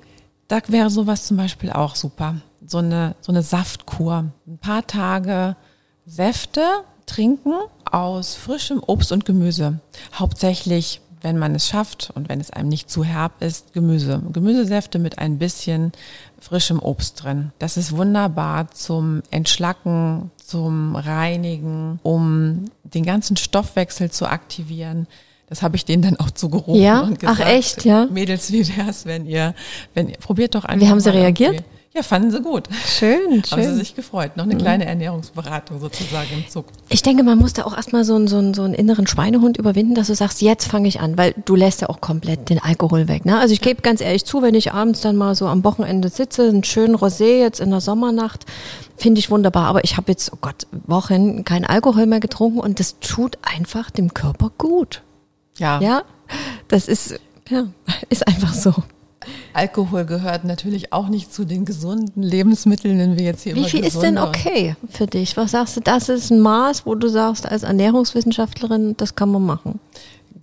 Da 0.48 0.61
wäre 0.68 0.90
sowas 0.90 1.26
zum 1.26 1.37
Beispiel 1.37 1.70
auch 1.70 1.94
super. 1.94 2.37
So 2.64 2.79
eine, 2.79 3.14
so 3.20 3.33
eine 3.33 3.42
Saftkur. 3.42 4.26
Ein 4.46 4.59
paar 4.59 4.87
Tage 4.87 5.57
Säfte 6.07 6.62
trinken 7.07 7.55
aus 7.90 8.35
frischem 8.35 8.83
Obst 8.85 9.12
und 9.12 9.24
Gemüse. 9.24 9.79
Hauptsächlich 10.14 11.00
wenn 11.27 11.39
man 11.39 11.57
es 11.57 11.67
schafft 11.67 12.12
und 12.15 12.29
wenn 12.29 12.41
es 12.41 12.53
einem 12.53 12.69
nicht 12.69 12.89
zu 12.89 13.03
herb 13.03 13.43
ist, 13.43 13.73
Gemüse. 13.73 14.23
Gemüsesäfte 14.33 15.01
mit 15.01 15.19
ein 15.19 15.39
bisschen 15.39 15.91
frischem 16.39 16.79
Obst 16.79 17.25
drin. 17.25 17.51
Das 17.59 17.77
ist 17.77 17.97
wunderbar 17.97 18.71
zum 18.71 19.25
Entschlacken, 19.33 20.31
zum 20.37 20.95
Reinigen, 20.95 21.99
um 22.05 22.67
den 22.85 23.05
ganzen 23.05 23.37
Stoffwechsel 23.37 24.09
zu 24.09 24.27
aktivieren. 24.27 25.09
Das 25.49 25.62
habe 25.62 25.75
ich 25.75 25.85
denen 25.85 26.03
dann 26.03 26.17
auch 26.17 26.31
zugerufen 26.31 26.81
ja? 26.81 27.01
und 27.01 27.19
gesagt. 27.19 27.41
Ach 27.43 27.45
echt, 27.45 27.85
ja? 27.85 28.07
Mädels, 28.07 28.53
wie 28.53 28.65
wär's, 28.77 29.05
wenn 29.05 29.27
ihr, 29.27 29.53
wenn 29.95 30.09
ihr, 30.09 30.19
probiert 30.19 30.55
doch 30.55 30.65
einfach 30.65 30.87
Wie 30.87 30.91
haben 30.91 31.01
sie 31.01 31.12
reagiert? 31.12 31.55
Irgendwie. 31.55 31.76
Ja, 31.97 32.03
fanden 32.03 32.31
sie 32.31 32.43
gut. 32.43 32.65
Schön, 32.85 33.43
schön. 33.43 33.51
Haben 33.53 33.63
sie 33.63 33.75
sich 33.77 33.95
gefreut. 33.95 34.37
Noch 34.37 34.45
eine 34.45 34.55
mhm. 34.55 34.59
kleine 34.59 34.85
Ernährungsberatung 34.85 35.81
sozusagen 35.81 36.29
im 36.35 36.47
Zug. 36.47 36.67
Ich 36.91 37.03
denke, 37.03 37.23
man 37.23 37.39
muss 37.39 37.55
da 37.55 37.65
auch 37.65 37.75
erstmal 37.75 38.05
so 38.05 38.15
einen, 38.17 38.29
so, 38.29 38.37
einen, 38.37 38.53
so 38.53 38.65
einen 38.65 38.75
inneren 38.75 39.07
Schweinehund 39.07 39.57
überwinden, 39.57 39.95
dass 39.95 40.09
du 40.09 40.15
sagst, 40.15 40.43
jetzt 40.43 40.67
fange 40.69 40.89
ich 40.89 41.01
an, 41.01 41.17
weil 41.17 41.35
du 41.47 41.57
lässt 41.57 41.81
ja 41.81 41.89
auch 41.89 42.03
komplett 42.03 42.51
den 42.51 42.59
Alkohol 42.59 43.09
weg. 43.09 43.25
Ne? 43.25 43.39
Also 43.39 43.55
ich 43.55 43.63
gebe 43.63 43.81
ganz 43.81 44.03
ehrlich 44.03 44.27
zu, 44.27 44.43
wenn 44.43 44.55
ich 44.55 44.75
abends 44.75 45.01
dann 45.01 45.17
mal 45.17 45.35
so 45.35 45.47
am 45.47 45.65
Wochenende 45.65 46.11
sitze, 46.11 46.43
einen 46.43 46.65
schönen 46.65 46.97
Rosé 46.97 47.39
jetzt 47.39 47.61
in 47.61 47.71
der 47.71 47.81
Sommernacht, 47.81 48.45
finde 48.99 49.19
ich 49.19 49.31
wunderbar. 49.31 49.67
Aber 49.67 49.83
ich 49.83 49.97
habe 49.97 50.13
jetzt, 50.13 50.31
oh 50.35 50.39
Gott, 50.39 50.67
Wochen 50.87 51.45
keinen 51.45 51.65
Alkohol 51.65 52.05
mehr 52.05 52.21
getrunken 52.21 52.61
und 52.61 52.79
das 52.79 53.01
tut 53.01 53.39
einfach 53.41 53.91
dem 53.91 54.13
Körper 54.13 54.51
gut. 54.59 55.01
Ja. 55.57 55.81
Ja, 55.81 56.03
das 56.69 56.89
ist, 56.89 57.19
ja, 57.49 57.69
ist 58.11 58.29
einfach 58.29 58.53
so. 58.53 58.75
Alkohol 59.53 60.05
gehört 60.05 60.45
natürlich 60.45 60.93
auch 60.93 61.09
nicht 61.09 61.33
zu 61.33 61.45
den 61.45 61.65
gesunden 61.65 62.23
Lebensmitteln, 62.23 62.99
wenn 62.99 63.19
wir 63.19 63.25
jetzt 63.25 63.43
hier 63.43 63.55
Wie 63.55 63.65
viel 63.65 63.85
ist 63.85 64.01
denn 64.03 64.19
okay 64.19 64.77
für 64.91 65.07
dich? 65.07 65.37
Was 65.37 65.53
sagst 65.53 65.77
du, 65.77 65.81
das 65.81 66.09
ist 66.09 66.31
ein 66.31 66.41
Maß, 66.41 66.87
wo 66.87 66.95
du 66.95 67.09
sagst, 67.09 67.47
als 67.47 67.62
Ernährungswissenschaftlerin, 67.62 68.97
das 68.97 69.15
kann 69.15 69.31
man 69.31 69.45
machen? 69.45 69.81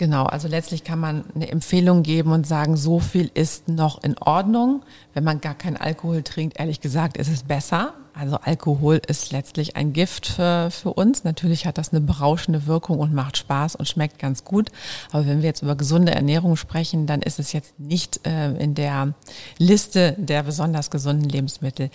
Genau, 0.04 0.26
also 0.26 0.50
letztlich 0.50 0.84
kann 0.84 1.00
man 1.00 1.24
eine 1.34 1.48
Empfehlung 1.48 2.04
geben 2.04 2.34
und 2.34 2.46
sagen, 2.46 2.76
so 2.76 3.00
viel 3.00 3.32
ist 3.34 3.70
noch 3.70 4.04
in 4.04 4.18
Ordnung. 4.18 4.84
Wenn 5.13 5.24
man 5.24 5.39
gar 5.39 5.54
keinen 5.54 5.78
Alkohol 5.78 6.24
trinkt, 6.24 6.60
ehrlich 6.60 6.82
gesagt, 6.82 7.16
ist 7.16 7.30
es 7.30 7.44
besser. 7.44 7.94
Also 8.13 8.36
Alkohol 8.36 9.00
ist 9.08 9.32
letztlich 9.32 9.78
ein 9.78 9.94
Gift 9.94 10.26
für, 10.26 10.72
für 10.72 10.92
uns. 10.92 11.24
Natürlich 11.24 11.66
hat 11.66 11.78
das 11.78 11.94
eine 11.94 12.02
berauschende 12.02 12.68
Wirkung 12.68 13.00
und 13.00 13.13
macht 13.13 13.38
Spaß 13.38 13.78
und 13.78 13.88
schmeckt 13.88 14.20
ganz 14.20 14.44
gut. 14.44 14.72
Aber 15.13 15.26
wenn 15.26 15.42
wir 15.42 15.48
jetzt 15.48 15.62
über 15.62 15.78
gesunde 15.78 16.13
Ernährung 16.13 16.58
sprechen, 16.58 17.08
dann 17.08 17.22
ist 17.22 17.39
es 17.39 17.54
jetzt 17.54 17.80
nicht 17.80 18.28
äh, 18.28 18.52
in 18.56 18.76
der 18.76 19.13
Liste 19.58 20.16
der 20.18 20.44
besonders 20.44 20.92
gesunden 20.92 21.30
Lebensmittel. 21.30 21.89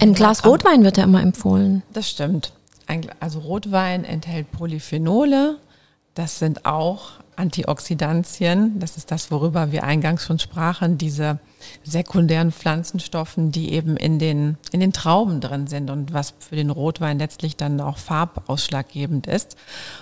Ein 0.00 0.14
Glas 0.14 0.44
Rotwein 0.44 0.82
wird 0.82 0.96
ja 0.96 1.04
immer 1.04 1.22
empfohlen. 1.22 1.84
Das 1.92 2.10
stimmt. 2.10 2.52
also 3.20 3.38
Rotwein 3.38 4.04
enthält 4.04 4.50
Polyphenole, 4.50 5.58
das 6.18 6.40
sind 6.40 6.64
auch 6.66 7.12
Antioxidantien. 7.36 8.80
Das 8.80 8.96
ist 8.96 9.12
das, 9.12 9.30
worüber 9.30 9.70
wir 9.70 9.84
eingangs 9.84 10.24
schon 10.24 10.40
sprachen, 10.40 10.98
diese 10.98 11.38
sekundären 11.84 12.50
Pflanzenstoffen, 12.50 13.52
die 13.52 13.72
eben 13.72 13.96
in 13.96 14.18
den, 14.18 14.56
in 14.72 14.80
den 14.80 14.92
Trauben 14.92 15.40
drin 15.40 15.68
sind 15.68 15.90
und 15.90 16.12
was 16.12 16.34
für 16.40 16.56
den 16.56 16.70
Rotwein 16.70 17.20
letztlich 17.20 17.56
dann 17.56 17.80
auch 17.80 17.98
farbausschlaggebend 17.98 19.28
ist. 19.28 19.56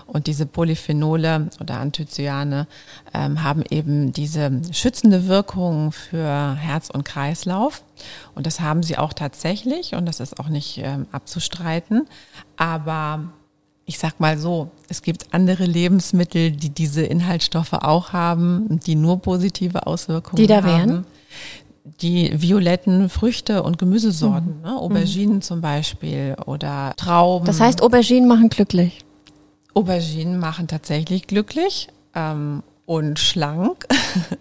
Und 0.06 0.26
diese 0.26 0.46
Polyphenole 0.46 1.50
oder 1.60 1.80
Anthocyane 1.80 2.66
ähm, 3.12 3.42
haben 3.42 3.62
eben 3.68 4.14
diese 4.14 4.62
schützende 4.72 5.26
Wirkung 5.26 5.92
für 5.92 6.54
Herz 6.54 6.88
und 6.88 7.04
Kreislauf. 7.04 7.82
Und 8.34 8.46
das 8.46 8.60
haben 8.60 8.82
sie 8.82 8.96
auch 8.96 9.12
tatsächlich 9.12 9.94
und 9.94 10.06
das 10.06 10.20
ist 10.20 10.40
auch 10.40 10.48
nicht 10.48 10.78
ähm, 10.78 11.06
abzustreiten. 11.12 12.08
Aber 12.56 13.32
ich 13.86 13.98
sag 13.98 14.18
mal 14.18 14.36
so, 14.36 14.70
es 14.88 15.00
gibt 15.00 15.32
andere 15.32 15.64
Lebensmittel, 15.64 16.50
die 16.50 16.70
diese 16.70 17.02
Inhaltsstoffe 17.02 17.72
auch 17.72 18.12
haben, 18.12 18.80
die 18.84 18.96
nur 18.96 19.22
positive 19.22 19.86
Auswirkungen 19.86 20.36
haben. 20.36 20.42
Die 20.42 20.46
da 20.46 20.64
wären? 20.64 21.06
Die 22.00 22.32
violetten 22.34 23.08
Früchte 23.08 23.62
und 23.62 23.78
Gemüsesorten, 23.78 24.56
mhm. 24.56 24.62
ne? 24.62 24.76
Auberginen 24.76 25.36
mhm. 25.36 25.42
zum 25.42 25.60
Beispiel 25.60 26.34
oder 26.46 26.94
Trauben. 26.96 27.46
Das 27.46 27.60
heißt, 27.60 27.80
Auberginen 27.80 28.28
machen 28.28 28.48
glücklich. 28.48 29.04
Auberginen 29.72 30.40
machen 30.40 30.66
tatsächlich 30.66 31.28
glücklich 31.28 31.88
ähm, 32.14 32.64
und 32.86 33.20
schlank 33.20 33.86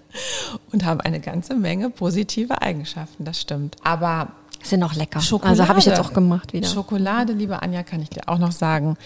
und 0.72 0.86
haben 0.86 1.02
eine 1.02 1.20
ganze 1.20 1.54
Menge 1.56 1.92
positive 1.92 2.64
Eigenschaften, 2.64 3.26
das 3.26 3.42
stimmt. 3.42 3.76
Aber 3.84 4.30
sind 4.70 4.84
auch 4.84 4.94
lecker. 4.94 5.22
Schokolade, 5.22 5.60
also 5.60 5.70
habe 5.70 5.80
ich 5.80 5.86
jetzt 5.86 6.00
auch 6.00 6.14
gemacht 6.14 6.54
wieder. 6.54 6.68
Schokolade, 6.68 7.34
liebe 7.34 7.62
Anja, 7.62 7.84
kann 7.84 8.02
ich 8.02 8.10
dir 8.10 8.28
auch 8.28 8.38
noch 8.38 8.52
sagen, 8.52 8.98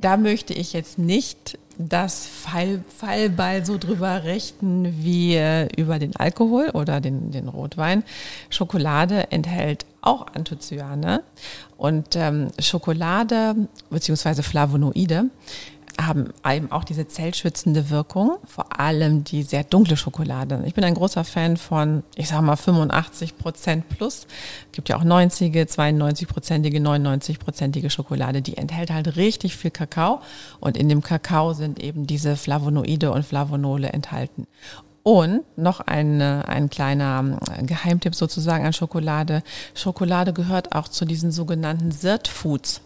da 0.00 0.16
möchte 0.16 0.52
ich 0.52 0.72
jetzt 0.72 0.98
nicht 0.98 1.58
das 1.78 2.26
Fall, 2.26 2.82
Fallball 2.96 3.64
so 3.66 3.76
drüber 3.78 4.24
richten 4.24 4.94
wie 5.02 5.34
äh, 5.34 5.68
über 5.76 5.98
den 5.98 6.16
Alkohol 6.16 6.70
oder 6.70 7.00
den, 7.00 7.30
den 7.30 7.48
Rotwein. 7.48 8.02
Schokolade 8.48 9.30
enthält 9.30 9.84
auch 10.00 10.26
Anthocyane 10.34 11.22
und 11.76 12.16
ähm, 12.16 12.48
Schokolade 12.58 13.68
beziehungsweise 13.90 14.42
Flavonoide 14.42 15.26
haben 16.00 16.32
eben 16.46 16.70
auch 16.72 16.84
diese 16.84 17.08
zellschützende 17.08 17.90
Wirkung, 17.90 18.38
vor 18.44 18.78
allem 18.78 19.24
die 19.24 19.42
sehr 19.42 19.64
dunkle 19.64 19.96
Schokolade. 19.96 20.62
Ich 20.66 20.74
bin 20.74 20.84
ein 20.84 20.94
großer 20.94 21.24
Fan 21.24 21.56
von, 21.56 22.02
ich 22.14 22.28
sage 22.28 22.42
mal 22.42 22.56
85 22.56 23.38
Prozent 23.38 23.88
plus. 23.88 24.26
Es 24.66 24.72
gibt 24.72 24.88
ja 24.88 24.96
auch 24.96 25.04
90, 25.04 25.54
92-prozentige, 25.54 26.80
99-prozentige 26.80 27.90
Schokolade. 27.90 28.42
Die 28.42 28.56
enthält 28.56 28.90
halt 28.90 29.16
richtig 29.16 29.56
viel 29.56 29.70
Kakao 29.70 30.20
und 30.60 30.76
in 30.76 30.88
dem 30.88 31.02
Kakao 31.02 31.52
sind 31.52 31.82
eben 31.82 32.06
diese 32.06 32.36
Flavonoide 32.36 33.12
und 33.12 33.24
Flavonole 33.24 33.88
enthalten. 33.88 34.46
Und 35.02 35.44
noch 35.56 35.78
ein, 35.78 36.20
ein 36.20 36.68
kleiner 36.68 37.38
Geheimtipp 37.62 38.16
sozusagen 38.16 38.66
an 38.66 38.72
Schokolade. 38.72 39.44
Schokolade 39.72 40.32
gehört 40.32 40.74
auch 40.74 40.88
zu 40.88 41.04
diesen 41.04 41.30
sogenannten 41.30 41.92
Sirt 41.92 42.26
Foods. 42.26 42.80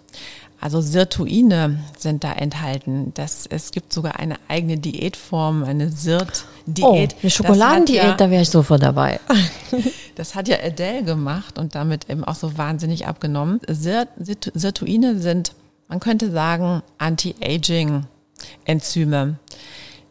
Also 0.61 0.83
Sirtuine 0.83 1.79
sind 1.99 2.23
da 2.23 2.33
enthalten. 2.33 3.13
Das, 3.15 3.47
es 3.49 3.71
gibt 3.71 3.95
sogar 3.95 4.21
eine 4.21 4.37
eigene 4.49 4.77
Diätform, 4.77 5.65
eine 5.65 5.91
Sirt-Diät. 5.91 6.85
Oh, 6.85 7.09
eine 7.23 7.31
Schokoladendiät, 7.31 8.03
ja, 8.03 8.15
da 8.15 8.31
wäre 8.31 8.43
ich 8.43 8.51
sofort 8.51 8.83
dabei. 8.83 9.21
das 10.17 10.35
hat 10.35 10.49
ja 10.49 10.59
Adele 10.63 11.03
gemacht 11.03 11.59
und 11.59 11.75
damit 11.75 12.11
eben 12.11 12.25
auch 12.25 12.35
so 12.35 12.59
wahnsinnig 12.59 13.07
abgenommen. 13.07 13.61
Sirt, 13.69 14.09
Sirtuine 14.19 15.19
sind, 15.19 15.55
man 15.89 15.99
könnte 15.99 16.31
sagen, 16.31 16.83
Anti-Aging-Enzyme. 16.99 19.39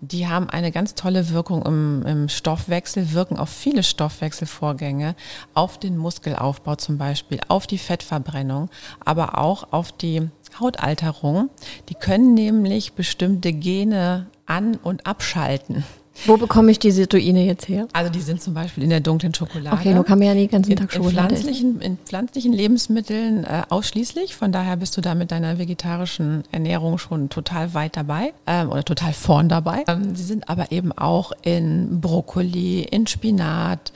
Die 0.01 0.27
haben 0.27 0.49
eine 0.49 0.71
ganz 0.71 0.95
tolle 0.95 1.29
Wirkung 1.29 1.65
im, 1.65 2.03
im, 2.05 2.29
Stoffwechsel, 2.29 3.12
wirken 3.12 3.38
auf 3.38 3.49
viele 3.49 3.83
Stoffwechselvorgänge, 3.83 5.15
auf 5.53 5.77
den 5.77 5.97
Muskelaufbau 5.97 6.75
zum 6.75 6.97
Beispiel, 6.97 7.41
auf 7.49 7.67
die 7.67 7.77
Fettverbrennung, 7.77 8.69
aber 9.03 9.38
auch 9.38 9.71
auf 9.71 9.91
die 9.91 10.29
Hautalterung. 10.59 11.49
Die 11.89 11.95
können 11.95 12.33
nämlich 12.33 12.93
bestimmte 12.93 13.51
Gene 13.51 14.27
an- 14.45 14.77
und 14.77 15.05
abschalten. 15.05 15.83
Wo 16.25 16.38
bekomme 16.38 16.71
ich 16.71 16.79
die 16.79 16.91
Situine 16.91 17.45
jetzt 17.45 17.67
her? 17.67 17.88
Also 17.93 18.12
die 18.12 18.21
sind 18.21 18.41
zum 18.41 18.53
Beispiel 18.53 18.84
in 18.84 18.89
der 18.89 18.99
dunklen 18.99 19.34
Schokolade. 19.34 19.75
Okay, 19.75 19.93
du 19.93 20.03
kann 20.03 20.19
man 20.19 20.27
ja 20.27 20.34
den 20.34 20.49
ganzen 20.49 20.75
Tag 20.75 20.91
Schokolade 20.91 21.36
in 21.36 21.41
pflanzlichen, 21.41 21.82
in 21.82 21.97
pflanzlichen 21.97 22.53
Lebensmitteln 22.53 23.43
äh, 23.43 23.63
ausschließlich. 23.69 24.36
Von 24.36 24.51
daher 24.51 24.77
bist 24.77 24.97
du 24.97 25.01
da 25.01 25.15
mit 25.15 25.32
deiner 25.32 25.58
vegetarischen 25.58 26.43
Ernährung 26.51 26.97
schon 26.97 27.29
total 27.29 27.73
weit 27.73 27.95
dabei 27.95 28.34
ähm, 28.47 28.69
oder 28.69 28.84
total 28.84 29.13
vorn 29.13 29.49
dabei. 29.49 29.84
Ähm, 29.88 30.15
sie 30.15 30.23
sind 30.23 30.49
aber 30.49 30.71
eben 30.71 30.91
auch 30.91 31.32
in 31.41 32.01
Brokkoli, 32.01 32.82
in 32.82 33.08
Spinat, 33.08 33.91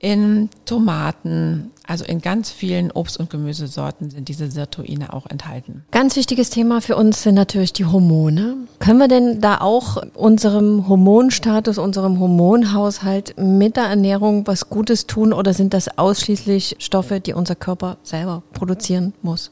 in 0.00 0.48
Tomaten, 0.64 1.70
also 1.86 2.04
in 2.04 2.20
ganz 2.20 2.50
vielen 2.50 2.90
Obst- 2.90 3.18
und 3.18 3.28
Gemüsesorten 3.28 4.10
sind 4.10 4.28
diese 4.28 4.50
Sirtuine 4.50 5.12
auch 5.12 5.26
enthalten. 5.26 5.84
Ganz 5.90 6.16
wichtiges 6.16 6.48
Thema 6.48 6.80
für 6.80 6.96
uns 6.96 7.22
sind 7.22 7.34
natürlich 7.34 7.74
die 7.74 7.84
Hormone. 7.84 8.56
Können 8.78 8.98
wir 8.98 9.08
denn 9.08 9.40
da 9.42 9.60
auch 9.60 10.02
unserem 10.14 10.88
Hormonstatus, 10.88 11.76
unserem 11.76 12.18
Hormonhaushalt 12.18 13.34
mit 13.38 13.76
der 13.76 13.84
Ernährung 13.84 14.46
was 14.46 14.70
Gutes 14.70 15.06
tun 15.06 15.34
oder 15.34 15.52
sind 15.52 15.74
das 15.74 15.98
ausschließlich 15.98 16.76
Stoffe, 16.78 17.20
die 17.20 17.34
unser 17.34 17.54
Körper 17.54 17.98
selber 18.02 18.42
produzieren 18.52 19.12
muss? 19.20 19.50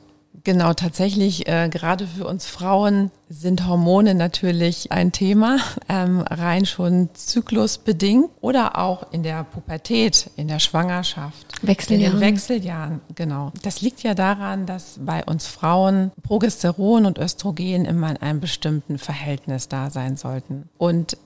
Genau, 0.49 0.73
tatsächlich, 0.73 1.47
äh, 1.47 1.69
gerade 1.69 2.07
für 2.07 2.27
uns 2.27 2.47
Frauen 2.47 3.11
sind 3.29 3.67
Hormone 3.67 4.15
natürlich 4.15 4.91
ein 4.91 5.13
Thema, 5.13 5.59
ähm, 5.91 6.23
rein 6.23 6.65
schon 6.65 7.11
zyklusbedingt 7.13 8.31
oder 8.41 8.79
auch 8.79 9.13
in 9.13 9.23
der 9.23 9.45
Pubertät, 9.45 10.31
in 10.37 10.49
der 10.49 10.59
Schwangerschaft. 10.59 11.47
Wechseljahren. 11.61 12.15
In 12.15 12.21
den 12.21 12.27
Wechseljahren, 12.27 13.01
genau. 13.15 13.53
Das 13.63 13.83
liegt 13.83 14.03
ja 14.03 14.15
daran, 14.15 14.65
dass 14.65 14.99
bei 14.99 15.23
uns 15.23 15.47
Frauen 15.47 16.13
Progesteron 16.23 17.05
und 17.05 17.19
Östrogen 17.19 17.85
immer 17.85 18.09
in 18.09 18.17
einem 18.17 18.41
bestimmten 18.41 18.97
Verhältnis 18.97 19.69
da 19.69 19.91
sein 19.91 20.17
sollten. 20.17 20.71
Und 20.79 21.19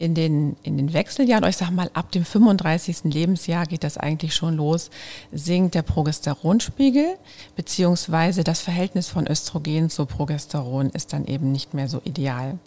in 0.00 0.14
den, 0.14 0.56
in 0.62 0.78
den 0.78 0.94
Wechseljahren, 0.94 1.46
ich 1.48 1.58
sag 1.58 1.70
mal, 1.70 1.90
ab 1.92 2.10
dem 2.10 2.24
35. 2.24 3.04
Lebensjahr 3.04 3.66
geht 3.66 3.84
das 3.84 3.98
eigentlich 3.98 4.34
schon 4.34 4.56
los, 4.56 4.88
sinkt 5.30 5.74
der 5.74 5.82
Progesteronspiegel, 5.82 7.16
beziehungsweise 7.54 8.42
das 8.42 8.60
Verhältnis 8.60 9.08
von 9.08 9.26
Östrogen 9.26 9.90
zu 9.90 10.06
Progesteron 10.06 10.88
ist 10.88 11.12
dann 11.12 11.26
eben 11.26 11.52
nicht 11.52 11.74
mehr 11.74 11.86
so 11.86 12.00
ideal. 12.04 12.58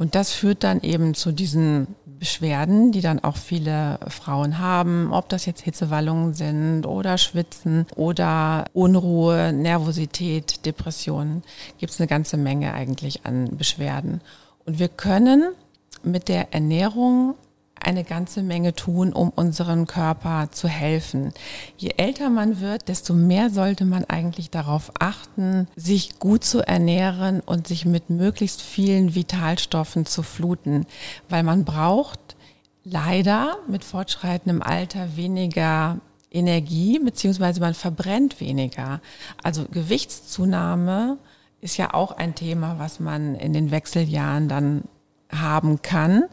Und 0.00 0.16
das 0.16 0.32
führt 0.32 0.64
dann 0.64 0.80
eben 0.80 1.14
zu 1.14 1.30
diesen 1.30 1.86
Beschwerden, 2.18 2.90
die 2.90 3.02
dann 3.02 3.22
auch 3.22 3.36
viele 3.36 4.00
Frauen 4.08 4.58
haben, 4.58 5.12
ob 5.12 5.28
das 5.28 5.46
jetzt 5.46 5.62
Hitzewallungen 5.62 6.34
sind 6.34 6.86
oder 6.86 7.18
Schwitzen 7.18 7.86
oder 7.94 8.64
Unruhe, 8.72 9.52
Nervosität, 9.52 10.66
Depressionen, 10.66 11.44
gibt 11.78 11.92
es 11.92 12.00
eine 12.00 12.08
ganze 12.08 12.36
Menge 12.36 12.74
eigentlich 12.74 13.24
an 13.24 13.56
Beschwerden. 13.56 14.20
Und 14.66 14.80
wir 14.80 14.88
können 14.88 15.52
mit 16.02 16.28
der 16.28 16.52
Ernährung 16.52 17.34
eine 17.82 18.04
ganze 18.04 18.42
Menge 18.42 18.74
tun, 18.74 19.12
um 19.12 19.30
unserem 19.30 19.86
Körper 19.86 20.50
zu 20.50 20.68
helfen. 20.68 21.32
Je 21.76 21.92
älter 21.96 22.28
man 22.28 22.60
wird, 22.60 22.88
desto 22.88 23.14
mehr 23.14 23.50
sollte 23.50 23.84
man 23.84 24.04
eigentlich 24.04 24.50
darauf 24.50 24.92
achten, 24.98 25.66
sich 25.76 26.18
gut 26.18 26.44
zu 26.44 26.60
ernähren 26.60 27.40
und 27.40 27.66
sich 27.66 27.86
mit 27.86 28.10
möglichst 28.10 28.60
vielen 28.60 29.14
Vitalstoffen 29.14 30.04
zu 30.04 30.22
fluten, 30.22 30.86
weil 31.28 31.42
man 31.42 31.64
braucht 31.64 32.36
leider 32.84 33.56
mit 33.66 33.84
fortschreitendem 33.84 34.62
Alter 34.62 35.16
weniger 35.16 35.98
Energie, 36.30 36.98
beziehungsweise 36.98 37.60
man 37.60 37.74
verbrennt 37.74 38.40
weniger. 38.40 39.00
Also 39.42 39.64
Gewichtszunahme 39.70 41.18
ist 41.60 41.76
ja 41.76 41.92
auch 41.92 42.12
ein 42.12 42.34
Thema, 42.34 42.78
was 42.78 43.00
man 43.00 43.34
in 43.34 43.52
den 43.52 43.70
Wechseljahren 43.70 44.48
dann 44.48 44.84
haben 45.30 45.82
kann 45.82 46.24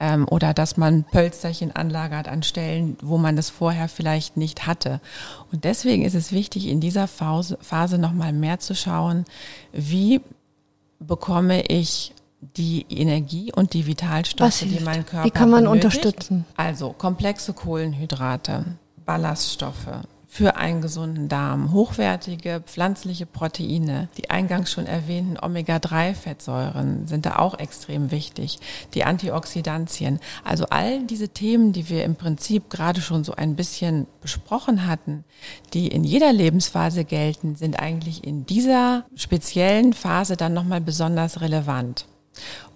ähm, 0.00 0.26
oder 0.28 0.54
dass 0.54 0.76
man 0.76 1.04
Pölsterchen 1.04 1.74
anlagert 1.74 2.28
an 2.28 2.42
Stellen, 2.42 2.96
wo 3.02 3.18
man 3.18 3.36
das 3.36 3.50
vorher 3.50 3.88
vielleicht 3.88 4.36
nicht 4.36 4.66
hatte. 4.66 5.00
Und 5.52 5.64
deswegen 5.64 6.04
ist 6.04 6.14
es 6.14 6.32
wichtig, 6.32 6.66
in 6.66 6.80
dieser 6.80 7.08
Phase, 7.08 7.58
Phase 7.60 7.98
nochmal 7.98 8.32
mehr 8.32 8.58
zu 8.58 8.74
schauen, 8.74 9.24
wie 9.72 10.20
bekomme 10.98 11.62
ich 11.66 12.12
die 12.40 12.86
Energie 12.90 13.52
und 13.52 13.72
die 13.72 13.86
Vitalstoffe, 13.86 14.60
die 14.60 14.80
mein 14.80 15.04
Körper 15.04 15.24
Wie 15.24 15.30
kann 15.30 15.50
man 15.50 15.64
benötigt. 15.64 15.96
unterstützen? 15.96 16.44
Also 16.56 16.92
komplexe 16.92 17.52
Kohlenhydrate, 17.52 18.64
Ballaststoffe, 19.04 19.88
für 20.36 20.56
einen 20.56 20.82
gesunden 20.82 21.30
Darm, 21.30 21.72
hochwertige 21.72 22.60
pflanzliche 22.60 23.24
Proteine, 23.24 24.10
die 24.18 24.28
eingangs 24.28 24.70
schon 24.70 24.84
erwähnten 24.84 25.38
Omega-3-Fettsäuren 25.42 27.06
sind 27.06 27.24
da 27.24 27.36
auch 27.38 27.58
extrem 27.58 28.10
wichtig, 28.10 28.58
die 28.92 29.04
Antioxidantien. 29.04 30.20
Also 30.44 30.66
all 30.66 31.04
diese 31.04 31.30
Themen, 31.30 31.72
die 31.72 31.88
wir 31.88 32.04
im 32.04 32.16
Prinzip 32.16 32.68
gerade 32.68 33.00
schon 33.00 33.24
so 33.24 33.34
ein 33.34 33.56
bisschen 33.56 34.06
besprochen 34.20 34.86
hatten, 34.86 35.24
die 35.72 35.88
in 35.88 36.04
jeder 36.04 36.34
Lebensphase 36.34 37.06
gelten, 37.06 37.56
sind 37.56 37.80
eigentlich 37.80 38.22
in 38.22 38.44
dieser 38.44 39.06
speziellen 39.14 39.94
Phase 39.94 40.36
dann 40.36 40.52
nochmal 40.52 40.82
besonders 40.82 41.40
relevant. 41.40 42.04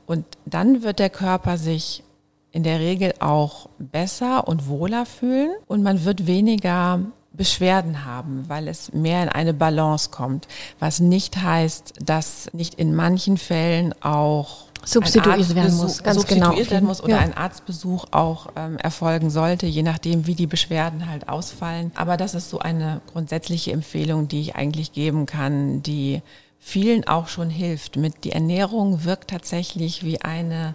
Und 0.07 0.25
dann 0.47 0.83
wird 0.83 0.99
der 0.99 1.11
Körper 1.11 1.59
sich 1.59 2.05
in 2.53 2.63
der 2.63 2.81
Regel 2.81 3.13
auch 3.21 3.69
besser 3.79 4.49
und 4.49 4.67
wohler 4.67 5.05
fühlen 5.05 5.51
und 5.67 5.83
man 5.83 6.07
wird 6.07 6.27
weniger 6.27 7.13
Beschwerden 7.33 8.05
haben, 8.05 8.45
weil 8.49 8.69
es 8.69 8.93
mehr 8.93 9.23
in 9.23 9.29
eine 9.29 9.55
Balance 9.55 10.11
kommt, 10.11 10.49
was 10.79 11.01
nicht 11.01 11.37
heißt, 11.37 11.95
dass 12.03 12.53
nicht 12.53 12.75
in 12.75 12.95
manchen 12.95 13.39
Fällen 13.39 13.95
auch 14.03 14.71
substituiert 14.85 15.55
werden 15.55 15.77
muss, 15.77 16.03
ganz 16.03 16.17
substituiert 16.17 16.57
genau. 16.57 16.71
werden 16.71 16.87
muss 16.87 17.03
oder 17.03 17.17
ja. 17.17 17.21
ein 17.21 17.37
Arztbesuch 17.37 18.07
auch 18.11 18.49
ähm, 18.57 18.79
erfolgen 18.79 19.31
sollte, 19.31 19.67
je 19.67 19.83
nachdem, 19.83 20.27
wie 20.27 20.35
die 20.35 20.47
Beschwerden 20.47 21.09
halt 21.09 21.29
ausfallen. 21.29 21.93
Aber 21.95 22.17
das 22.17 22.35
ist 22.35 22.51
so 22.51 22.59
eine 22.59 23.01
grundsätzliche 23.13 23.73
Empfehlung, 23.73 24.29
die 24.29 24.41
ich 24.41 24.57
eigentlich 24.57 24.93
geben 24.93 25.27
kann, 25.27 25.83
die 25.83 26.23
vielen 26.59 27.07
auch 27.07 27.29
schon 27.29 27.51
hilft. 27.51 27.97
Mit 27.97 28.25
die 28.25 28.33
Ernährung 28.33 29.05
wirkt 29.05 29.31
tatsächlich 29.31 30.03
wie 30.05 30.21
eine 30.21 30.75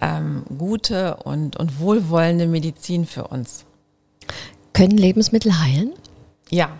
ähm, 0.00 0.44
gute 0.56 1.16
und, 1.16 1.56
und 1.56 1.80
wohlwollende 1.80 2.46
Medizin 2.46 3.06
für 3.06 3.28
uns. 3.28 3.64
Können 4.72 4.96
Lebensmittel 4.96 5.60
heilen? 5.60 5.92
Ja, 6.48 6.78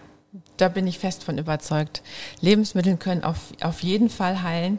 da 0.57 0.69
bin 0.69 0.87
ich 0.87 0.99
fest 0.99 1.25
von 1.25 1.39
überzeugt. 1.39 2.03
Lebensmittel 2.41 2.97
können 2.97 3.25
auf, 3.25 3.53
auf 3.63 3.83
jeden 3.83 4.09
Fall 4.09 4.43
heilen. 4.43 4.79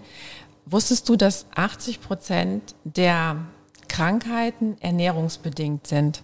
Wusstest 0.66 1.10
du, 1.10 1.16
dass 1.16 1.46
80 1.56 2.02
Prozent 2.02 2.76
der 2.84 3.38
Krankheiten 3.88 4.78
ernährungsbedingt 4.80 5.88
sind? 5.88 6.24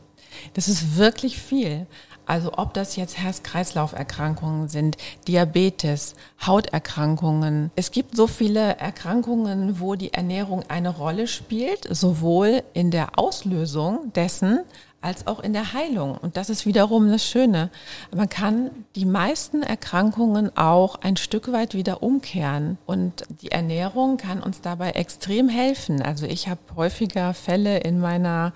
Das 0.54 0.68
ist 0.68 0.98
wirklich 0.98 1.40
viel. 1.40 1.88
Also 2.26 2.52
ob 2.58 2.76
das 2.76 2.96
jetzt 2.96 3.18
Herz-Kreislauf-Erkrankungen 3.18 4.70
sind, 4.70 4.98
Diabetes, 5.28 6.14
Hauterkrankungen. 6.46 7.72
Es 7.76 7.90
gibt 7.90 8.16
so 8.16 8.28
viele 8.28 8.78
Erkrankungen, 8.78 9.80
wo 9.80 9.96
die 9.96 10.14
Ernährung 10.14 10.64
eine 10.68 10.90
Rolle 10.90 11.26
spielt, 11.28 11.88
sowohl 11.90 12.62
in 12.74 12.92
der 12.92 13.18
Auslösung 13.18 14.14
dessen 14.14 14.60
als 15.02 15.28
auch 15.28 15.40
in 15.40 15.54
der 15.54 15.74
Heilung. 15.74 16.18
Und 16.18 16.38
das 16.38 16.50
ist 16.50 16.66
wiederum 16.66 17.10
das 17.10 17.24
Schöne. 17.24 17.70
Man 18.14 18.30
kann 18.30 18.72
die 18.96 19.06
meisten 19.06 19.64
Erkrankungen 19.64 20.56
auch 20.58 20.96
ein 20.96 21.18
Stück 21.18 21.52
weit 21.52 21.74
wieder 21.74 22.04
umkehren. 22.04 22.78
Und 22.86 23.24
die 23.42 23.52
Ernährung 23.52 24.18
kann 24.18 24.44
uns 24.44 24.62
dabei 24.62 24.92
extrem 24.92 25.50
helfen. 25.50 26.02
Also 26.02 26.26
ich 26.26 26.48
habe 26.48 26.60
häufiger 26.76 27.34
Fälle 27.34 27.80
in 27.80 28.00
meiner 28.00 28.54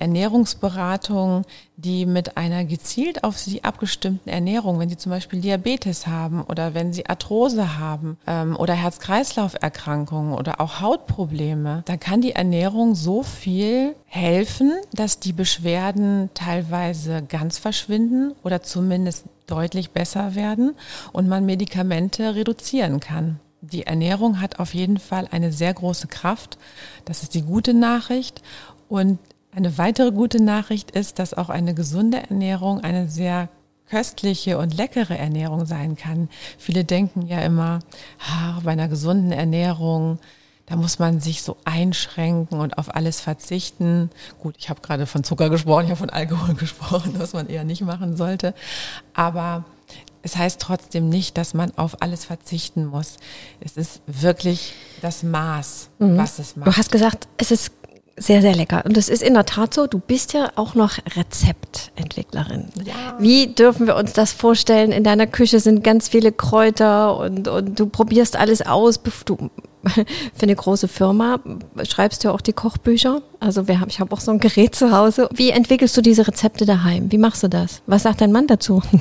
Ernährungsberatung, 0.00 1.44
die 1.76 2.06
mit 2.06 2.36
einer 2.36 2.64
gezielt 2.64 3.24
auf 3.24 3.38
sie 3.38 3.64
abgestimmten 3.64 4.28
Ernährung, 4.28 4.78
wenn 4.78 4.88
sie 4.88 4.96
zum 4.96 5.10
Beispiel 5.10 5.40
Diabetes 5.40 6.06
haben 6.06 6.42
oder 6.42 6.74
wenn 6.74 6.92
sie 6.92 7.06
Arthrose 7.06 7.78
haben 7.78 8.18
ähm, 8.26 8.56
oder 8.56 8.74
Herz-Kreislauf-Erkrankungen 8.74 10.34
oder 10.34 10.60
auch 10.60 10.80
Hautprobleme, 10.80 11.82
dann 11.86 12.00
kann 12.00 12.20
die 12.20 12.32
Ernährung 12.32 12.94
so 12.94 13.22
viel 13.22 13.94
helfen, 14.06 14.72
dass 14.92 15.20
die 15.20 15.32
Beschwerden 15.32 16.30
teilweise 16.34 17.22
ganz 17.22 17.58
verschwinden 17.58 18.32
oder 18.42 18.62
zumindest 18.62 19.26
deutlich 19.46 19.90
besser 19.90 20.34
werden 20.34 20.74
und 21.12 21.28
man 21.28 21.46
Medikamente 21.46 22.34
reduzieren 22.34 23.00
kann. 23.00 23.40
Die 23.60 23.86
Ernährung 23.86 24.40
hat 24.40 24.60
auf 24.60 24.72
jeden 24.74 24.98
Fall 24.98 25.28
eine 25.30 25.52
sehr 25.52 25.74
große 25.74 26.06
Kraft. 26.06 26.58
Das 27.04 27.22
ist 27.22 27.34
die 27.34 27.42
gute 27.42 27.74
Nachricht. 27.74 28.42
Und 28.88 29.18
eine 29.58 29.76
weitere 29.76 30.12
gute 30.12 30.40
Nachricht 30.40 30.92
ist, 30.92 31.18
dass 31.18 31.34
auch 31.34 31.48
eine 31.48 31.74
gesunde 31.74 32.18
Ernährung 32.18 32.80
eine 32.80 33.08
sehr 33.08 33.48
köstliche 33.90 34.56
und 34.56 34.76
leckere 34.76 35.18
Ernährung 35.18 35.66
sein 35.66 35.96
kann. 35.96 36.28
Viele 36.58 36.84
denken 36.84 37.26
ja 37.26 37.40
immer, 37.40 37.80
ah, 38.20 38.60
bei 38.62 38.70
einer 38.70 38.86
gesunden 38.86 39.32
Ernährung, 39.32 40.20
da 40.66 40.76
muss 40.76 41.00
man 41.00 41.18
sich 41.18 41.42
so 41.42 41.56
einschränken 41.64 42.60
und 42.60 42.78
auf 42.78 42.94
alles 42.94 43.20
verzichten. 43.20 44.10
Gut, 44.38 44.54
ich 44.58 44.68
habe 44.70 44.80
gerade 44.80 45.06
von 45.06 45.24
Zucker 45.24 45.50
gesprochen, 45.50 45.86
ich 45.86 45.90
habe 45.90 45.98
von 45.98 46.10
Alkohol 46.10 46.54
gesprochen, 46.54 47.14
was 47.16 47.32
man 47.32 47.48
eher 47.48 47.64
nicht 47.64 47.80
machen 47.80 48.16
sollte. 48.16 48.54
Aber 49.12 49.64
es 50.22 50.36
heißt 50.36 50.60
trotzdem 50.60 51.08
nicht, 51.08 51.36
dass 51.36 51.52
man 51.54 51.76
auf 51.76 52.00
alles 52.02 52.24
verzichten 52.24 52.86
muss. 52.86 53.16
Es 53.60 53.76
ist 53.76 54.02
wirklich 54.06 54.74
das 55.00 55.24
Maß, 55.24 55.88
mhm. 55.98 56.16
was 56.16 56.38
es 56.38 56.54
macht. 56.54 56.68
Du 56.68 56.76
hast 56.76 56.92
gesagt, 56.92 57.26
es 57.38 57.50
ist 57.50 57.72
sehr, 58.18 58.42
sehr 58.42 58.54
lecker. 58.54 58.82
Und 58.84 58.96
das 58.96 59.08
ist 59.08 59.22
in 59.22 59.34
der 59.34 59.46
Tat 59.46 59.74
so. 59.74 59.86
Du 59.86 59.98
bist 59.98 60.32
ja 60.32 60.50
auch 60.56 60.74
noch 60.74 60.98
Rezeptentwicklerin. 61.16 62.66
Ja. 62.84 63.16
Wie 63.18 63.54
dürfen 63.54 63.86
wir 63.86 63.96
uns 63.96 64.12
das 64.12 64.32
vorstellen? 64.32 64.92
In 64.92 65.04
deiner 65.04 65.26
Küche 65.26 65.60
sind 65.60 65.84
ganz 65.84 66.08
viele 66.08 66.32
Kräuter 66.32 67.16
und, 67.18 67.48
und 67.48 67.78
du 67.78 67.86
probierst 67.86 68.36
alles 68.36 68.62
aus. 68.62 69.00
Du, 69.24 69.36
für 69.84 70.42
eine 70.42 70.56
große 70.56 70.88
Firma 70.88 71.40
schreibst 71.84 72.24
du 72.24 72.30
auch 72.30 72.40
die 72.40 72.52
Kochbücher. 72.52 73.22
Also 73.40 73.68
wir 73.68 73.80
haben, 73.80 73.88
ich 73.88 74.00
habe 74.00 74.12
auch 74.14 74.20
so 74.20 74.30
ein 74.30 74.40
Gerät 74.40 74.74
zu 74.74 74.92
Hause. 74.92 75.28
Wie 75.32 75.50
entwickelst 75.50 75.96
du 75.96 76.00
diese 76.00 76.26
Rezepte 76.26 76.66
daheim? 76.66 77.10
Wie 77.12 77.18
machst 77.18 77.42
du 77.42 77.48
das? 77.48 77.82
Was 77.86 78.02
sagt 78.02 78.20
dein 78.20 78.32
Mann 78.32 78.46
dazu? 78.46 78.82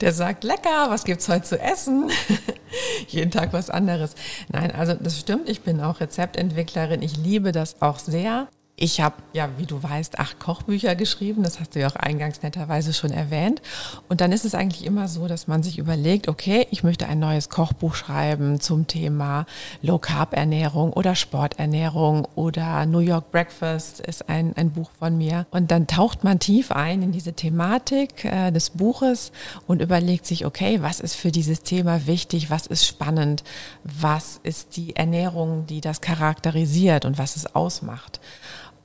Der 0.00 0.12
sagt, 0.12 0.44
lecker, 0.44 0.90
was 0.90 1.04
gibt's 1.04 1.28
heute 1.28 1.42
zu 1.42 1.60
essen? 1.60 2.10
Jeden 3.08 3.30
Tag 3.30 3.52
was 3.52 3.70
anderes. 3.70 4.14
Nein, 4.52 4.72
also 4.72 4.94
das 4.94 5.18
stimmt. 5.18 5.48
Ich 5.48 5.62
bin 5.62 5.80
auch 5.80 6.00
Rezeptentwicklerin. 6.00 7.02
Ich 7.02 7.16
liebe 7.16 7.52
das 7.52 7.80
auch 7.80 7.98
sehr. 7.98 8.48
Ich 8.80 9.00
habe 9.00 9.16
ja, 9.32 9.48
wie 9.56 9.66
du 9.66 9.82
weißt, 9.82 10.20
acht 10.20 10.38
Kochbücher 10.38 10.94
geschrieben. 10.94 11.42
Das 11.42 11.58
hast 11.58 11.74
du 11.74 11.80
ja 11.80 11.88
auch 11.88 11.96
eingangs 11.96 12.42
netterweise 12.42 12.94
schon 12.94 13.10
erwähnt. 13.10 13.60
Und 14.08 14.20
dann 14.20 14.30
ist 14.30 14.44
es 14.44 14.54
eigentlich 14.54 14.86
immer 14.86 15.08
so, 15.08 15.26
dass 15.26 15.48
man 15.48 15.64
sich 15.64 15.78
überlegt, 15.78 16.28
okay, 16.28 16.68
ich 16.70 16.84
möchte 16.84 17.08
ein 17.08 17.18
neues 17.18 17.48
Kochbuch 17.48 17.96
schreiben 17.96 18.60
zum 18.60 18.86
Thema 18.86 19.46
Low 19.82 19.98
Carb 19.98 20.32
Ernährung 20.32 20.92
oder 20.92 21.16
Sporternährung 21.16 22.28
oder 22.36 22.86
New 22.86 23.00
York 23.00 23.32
Breakfast 23.32 23.98
ist 23.98 24.28
ein, 24.28 24.56
ein 24.56 24.70
Buch 24.70 24.90
von 24.96 25.18
mir. 25.18 25.48
Und 25.50 25.72
dann 25.72 25.88
taucht 25.88 26.22
man 26.22 26.38
tief 26.38 26.70
ein 26.70 27.02
in 27.02 27.10
diese 27.10 27.32
Thematik 27.32 28.24
äh, 28.24 28.52
des 28.52 28.70
Buches 28.70 29.32
und 29.66 29.82
überlegt 29.82 30.24
sich, 30.24 30.46
okay, 30.46 30.82
was 30.82 31.00
ist 31.00 31.16
für 31.16 31.32
dieses 31.32 31.64
Thema 31.64 32.06
wichtig? 32.06 32.48
Was 32.48 32.68
ist 32.68 32.86
spannend? 32.86 33.42
Was 33.82 34.38
ist 34.44 34.76
die 34.76 34.94
Ernährung, 34.94 35.66
die 35.66 35.80
das 35.80 36.00
charakterisiert 36.00 37.04
und 37.04 37.18
was 37.18 37.34
es 37.34 37.56
ausmacht? 37.56 38.20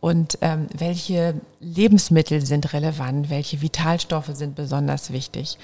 Und 0.04 0.38
ähm, 0.42 0.68
welche 0.78 1.34
Lebensmittel 1.62 2.46
sind 2.46 2.74
relevant, 2.74 3.30
welche 3.30 3.62
Vitalstoffe 3.62 4.32
sind 4.34 4.54
besonders 4.54 5.14
wichtig. 5.14 5.58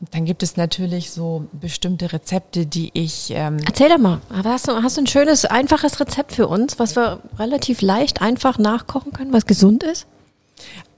Und 0.00 0.14
dann 0.14 0.26
gibt 0.26 0.42
es 0.42 0.58
natürlich 0.58 1.12
so 1.12 1.46
bestimmte 1.52 2.12
Rezepte, 2.12 2.66
die 2.66 2.90
ich. 2.92 3.32
Ähm 3.34 3.56
Erzähl 3.64 3.88
doch 3.88 3.96
mal, 3.96 4.20
hast 4.44 4.68
du, 4.68 4.82
hast 4.82 4.98
du 4.98 5.00
ein 5.00 5.06
schönes, 5.06 5.46
einfaches 5.46 5.98
Rezept 5.98 6.32
für 6.32 6.46
uns, 6.46 6.78
was 6.78 6.94
wir 6.94 7.20
relativ 7.38 7.80
leicht, 7.80 8.20
einfach 8.20 8.58
nachkochen 8.58 9.14
können, 9.14 9.32
was 9.32 9.46
gesund 9.46 9.82
ist? 9.82 10.06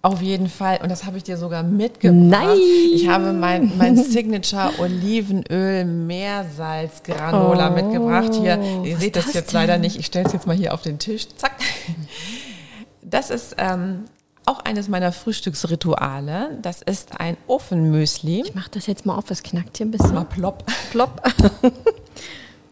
Auf 0.02 0.20
jeden 0.20 0.48
Fall. 0.48 0.80
Und 0.82 0.88
das 0.90 1.04
habe 1.04 1.18
ich 1.18 1.22
dir 1.22 1.36
sogar 1.36 1.62
mitgebracht. 1.62 2.18
Nein! 2.20 2.58
Ich 2.94 3.06
habe 3.06 3.32
mein, 3.32 3.78
mein 3.78 3.96
Signature 3.96 4.72
Olivenöl 4.78 5.84
Meersalz 5.84 7.04
Granola 7.04 7.70
oh, 7.70 7.74
mitgebracht. 7.74 8.34
Hier, 8.34 8.60
ihr 8.82 8.96
seht 8.96 9.14
das, 9.14 9.26
das 9.26 9.34
jetzt 9.34 9.52
denn? 9.52 9.60
leider 9.60 9.78
nicht. 9.78 9.96
Ich 10.00 10.06
stelle 10.06 10.26
es 10.26 10.32
jetzt 10.32 10.48
mal 10.48 10.56
hier 10.56 10.74
auf 10.74 10.82
den 10.82 10.98
Tisch. 10.98 11.28
Zack. 11.36 11.52
Das 13.10 13.30
ist 13.30 13.54
ähm, 13.58 14.04
auch 14.44 14.64
eines 14.64 14.88
meiner 14.88 15.12
Frühstücksrituale. 15.12 16.58
Das 16.62 16.82
ist 16.82 17.20
ein 17.20 17.36
Ofenmüsli. 17.46 18.42
Ich 18.42 18.54
mache 18.54 18.70
das 18.70 18.86
jetzt 18.86 19.06
mal 19.06 19.16
auf, 19.16 19.30
es 19.30 19.42
knackt 19.42 19.76
hier 19.76 19.86
ein 19.86 19.90
bisschen. 19.90 20.14
Mal 20.14 20.24
plopp. 20.24 20.64
Plopp. 20.90 21.22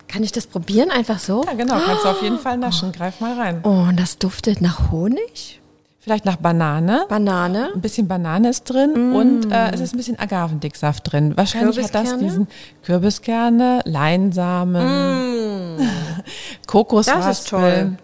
Kann 0.09 0.22
ich 0.22 0.33
das 0.33 0.46
probieren, 0.46 0.90
einfach 0.90 1.18
so? 1.18 1.44
Ja, 1.44 1.55
genau, 1.55 1.79
kannst 1.85 2.05
du 2.05 2.09
auf 2.09 2.22
jeden 2.22 2.38
Fall 2.38 2.57
naschen. 2.57 2.92
Greif 2.92 3.20
mal 3.20 3.38
rein. 3.38 3.61
Oh, 3.64 3.87
und 3.88 3.99
das 3.99 4.18
duftet 4.18 4.61
nach 4.61 4.90
Honig? 4.90 5.61
Vielleicht 5.99 6.25
nach 6.25 6.37
Banane. 6.37 7.05
Banane. 7.09 7.72
Ein 7.75 7.81
bisschen 7.81 8.07
Banane 8.07 8.51
ist 8.51 8.64
drin 8.64 9.11
mm. 9.11 9.16
und 9.16 9.53
äh, 9.53 9.72
es 9.72 9.81
ist 9.81 9.92
ein 9.92 9.96
bisschen 9.96 10.16
Agavendicksaft 10.16 11.12
drin. 11.12 11.37
Wahrscheinlich 11.37 11.83
hat 11.83 11.94
das 11.96 12.16
diesen 12.18 12.46
Kürbiskerne, 12.85 13.81
Leinsamen, 13.85 15.77
mm. 15.77 15.81
Kokosraspel. 16.68 17.27
Das 17.27 17.40
ist 17.40 17.49
toll. 17.49 17.99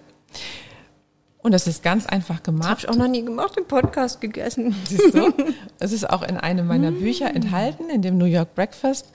Und 1.43 1.53
das 1.53 1.67
ist 1.67 1.83
ganz 1.83 2.07
einfach 2.07 2.45
gemacht. 2.45 2.69
Habe 2.69 2.81
ich 2.81 2.89
auch 2.89 2.95
noch 2.95 3.09
nie 3.09 3.25
gemacht, 3.25 3.57
im 3.57 3.67
Podcast 3.67 4.21
gegessen. 4.21 4.75
Siehst 4.89 5.15
du? 5.15 5.33
Es 5.81 5.91
ist 5.91 6.09
auch 6.09 6.23
in 6.23 6.37
einem 6.37 6.69
meiner 6.69 6.93
Bücher 6.93 7.35
enthalten, 7.35 7.91
in 7.91 8.03
dem 8.03 8.17
New 8.17 8.27
York 8.27 8.55
Breakfast. 8.55 9.07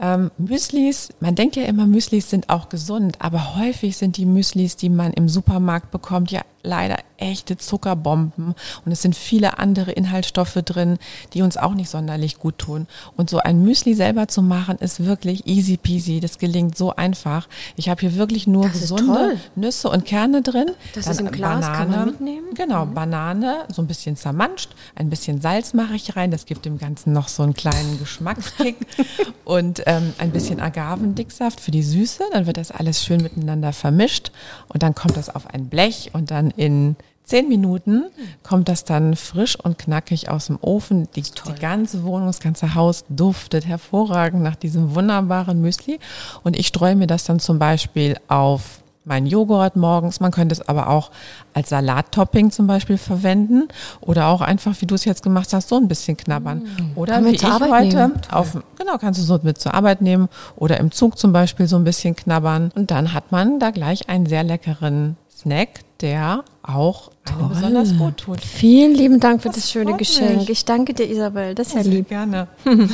Ähm, 0.00 0.32
Müslis, 0.38 1.10
man 1.20 1.36
denkt 1.36 1.54
ja 1.54 1.62
immer, 1.62 1.86
Müslis 1.86 2.28
sind 2.28 2.48
auch 2.48 2.68
gesund, 2.68 3.16
aber 3.20 3.56
häufig 3.56 3.96
sind 3.96 4.16
die 4.16 4.26
Müslis, 4.26 4.74
die 4.74 4.88
man 4.88 5.12
im 5.12 5.28
Supermarkt 5.28 5.92
bekommt, 5.92 6.32
ja 6.32 6.42
leider 6.66 6.96
echte 7.18 7.56
Zuckerbomben 7.56 8.54
und 8.84 8.92
es 8.92 9.02
sind 9.02 9.16
viele 9.16 9.58
andere 9.58 9.92
Inhaltsstoffe 9.92 10.58
drin, 10.64 10.98
die 11.32 11.42
uns 11.42 11.56
auch 11.56 11.74
nicht 11.74 11.88
sonderlich 11.88 12.38
gut 12.38 12.58
tun. 12.58 12.86
Und 13.16 13.30
so 13.30 13.38
ein 13.38 13.62
Müsli 13.62 13.94
selber 13.94 14.28
zu 14.28 14.42
machen, 14.42 14.76
ist 14.78 15.04
wirklich 15.04 15.46
easy 15.46 15.76
peasy. 15.76 16.20
Das 16.20 16.38
gelingt 16.38 16.76
so 16.76 16.94
einfach. 16.94 17.48
Ich 17.76 17.88
habe 17.88 18.00
hier 18.00 18.16
wirklich 18.16 18.46
nur 18.46 18.64
Das 18.68 18.80
gesunde. 18.80 19.38
Nüsse 19.54 19.88
und 19.88 20.04
Kerne 20.04 20.42
drin. 20.42 20.70
Das 20.94 21.04
Dann 21.04 21.14
ist 21.14 21.20
im 21.20 21.30
Glas, 21.30 21.66
kann 21.66 21.90
man 21.90 22.06
mitnehmen? 22.06 22.46
Genau, 22.54 22.86
Banane, 22.86 23.64
so 23.72 23.82
ein 23.82 23.86
bisschen 23.86 24.16
zermanscht, 24.16 24.70
ein 24.94 25.10
bisschen 25.10 25.40
Salz 25.40 25.74
mache 25.74 25.94
ich 25.94 26.16
rein, 26.16 26.30
das 26.30 26.46
gibt 26.46 26.64
dem 26.64 26.78
Ganzen 26.78 27.12
noch 27.12 27.28
so 27.28 27.42
einen 27.42 27.54
kleinen 27.54 27.98
Geschmackskick 27.98 28.76
und 29.44 29.82
ähm, 29.86 30.12
ein 30.18 30.30
bisschen 30.30 30.60
Agavendicksaft 30.60 31.60
für 31.60 31.70
die 31.70 31.82
Süße. 31.82 32.24
Dann 32.32 32.46
wird 32.46 32.56
das 32.56 32.70
alles 32.70 33.04
schön 33.04 33.22
miteinander 33.22 33.72
vermischt 33.72 34.32
und 34.68 34.82
dann 34.82 34.94
kommt 34.94 35.16
das 35.16 35.34
auf 35.34 35.46
ein 35.52 35.68
Blech 35.68 36.10
und 36.12 36.30
dann 36.30 36.50
in 36.56 36.96
zehn 37.24 37.48
Minuten 37.48 38.04
kommt 38.42 38.68
das 38.68 38.84
dann 38.84 39.16
frisch 39.16 39.58
und 39.58 39.78
knackig 39.78 40.30
aus 40.30 40.46
dem 40.46 40.58
Ofen. 40.60 41.08
Die, 41.16 41.22
die 41.22 41.60
ganze 41.60 42.04
Wohnung, 42.04 42.28
das 42.28 42.40
ganze 42.40 42.74
Haus 42.74 43.04
duftet 43.08 43.66
hervorragend 43.66 44.42
nach 44.42 44.56
diesem 44.56 44.94
wunderbaren 44.94 45.60
Müsli 45.60 45.98
und 46.44 46.56
ich 46.56 46.68
streue 46.68 46.96
mir 46.96 47.06
das 47.06 47.24
dann 47.24 47.40
zum 47.40 47.58
Beispiel 47.58 48.16
auf 48.28 48.82
meinen 49.06 49.26
Joghurt 49.26 49.76
morgens. 49.76 50.20
Man 50.20 50.32
könnte 50.32 50.52
es 50.52 50.68
aber 50.68 50.88
auch 50.88 51.10
als 51.54 51.68
Salattopping 51.68 52.50
zum 52.50 52.66
Beispiel 52.66 52.98
verwenden 52.98 53.68
oder 54.00 54.26
auch 54.26 54.40
einfach, 54.40 54.74
wie 54.80 54.86
du 54.86 54.94
es 54.94 55.04
jetzt 55.04 55.22
gemacht 55.22 55.52
hast, 55.52 55.68
so 55.68 55.76
ein 55.76 55.88
bisschen 55.88 56.16
knabbern. 56.16 56.62
Oder 56.96 57.14
Kann 57.14 57.26
wie 57.26 57.30
ich 57.30 57.40
zur 57.40 57.52
Arbeit 57.52 57.70
heute 57.70 57.96
nehmen. 57.96 58.20
auf, 58.30 58.58
genau, 58.76 58.98
kannst 58.98 59.20
du 59.20 59.24
so 59.24 59.38
mit 59.42 59.58
zur 59.58 59.74
Arbeit 59.74 60.02
nehmen 60.02 60.28
oder 60.56 60.78
im 60.78 60.90
Zug 60.90 61.18
zum 61.18 61.32
Beispiel 61.32 61.68
so 61.68 61.76
ein 61.76 61.84
bisschen 61.84 62.16
knabbern. 62.16 62.72
Und 62.74 62.90
dann 62.90 63.12
hat 63.12 63.30
man 63.30 63.60
da 63.60 63.70
gleich 63.70 64.08
einen 64.08 64.26
sehr 64.26 64.42
leckeren 64.42 65.16
Snack, 65.36 65.80
der 66.00 66.44
auch 66.62 67.10
einem 67.24 67.48
besonders 67.50 67.96
gut 67.98 68.16
tut. 68.18 68.40
Vielen 68.40 68.94
lieben 68.94 69.20
Dank 69.20 69.42
für 69.42 69.48
das, 69.48 69.56
Das 69.58 69.70
schöne 69.70 69.96
Geschenk. 69.96 70.38
mich. 70.40 70.50
Ich 70.50 70.64
danke 70.64 70.94
dir, 70.94 71.08
Isabel. 71.08 71.54
Das 71.54 71.68
ist 71.68 71.74
ja 71.74 71.82
Sehr 71.82 71.92
lieb. 71.92 72.08
gerne. 72.08 72.48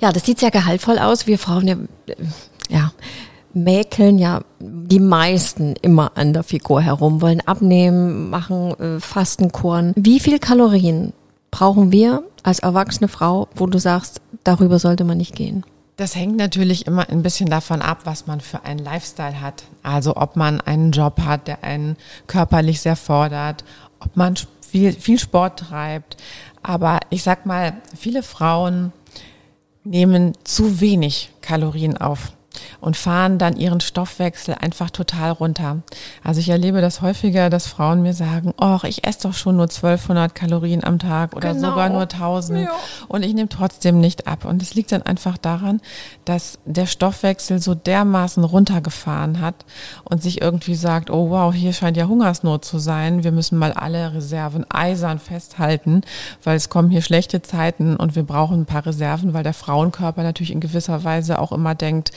Ja, 0.00 0.10
das 0.10 0.24
sieht 0.24 0.40
sehr 0.40 0.50
gehaltvoll 0.50 0.98
aus. 0.98 1.28
Wir 1.28 1.38
Frauen 1.38 1.68
ja, 1.68 1.76
ja, 2.68 2.92
mäkeln 3.54 4.18
ja 4.18 4.42
die 4.58 4.98
meisten 4.98 5.74
immer 5.80 6.12
an 6.16 6.32
der 6.32 6.42
Figur 6.42 6.82
herum, 6.82 7.20
wollen 7.22 7.40
abnehmen, 7.42 8.28
machen 8.28 8.74
äh, 8.80 8.98
Fastenkuren. 8.98 9.92
Wie 9.94 10.18
viel 10.18 10.40
Kalorien 10.40 11.12
brauchen 11.52 11.92
wir 11.92 12.24
als 12.42 12.58
erwachsene 12.58 13.06
Frau, 13.06 13.46
wo 13.54 13.66
du 13.66 13.78
sagst, 13.78 14.20
darüber 14.42 14.80
sollte 14.80 15.04
man 15.04 15.18
nicht 15.18 15.36
gehen? 15.36 15.64
Das 15.96 16.16
hängt 16.16 16.36
natürlich 16.36 16.86
immer 16.86 17.08
ein 17.10 17.22
bisschen 17.22 17.50
davon 17.50 17.82
ab, 17.82 18.00
was 18.04 18.26
man 18.26 18.40
für 18.40 18.64
einen 18.64 18.80
Lifestyle 18.80 19.40
hat. 19.40 19.64
Also 19.82 20.16
ob 20.16 20.36
man 20.36 20.60
einen 20.60 20.90
Job 20.90 21.20
hat, 21.20 21.48
der 21.48 21.62
einen 21.62 21.96
körperlich 22.26 22.80
sehr 22.80 22.96
fordert, 22.96 23.64
ob 24.00 24.16
man 24.16 24.34
viel, 24.66 24.92
viel 24.92 25.18
Sport 25.18 25.58
treibt. 25.58 26.16
Aber 26.62 27.00
ich 27.10 27.22
sag 27.22 27.44
mal, 27.44 27.74
viele 27.96 28.22
Frauen 28.22 28.92
nehmen 29.84 30.32
zu 30.44 30.80
wenig 30.80 31.30
Kalorien 31.42 31.96
auf 31.98 32.32
und 32.80 32.96
fahren 32.96 33.38
dann 33.38 33.56
ihren 33.56 33.80
Stoffwechsel 33.80 34.54
einfach 34.60 34.90
total 34.90 35.30
runter. 35.32 35.82
Also 36.22 36.40
ich 36.40 36.48
erlebe 36.48 36.80
das 36.80 37.00
häufiger, 37.02 37.50
dass 37.50 37.66
Frauen 37.66 38.02
mir 38.02 38.14
sagen, 38.14 38.52
oh, 38.60 38.78
ich 38.84 39.06
esse 39.06 39.28
doch 39.28 39.34
schon 39.34 39.56
nur 39.56 39.64
1200 39.66 40.34
Kalorien 40.34 40.84
am 40.84 40.98
Tag 40.98 41.34
oder 41.34 41.52
Genau. 41.54 41.70
sogar 41.70 41.88
nur 41.88 42.02
1000 42.02 42.68
und 43.08 43.24
ich 43.24 43.34
nehme 43.34 43.48
trotzdem 43.48 44.00
nicht 44.00 44.26
ab. 44.26 44.44
Und 44.44 44.62
es 44.62 44.74
liegt 44.74 44.92
dann 44.92 45.02
einfach 45.02 45.38
daran, 45.38 45.80
dass 46.24 46.58
der 46.64 46.86
Stoffwechsel 46.86 47.60
so 47.60 47.74
dermaßen 47.74 48.44
runtergefahren 48.44 49.40
hat 49.40 49.64
und 50.04 50.22
sich 50.22 50.40
irgendwie 50.40 50.74
sagt, 50.74 51.10
oh 51.10 51.30
wow, 51.30 51.52
hier 51.54 51.72
scheint 51.72 51.96
ja 51.96 52.06
Hungersnot 52.06 52.64
zu 52.64 52.78
sein. 52.78 53.24
Wir 53.24 53.32
müssen 53.32 53.58
mal 53.58 53.72
alle 53.72 54.14
Reserven 54.14 54.64
eisern 54.70 55.18
festhalten, 55.18 56.02
weil 56.44 56.56
es 56.56 56.68
kommen 56.68 56.90
hier 56.90 57.02
schlechte 57.02 57.42
Zeiten 57.42 57.96
und 57.96 58.16
wir 58.16 58.22
brauchen 58.24 58.60
ein 58.62 58.66
paar 58.66 58.86
Reserven, 58.86 59.34
weil 59.34 59.42
der 59.42 59.54
Frauenkörper 59.54 60.22
natürlich 60.22 60.52
in 60.52 60.60
gewisser 60.60 61.04
Weise 61.04 61.38
auch 61.38 61.52
immer 61.52 61.74
denkt, 61.74 62.10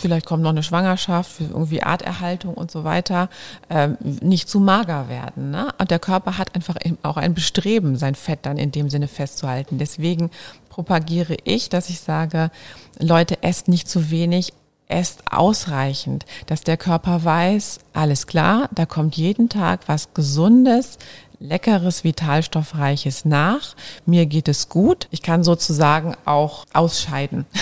vielleicht 0.00 0.26
kommt 0.26 0.42
noch 0.42 0.50
eine 0.50 0.62
Schwangerschaft, 0.62 1.40
irgendwie 1.40 1.82
Arterhaltung 1.82 2.54
und 2.54 2.70
so 2.70 2.84
weiter, 2.84 3.28
ähm, 3.68 3.96
nicht 4.00 4.48
zu 4.48 4.60
mager 4.60 5.08
werden. 5.08 5.50
Ne? 5.50 5.68
Und 5.78 5.90
der 5.90 5.98
Körper 5.98 6.38
hat 6.38 6.54
einfach 6.54 6.76
auch 7.02 7.16
ein 7.16 7.34
Bestreben, 7.34 7.96
sein 7.96 8.14
Fett 8.14 8.40
dann 8.42 8.58
in 8.58 8.72
dem 8.72 8.90
Sinne 8.90 9.08
festzuhalten. 9.08 9.78
Deswegen 9.78 10.30
propagiere 10.68 11.36
ich, 11.44 11.68
dass 11.68 11.90
ich 11.90 12.00
sage, 12.00 12.50
Leute, 12.98 13.42
esst 13.42 13.68
nicht 13.68 13.88
zu 13.88 14.10
wenig, 14.10 14.52
esst 14.88 15.22
ausreichend, 15.30 16.26
dass 16.46 16.62
der 16.62 16.76
Körper 16.76 17.24
weiß, 17.24 17.78
alles 17.92 18.26
klar, 18.26 18.68
da 18.74 18.86
kommt 18.86 19.16
jeden 19.16 19.48
Tag 19.48 19.80
was 19.86 20.14
Gesundes, 20.14 20.98
leckeres, 21.40 22.04
vitalstoffreiches 22.04 23.24
nach. 23.24 23.74
Mir 24.06 24.26
geht 24.26 24.46
es 24.46 24.68
gut. 24.68 25.08
Ich 25.10 25.22
kann 25.22 25.42
sozusagen 25.42 26.14
auch 26.24 26.66
ausscheiden. 26.72 27.46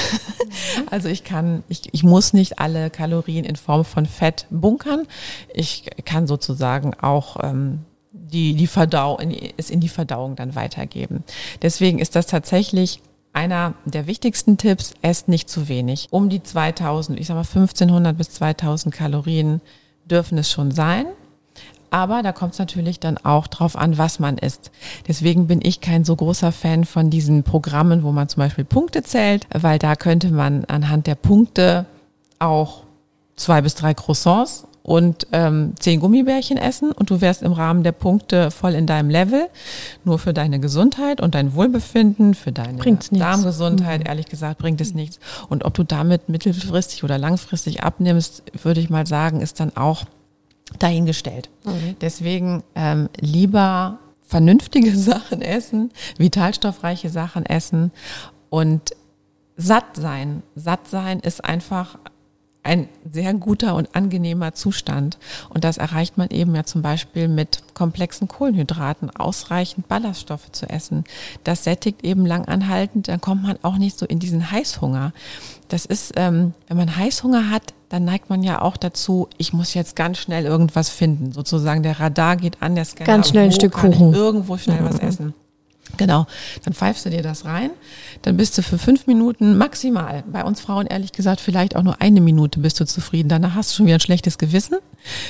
Also 0.90 1.08
ich 1.08 1.24
kann, 1.24 1.62
ich, 1.68 1.92
ich 1.92 2.02
muss 2.02 2.32
nicht 2.32 2.58
alle 2.58 2.90
Kalorien 2.90 3.44
in 3.44 3.56
Form 3.56 3.84
von 3.84 4.06
Fett 4.06 4.46
bunkern. 4.50 5.06
Ich 5.52 5.84
kann 6.04 6.26
sozusagen 6.26 6.94
auch 6.94 7.36
ähm, 7.42 7.84
die, 8.12 8.54
die 8.54 8.66
Verdauung, 8.66 9.18
es 9.56 9.70
in 9.70 9.80
die 9.80 9.88
Verdauung 9.88 10.36
dann 10.36 10.54
weitergeben. 10.54 11.22
Deswegen 11.62 11.98
ist 11.98 12.16
das 12.16 12.26
tatsächlich 12.26 13.00
einer 13.32 13.74
der 13.84 14.06
wichtigsten 14.06 14.56
Tipps, 14.56 14.94
esst 15.02 15.28
nicht 15.28 15.48
zu 15.48 15.68
wenig. 15.68 16.08
Um 16.10 16.28
die 16.28 16.42
2000, 16.42 17.20
ich 17.20 17.26
sag 17.26 17.34
mal 17.34 17.40
1500 17.40 18.16
bis 18.16 18.30
2000 18.30 18.94
Kalorien 18.94 19.60
dürfen 20.06 20.38
es 20.38 20.50
schon 20.50 20.70
sein. 20.70 21.06
Aber 21.90 22.22
da 22.22 22.32
kommt 22.32 22.52
es 22.52 22.58
natürlich 22.58 23.00
dann 23.00 23.18
auch 23.18 23.46
drauf 23.46 23.76
an, 23.76 23.98
was 23.98 24.18
man 24.18 24.38
isst. 24.38 24.70
Deswegen 25.06 25.46
bin 25.46 25.60
ich 25.62 25.80
kein 25.80 26.04
so 26.04 26.16
großer 26.16 26.52
Fan 26.52 26.84
von 26.84 27.10
diesen 27.10 27.42
Programmen, 27.42 28.02
wo 28.02 28.12
man 28.12 28.28
zum 28.28 28.40
Beispiel 28.40 28.64
Punkte 28.64 29.02
zählt, 29.02 29.46
weil 29.52 29.78
da 29.78 29.96
könnte 29.96 30.30
man 30.30 30.64
anhand 30.66 31.06
der 31.06 31.14
Punkte 31.14 31.86
auch 32.38 32.82
zwei 33.36 33.60
bis 33.62 33.74
drei 33.74 33.94
Croissants 33.94 34.66
und 34.88 35.26
ähm, 35.32 35.74
zehn 35.78 36.00
Gummibärchen 36.00 36.56
essen 36.56 36.92
und 36.92 37.10
du 37.10 37.20
wärst 37.20 37.42
im 37.42 37.52
Rahmen 37.52 37.82
der 37.82 37.92
Punkte 37.92 38.50
voll 38.50 38.72
in 38.72 38.86
deinem 38.86 39.10
Level. 39.10 39.48
Nur 40.04 40.18
für 40.18 40.32
deine 40.32 40.60
Gesundheit 40.60 41.20
und 41.20 41.34
dein 41.34 41.54
Wohlbefinden, 41.54 42.34
für 42.34 42.52
deine 42.52 42.78
Bringt's 42.78 43.10
nichts. 43.10 43.26
Darmgesundheit, 43.26 44.08
ehrlich 44.08 44.26
gesagt, 44.26 44.58
bringt 44.58 44.80
es 44.80 44.94
nichts. 44.94 45.20
Und 45.50 45.66
ob 45.66 45.74
du 45.74 45.84
damit 45.84 46.30
mittelfristig 46.30 47.04
oder 47.04 47.18
langfristig 47.18 47.82
abnimmst, 47.82 48.42
würde 48.62 48.80
ich 48.80 48.88
mal 48.88 49.06
sagen, 49.06 49.42
ist 49.42 49.60
dann 49.60 49.76
auch 49.76 50.06
dahingestellt. 50.78 51.50
Deswegen 52.00 52.62
ähm, 52.74 53.08
lieber 53.18 53.98
vernünftige 54.22 54.94
Sachen 54.96 55.40
essen, 55.42 55.90
vitalstoffreiche 56.18 57.08
Sachen 57.08 57.46
essen 57.46 57.92
und 58.50 58.92
satt 59.56 59.96
sein. 59.96 60.42
Satt 60.54 60.88
sein 60.88 61.20
ist 61.20 61.44
einfach 61.44 61.98
ein 62.62 62.88
sehr 63.10 63.32
guter 63.34 63.74
und 63.74 63.94
angenehmer 63.94 64.52
Zustand. 64.52 65.18
Und 65.48 65.64
das 65.64 65.78
erreicht 65.78 66.18
man 66.18 66.28
eben 66.28 66.54
ja 66.54 66.64
zum 66.64 66.82
Beispiel 66.82 67.28
mit 67.28 67.62
komplexen 67.74 68.28
Kohlenhydraten, 68.28 69.10
ausreichend 69.10 69.88
Ballaststoffe 69.88 70.52
zu 70.52 70.68
essen. 70.68 71.04
Das 71.44 71.64
sättigt 71.64 72.04
eben 72.04 72.26
langanhaltend, 72.26 73.08
dann 73.08 73.20
kommt 73.20 73.42
man 73.42 73.58
auch 73.62 73.78
nicht 73.78 73.98
so 73.98 74.06
in 74.06 74.18
diesen 74.18 74.50
Heißhunger. 74.50 75.12
Das 75.68 75.86
ist, 75.86 76.12
ähm, 76.16 76.54
wenn 76.66 76.76
man 76.76 76.96
Heißhunger 76.96 77.50
hat, 77.50 77.74
dann 77.88 78.04
neigt 78.04 78.28
man 78.28 78.42
ja 78.42 78.60
auch 78.60 78.76
dazu, 78.76 79.28
ich 79.38 79.52
muss 79.52 79.74
jetzt 79.74 79.96
ganz 79.96 80.18
schnell 80.18 80.44
irgendwas 80.44 80.90
finden. 80.90 81.32
Sozusagen 81.32 81.82
der 81.82 82.00
Radar 82.00 82.36
geht 82.36 82.62
an, 82.62 82.74
der 82.74 82.84
Scanner. 82.84 83.06
Ganz 83.06 83.28
schnell 83.30 83.46
ein 83.46 83.52
Stück 83.52 83.72
kann 83.72 83.92
Kuchen. 83.92 84.12
Irgendwo 84.12 84.58
schnell 84.58 84.84
was 84.84 84.98
essen. 85.00 85.34
Genau, 85.96 86.26
dann 86.64 86.74
pfeifst 86.74 87.06
du 87.06 87.10
dir 87.10 87.22
das 87.22 87.44
rein, 87.44 87.70
dann 88.22 88.36
bist 88.36 88.56
du 88.58 88.62
für 88.62 88.78
fünf 88.78 89.06
Minuten 89.06 89.56
maximal, 89.56 90.22
bei 90.30 90.44
uns 90.44 90.60
Frauen 90.60 90.86
ehrlich 90.86 91.12
gesagt 91.12 91.40
vielleicht 91.40 91.76
auch 91.76 91.82
nur 91.82 92.00
eine 92.00 92.20
Minute 92.20 92.60
bist 92.60 92.78
du 92.78 92.84
zufrieden, 92.84 93.28
danach 93.28 93.54
hast 93.54 93.70
du 93.70 93.76
schon 93.76 93.86
wieder 93.86 93.96
ein 93.96 94.00
schlechtes 94.00 94.38
Gewissen, 94.38 94.76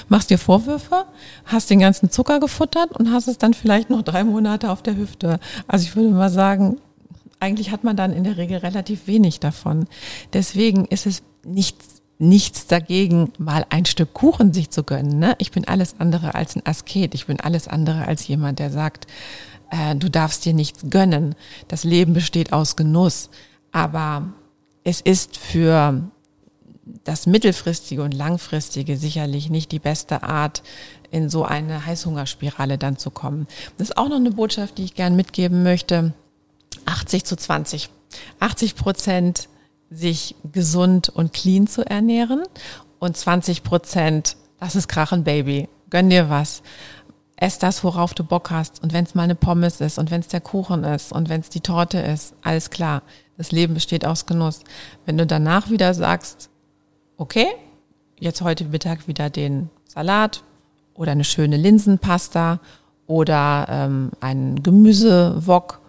machst 0.09 0.31
dir 0.31 0.39
Vorwürfe, 0.39 1.05
hast 1.45 1.71
den 1.71 1.79
ganzen 1.79 2.11
Zucker 2.11 2.41
gefuttert 2.41 2.93
und 2.93 3.13
hast 3.13 3.29
es 3.29 3.39
dann 3.39 3.55
vielleicht 3.55 3.89
noch 3.89 4.03
drei 4.03 4.25
Monate 4.25 4.71
auf 4.71 4.83
der 4.83 4.97
Hüfte. 4.97 5.39
Also 5.69 5.85
ich 5.85 5.97
würde 5.97 6.11
mal 6.11 6.31
sagen, 6.31 6.79
eigentlich 7.41 7.71
hat 7.71 7.85
man 7.85 7.97
dann 7.97 8.13
in 8.13 8.25
der 8.25 8.37
Regel 8.37 8.59
relativ 8.59 9.07
wenig 9.07 9.39
davon. 9.41 9.87
Deswegen 10.33 10.87
ist 10.87 11.07
es 11.07 11.23
nichts 11.45 11.99
nichts 12.19 12.67
dagegen, 12.67 13.33
mal 13.39 13.65
ein 13.71 13.85
Stück 13.85 14.13
Kuchen 14.13 14.53
sich 14.53 14.71
zu 14.71 14.83
gönnen. 14.83 15.19
Ne? 15.19 15.37
Ich 15.39 15.53
bin 15.53 15.67
alles 15.67 15.95
andere 15.99 16.35
als 16.35 16.57
ein 16.57 16.67
Asket. 16.67 17.15
Ich 17.15 17.27
bin 17.27 17.39
alles 17.41 17.69
andere 17.69 18.07
als 18.07 18.27
jemand, 18.27 18.59
der 18.59 18.71
sagt, 18.71 19.07
äh, 19.71 19.95
du 19.95 20.09
darfst 20.09 20.45
dir 20.45 20.55
nichts 20.55 20.85
gönnen. 20.91 21.35
Das 21.69 21.85
Leben 21.85 22.13
besteht 22.13 22.53
aus 22.53 22.77
Genuss. 22.77 23.31
Aber 23.73 24.33
es 24.85 25.01
ist 25.01 25.37
für 25.37 26.11
das 27.05 27.27
mittelfristige 27.27 28.03
und 28.03 28.15
langfristige 28.15 28.97
sicherlich 28.97 29.51
nicht 29.51 29.73
die 29.73 29.79
beste 29.79 30.23
Art, 30.23 30.63
in 31.11 31.31
so 31.31 31.45
eine 31.45 31.87
Heißhungerspirale 31.87 32.79
dann 32.79 32.99
zu 32.99 33.11
kommen. 33.11 33.47
Das 33.77 33.91
ist 33.91 33.97
auch 33.97 34.09
noch 34.09 34.17
eine 34.17 34.31
Botschaft, 34.31 34.79
die 34.79 34.85
ich 34.85 34.95
gern 34.95 35.17
mitgeben 35.17 35.63
möchte. 35.63 36.13
80 36.87 37.25
zu 37.25 37.37
20. 37.37 37.91
80 38.41 38.75
Prozent 38.75 39.49
sich 39.91 40.35
gesund 40.53 41.09
und 41.09 41.33
clean 41.33 41.67
zu 41.67 41.85
ernähren 41.85 42.43
und 42.99 43.17
20 43.17 43.63
Prozent, 43.63 44.37
das 44.61 44.77
ist 44.77 44.89
Krachen 44.89 45.25
Baby. 45.25 45.69
Gönn 45.91 46.11
dir 46.11 46.29
was. 46.29 46.63
Ess 47.41 47.59
das, 47.59 47.85
worauf 47.85 48.15
du 48.15 48.25
Bock 48.25 48.51
hast. 48.51 48.83
Und 48.83 48.93
wenn 48.93 49.05
es 49.05 49.15
mal 49.15 49.23
eine 49.23 49.37
Pommes 49.37 49.81
ist 49.81 49.99
und 49.99 50.11
wenn 50.11 50.21
es 50.21 50.29
der 50.29 50.41
Kuchen 50.41 50.83
ist 50.83 51.13
und 51.13 51.29
wenn 51.29 51.41
es 51.41 51.49
die 51.49 51.61
Torte 51.61 51.99
ist, 51.99 52.35
alles 52.43 52.71
klar. 52.71 53.03
Das 53.37 53.53
Leben 53.53 53.75
besteht 53.75 54.05
aus 54.05 54.27
Genuss. 54.27 54.61
Wenn 55.07 55.17
du 55.17 55.25
danach 55.25 55.71
wieder 55.71 55.95
sagst, 55.95 56.51
okay, 57.17 57.47
jetzt 58.19 58.41
heute 58.41 58.65
Mittag 58.65 59.07
wieder 59.07 59.31
den 59.31 59.71
Salat 59.87 60.43
oder 60.95 61.13
eine 61.13 61.23
schöne 61.23 61.57
Linsenpasta 61.57 62.59
oder 63.07 63.67
ähm, 63.71 64.11
einen 64.19 64.61
Gemüsewok, 64.65 65.81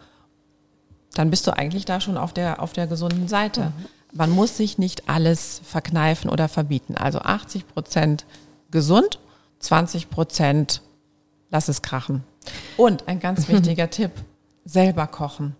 dann 1.16 1.32
bist 1.32 1.48
du 1.48 1.58
eigentlich 1.58 1.86
da 1.86 2.00
schon 2.00 2.18
auf 2.18 2.32
der, 2.32 2.62
auf 2.62 2.74
der 2.74 2.86
gesunden 2.86 3.28
Seite. 3.28 3.62
Mhm. 3.62 3.86
Man 4.14 4.30
muss 4.30 4.56
sich 4.56 4.78
nicht 4.78 5.10
alles 5.10 5.62
verkneifen 5.64 6.30
oder 6.30 6.48
verbieten. 6.48 6.96
Also 6.96 7.20
80 7.20 7.68
Prozent 7.68 8.26
gesund, 8.70 9.18
20 9.60 10.12
Prozent 10.12 10.84
lass 11.50 11.68
es 11.68 11.82
krachen. 11.82 12.24
Und 12.78 13.08
ein 13.08 13.20
ganz 13.20 13.48
wichtiger 13.50 13.90
Tipp, 13.90 14.12
selber 14.66 15.08
kochen. 15.08 15.56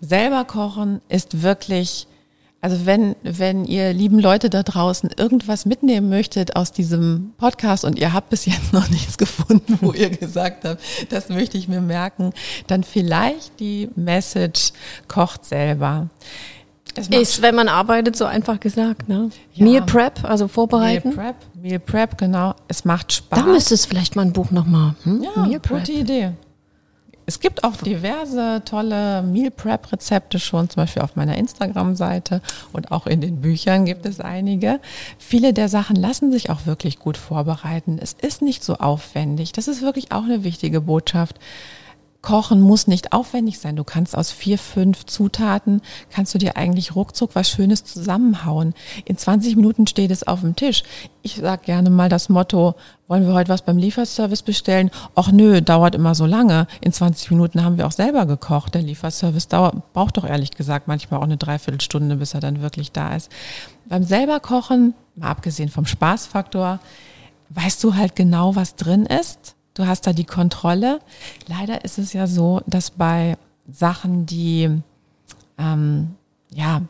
Selber 0.00 0.44
kochen 0.44 1.00
ist 1.08 1.42
wirklich 1.42 2.06
also 2.62 2.84
wenn, 2.84 3.16
wenn 3.22 3.64
ihr 3.64 3.94
lieben 3.94 4.18
Leute 4.18 4.50
da 4.50 4.62
draußen 4.62 5.10
irgendwas 5.16 5.64
mitnehmen 5.64 6.10
möchtet 6.10 6.56
aus 6.56 6.72
diesem 6.72 7.32
Podcast 7.38 7.86
und 7.86 7.98
ihr 7.98 8.12
habt 8.12 8.28
bis 8.28 8.44
jetzt 8.44 8.72
noch 8.72 8.88
nichts 8.90 9.16
gefunden, 9.16 9.78
wo 9.80 9.92
ihr 9.92 10.10
gesagt 10.10 10.64
habt, 10.64 10.82
das 11.08 11.30
möchte 11.30 11.56
ich 11.56 11.68
mir 11.68 11.80
merken, 11.80 12.32
dann 12.66 12.84
vielleicht 12.84 13.58
die 13.60 13.88
Message 13.96 14.72
kocht 15.08 15.46
selber. 15.46 16.10
Ist, 17.08 17.42
wenn 17.42 17.54
man 17.54 17.68
arbeitet, 17.68 18.16
so 18.16 18.24
einfach 18.24 18.60
gesagt, 18.60 19.08
ne? 19.08 19.30
Ja. 19.54 19.64
Meal 19.64 19.82
Prep, 19.82 20.24
also 20.24 20.48
vorbereiten. 20.48 21.10
Meal 21.10 21.18
Prep, 21.18 21.36
Meal 21.62 21.78
Prep, 21.78 22.18
genau. 22.18 22.54
Es 22.68 22.84
macht 22.84 23.12
Spaß. 23.12 23.38
Da 23.38 23.46
müsste 23.46 23.74
es 23.74 23.86
vielleicht 23.86 24.16
mal 24.16 24.22
ein 24.22 24.32
Buch 24.32 24.50
nochmal. 24.50 24.94
Hm? 25.04 25.22
Ja, 25.22 25.42
Meal 25.42 25.60
Prep. 25.60 25.80
gute 25.80 25.92
Idee. 25.92 26.32
Es 27.26 27.38
gibt 27.38 27.62
auch 27.62 27.76
diverse 27.76 28.62
tolle 28.64 29.22
Meal 29.22 29.52
Prep 29.52 29.92
Rezepte 29.92 30.40
schon, 30.40 30.68
zum 30.68 30.82
Beispiel 30.82 31.02
auf 31.02 31.14
meiner 31.14 31.36
Instagram-Seite 31.36 32.42
und 32.72 32.90
auch 32.90 33.06
in 33.06 33.20
den 33.20 33.40
Büchern 33.40 33.84
gibt 33.84 34.04
es 34.04 34.18
einige. 34.18 34.80
Viele 35.16 35.52
der 35.52 35.68
Sachen 35.68 35.94
lassen 35.94 36.32
sich 36.32 36.50
auch 36.50 36.66
wirklich 36.66 36.98
gut 36.98 37.16
vorbereiten. 37.16 38.00
Es 38.02 38.14
ist 38.14 38.42
nicht 38.42 38.64
so 38.64 38.78
aufwendig. 38.78 39.52
Das 39.52 39.68
ist 39.68 39.80
wirklich 39.80 40.10
auch 40.10 40.24
eine 40.24 40.42
wichtige 40.42 40.80
Botschaft. 40.80 41.38
Kochen 42.22 42.60
muss 42.60 42.86
nicht 42.86 43.12
aufwendig 43.12 43.58
sein. 43.58 43.76
Du 43.76 43.84
kannst 43.84 44.16
aus 44.16 44.30
vier, 44.30 44.58
fünf 44.58 45.06
Zutaten, 45.06 45.80
kannst 46.10 46.34
du 46.34 46.38
dir 46.38 46.56
eigentlich 46.56 46.94
ruckzuck 46.94 47.34
was 47.34 47.48
Schönes 47.48 47.84
zusammenhauen. 47.84 48.74
In 49.06 49.16
20 49.16 49.56
Minuten 49.56 49.86
steht 49.86 50.10
es 50.10 50.26
auf 50.26 50.40
dem 50.40 50.54
Tisch. 50.54 50.82
Ich 51.22 51.36
sag 51.36 51.62
gerne 51.62 51.88
mal 51.88 52.10
das 52.10 52.28
Motto, 52.28 52.74
wollen 53.08 53.26
wir 53.26 53.34
heute 53.34 53.48
was 53.48 53.62
beim 53.62 53.78
Lieferservice 53.78 54.42
bestellen? 54.42 54.90
Ach 55.14 55.32
nö, 55.32 55.62
dauert 55.62 55.94
immer 55.94 56.14
so 56.14 56.26
lange. 56.26 56.66
In 56.82 56.92
20 56.92 57.30
Minuten 57.30 57.64
haben 57.64 57.78
wir 57.78 57.86
auch 57.86 57.92
selber 57.92 58.26
gekocht. 58.26 58.74
Der 58.74 58.82
Lieferservice 58.82 59.48
dauert, 59.48 59.92
braucht 59.94 60.18
doch 60.18 60.24
ehrlich 60.24 60.50
gesagt 60.50 60.88
manchmal 60.88 61.20
auch 61.20 61.24
eine 61.24 61.38
Dreiviertelstunde, 61.38 62.16
bis 62.16 62.34
er 62.34 62.40
dann 62.40 62.60
wirklich 62.60 62.92
da 62.92 63.16
ist. 63.16 63.30
Beim 63.88 64.04
selber 64.04 64.40
Kochen, 64.40 64.94
mal 65.16 65.30
abgesehen 65.30 65.70
vom 65.70 65.86
Spaßfaktor, 65.86 66.80
weißt 67.48 67.82
du 67.82 67.94
halt 67.94 68.14
genau, 68.14 68.54
was 68.56 68.76
drin 68.76 69.06
ist 69.06 69.56
Du 69.74 69.86
hast 69.86 70.06
da 70.06 70.12
die 70.12 70.24
Kontrolle. 70.24 71.00
Leider 71.46 71.84
ist 71.84 71.98
es 71.98 72.12
ja 72.12 72.26
so, 72.26 72.60
dass 72.66 72.90
bei 72.90 73.36
Sachen, 73.70 74.26
die 74.26 74.68
ähm, 75.58 76.14
ja 76.52 76.82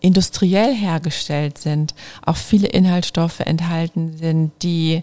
industriell 0.00 0.74
hergestellt 0.74 1.58
sind, 1.58 1.94
auch 2.24 2.36
viele 2.36 2.68
Inhaltsstoffe 2.68 3.40
enthalten 3.40 4.16
sind, 4.16 4.52
die 4.62 5.02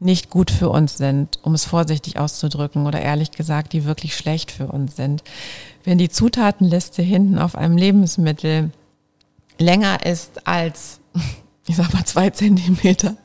nicht 0.00 0.28
gut 0.28 0.50
für 0.50 0.68
uns 0.68 0.96
sind, 0.96 1.38
um 1.42 1.54
es 1.54 1.64
vorsichtig 1.64 2.18
auszudrücken 2.18 2.86
oder 2.86 3.00
ehrlich 3.00 3.30
gesagt, 3.30 3.72
die 3.72 3.84
wirklich 3.84 4.16
schlecht 4.16 4.50
für 4.50 4.66
uns 4.66 4.96
sind. 4.96 5.22
Wenn 5.82 5.98
die 5.98 6.10
Zutatenliste 6.10 7.02
hinten 7.02 7.38
auf 7.38 7.56
einem 7.56 7.76
Lebensmittel 7.76 8.70
länger 9.58 10.04
ist 10.04 10.46
als 10.46 11.00
ich 11.66 11.76
sag 11.76 11.92
mal 11.94 12.04
zwei 12.04 12.30
Zentimeter. 12.30 13.16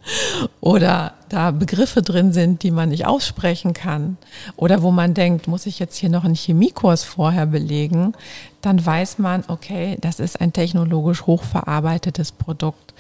Oder 0.62 1.14
da 1.28 1.52
Begriffe 1.52 2.02
drin 2.02 2.32
sind, 2.32 2.64
die 2.64 2.72
man 2.72 2.90
nicht 2.90 3.06
aussprechen 3.06 3.74
kann. 3.74 4.18
Oder 4.56 4.82
wo 4.82 4.92
man 4.92 5.14
denkt, 5.14 5.48
muss 5.48 5.66
ich 5.66 5.80
jetzt 5.80 5.98
hier 5.98 6.10
noch 6.10 6.24
einen 6.24 6.36
Chemiekurs 6.36 7.04
vorher 7.04 7.46
belegen, 7.46 8.14
dann 8.62 8.84
weiß 8.84 9.20
man, 9.20 9.44
okay, 9.48 9.98
das 10.02 10.20
ist 10.20 10.40
ein 10.40 10.54
technologisch 10.54 11.26
hochverarbeitetes 11.26 12.32
Produkt. 12.32 12.94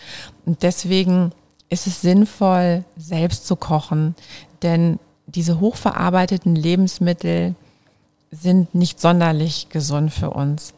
Und 0.45 0.61
deswegen 0.63 1.31
ist 1.69 1.87
es 1.87 2.01
sinnvoll, 2.01 2.83
selbst 2.97 3.47
zu 3.47 3.55
kochen, 3.55 4.15
denn 4.61 4.99
diese 5.27 5.59
hochverarbeiteten 5.59 6.55
Lebensmittel 6.55 7.55
sind 8.31 8.75
nicht 8.75 8.99
sonderlich 8.99 9.69
gesund 9.69 10.11
für 10.11 10.31
uns 10.31 10.73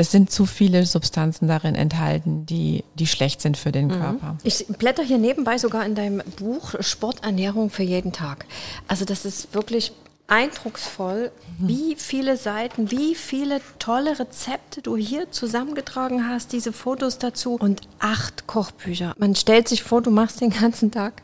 es 0.00 0.10
sind 0.10 0.30
zu 0.30 0.46
viele 0.46 0.86
Substanzen 0.86 1.46
darin 1.46 1.74
enthalten, 1.74 2.46
die, 2.46 2.84
die 2.94 3.06
schlecht 3.06 3.42
sind 3.42 3.58
für 3.58 3.70
den 3.70 3.88
mhm. 3.88 4.00
Körper. 4.00 4.38
Ich 4.44 4.66
blätter 4.66 5.02
hier 5.02 5.18
nebenbei 5.18 5.58
sogar 5.58 5.84
in 5.84 5.94
deinem 5.94 6.22
Buch 6.38 6.74
Sporternährung 6.80 7.68
für 7.68 7.82
jeden 7.82 8.10
Tag. 8.10 8.46
Also 8.88 9.04
das 9.04 9.26
ist 9.26 9.54
wirklich 9.54 9.92
eindrucksvoll, 10.26 11.30
mhm. 11.58 11.68
wie 11.68 11.96
viele 11.98 12.38
Seiten, 12.38 12.90
wie 12.90 13.14
viele 13.14 13.60
tolle 13.78 14.18
Rezepte 14.18 14.80
du 14.80 14.96
hier 14.96 15.30
zusammengetragen 15.32 16.26
hast, 16.26 16.54
diese 16.54 16.72
Fotos 16.72 17.18
dazu 17.18 17.56
und 17.60 17.82
acht 17.98 18.46
Kochbücher. 18.46 19.12
Man 19.18 19.34
stellt 19.34 19.68
sich 19.68 19.82
vor, 19.82 20.00
du 20.00 20.10
machst 20.10 20.40
den 20.40 20.48
ganzen 20.50 20.90
Tag 20.90 21.20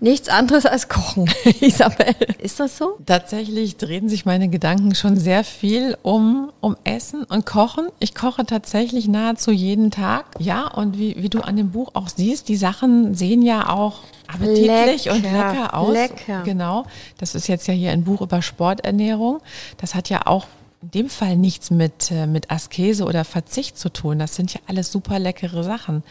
nichts 0.00 0.28
anderes 0.28 0.66
als 0.66 0.88
Kochen, 0.88 1.30
Isabel. 1.60 2.14
Ist 2.38 2.60
das 2.60 2.76
so? 2.76 2.98
Tatsächlich 3.06 3.76
drehen 3.76 4.08
sich 4.08 4.24
meine 4.24 4.48
Gedanken 4.48 4.94
schon 4.94 5.16
sehr 5.16 5.44
viel 5.44 5.96
um, 6.02 6.52
um 6.60 6.76
Essen 6.84 7.24
und 7.24 7.46
Kochen. 7.46 7.88
Ich 7.98 8.14
koche 8.14 8.44
tatsächlich 8.46 9.08
nahezu 9.08 9.50
jeden 9.50 9.90
Tag. 9.90 10.26
Ja, 10.38 10.68
und 10.68 10.98
wie, 10.98 11.22
wie 11.22 11.28
du 11.28 11.40
an 11.40 11.56
dem 11.56 11.70
Buch 11.70 11.90
auch 11.94 12.08
siehst, 12.08 12.48
die 12.48 12.56
Sachen 12.56 13.14
sehen 13.14 13.42
ja 13.42 13.68
auch 13.68 14.00
appetitlich 14.26 15.04
lecker, 15.04 15.16
und 15.16 15.22
lecker 15.22 15.74
aus. 15.74 15.92
Lecker. 15.92 16.42
Genau. 16.44 16.86
Das 17.18 17.34
ist 17.34 17.48
jetzt 17.48 17.66
ja 17.68 17.74
hier 17.74 17.90
ein 17.92 18.04
Buch 18.04 18.20
über 18.20 18.42
Sporternährung. 18.42 19.40
Das 19.78 19.94
hat 19.94 20.08
ja 20.08 20.26
auch 20.26 20.46
in 20.82 20.90
dem 20.92 21.08
Fall 21.10 21.36
nichts 21.36 21.70
mit, 21.70 22.10
äh, 22.10 22.26
mit 22.26 22.50
Askese 22.50 23.04
oder 23.04 23.24
Verzicht 23.24 23.78
zu 23.78 23.90
tun. 23.90 24.18
Das 24.18 24.34
sind 24.34 24.54
ja 24.54 24.60
alles 24.66 24.90
super 24.90 25.18
leckere 25.18 25.62
Sachen. 25.62 26.02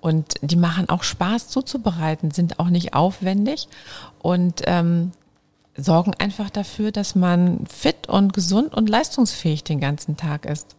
Und 0.00 0.34
die 0.42 0.56
machen 0.56 0.88
auch 0.88 1.02
Spaß 1.02 1.48
zuzubereiten, 1.48 2.30
sind 2.30 2.58
auch 2.58 2.70
nicht 2.70 2.94
aufwendig 2.94 3.68
und 4.20 4.62
ähm, 4.64 5.12
sorgen 5.76 6.14
einfach 6.18 6.50
dafür, 6.50 6.90
dass 6.90 7.14
man 7.14 7.64
fit 7.66 8.08
und 8.08 8.32
gesund 8.32 8.74
und 8.74 8.88
leistungsfähig 8.88 9.64
den 9.64 9.80
ganzen 9.80 10.16
Tag 10.16 10.46
ist. 10.46 10.76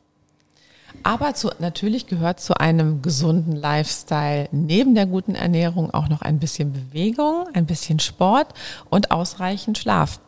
Aber 1.03 1.33
zu, 1.33 1.49
natürlich 1.59 2.07
gehört 2.07 2.39
zu 2.39 2.55
einem 2.55 3.01
gesunden 3.01 3.55
Lifestyle 3.55 4.49
neben 4.51 4.93
der 4.93 5.05
guten 5.05 5.35
Ernährung 5.35 5.93
auch 5.93 6.09
noch 6.09 6.21
ein 6.21 6.39
bisschen 6.39 6.73
Bewegung, 6.73 7.45
ein 7.53 7.65
bisschen 7.65 7.99
Sport 7.99 8.47
und 8.89 9.11
ausreichend 9.11 9.77
Schlaf. 9.77 10.19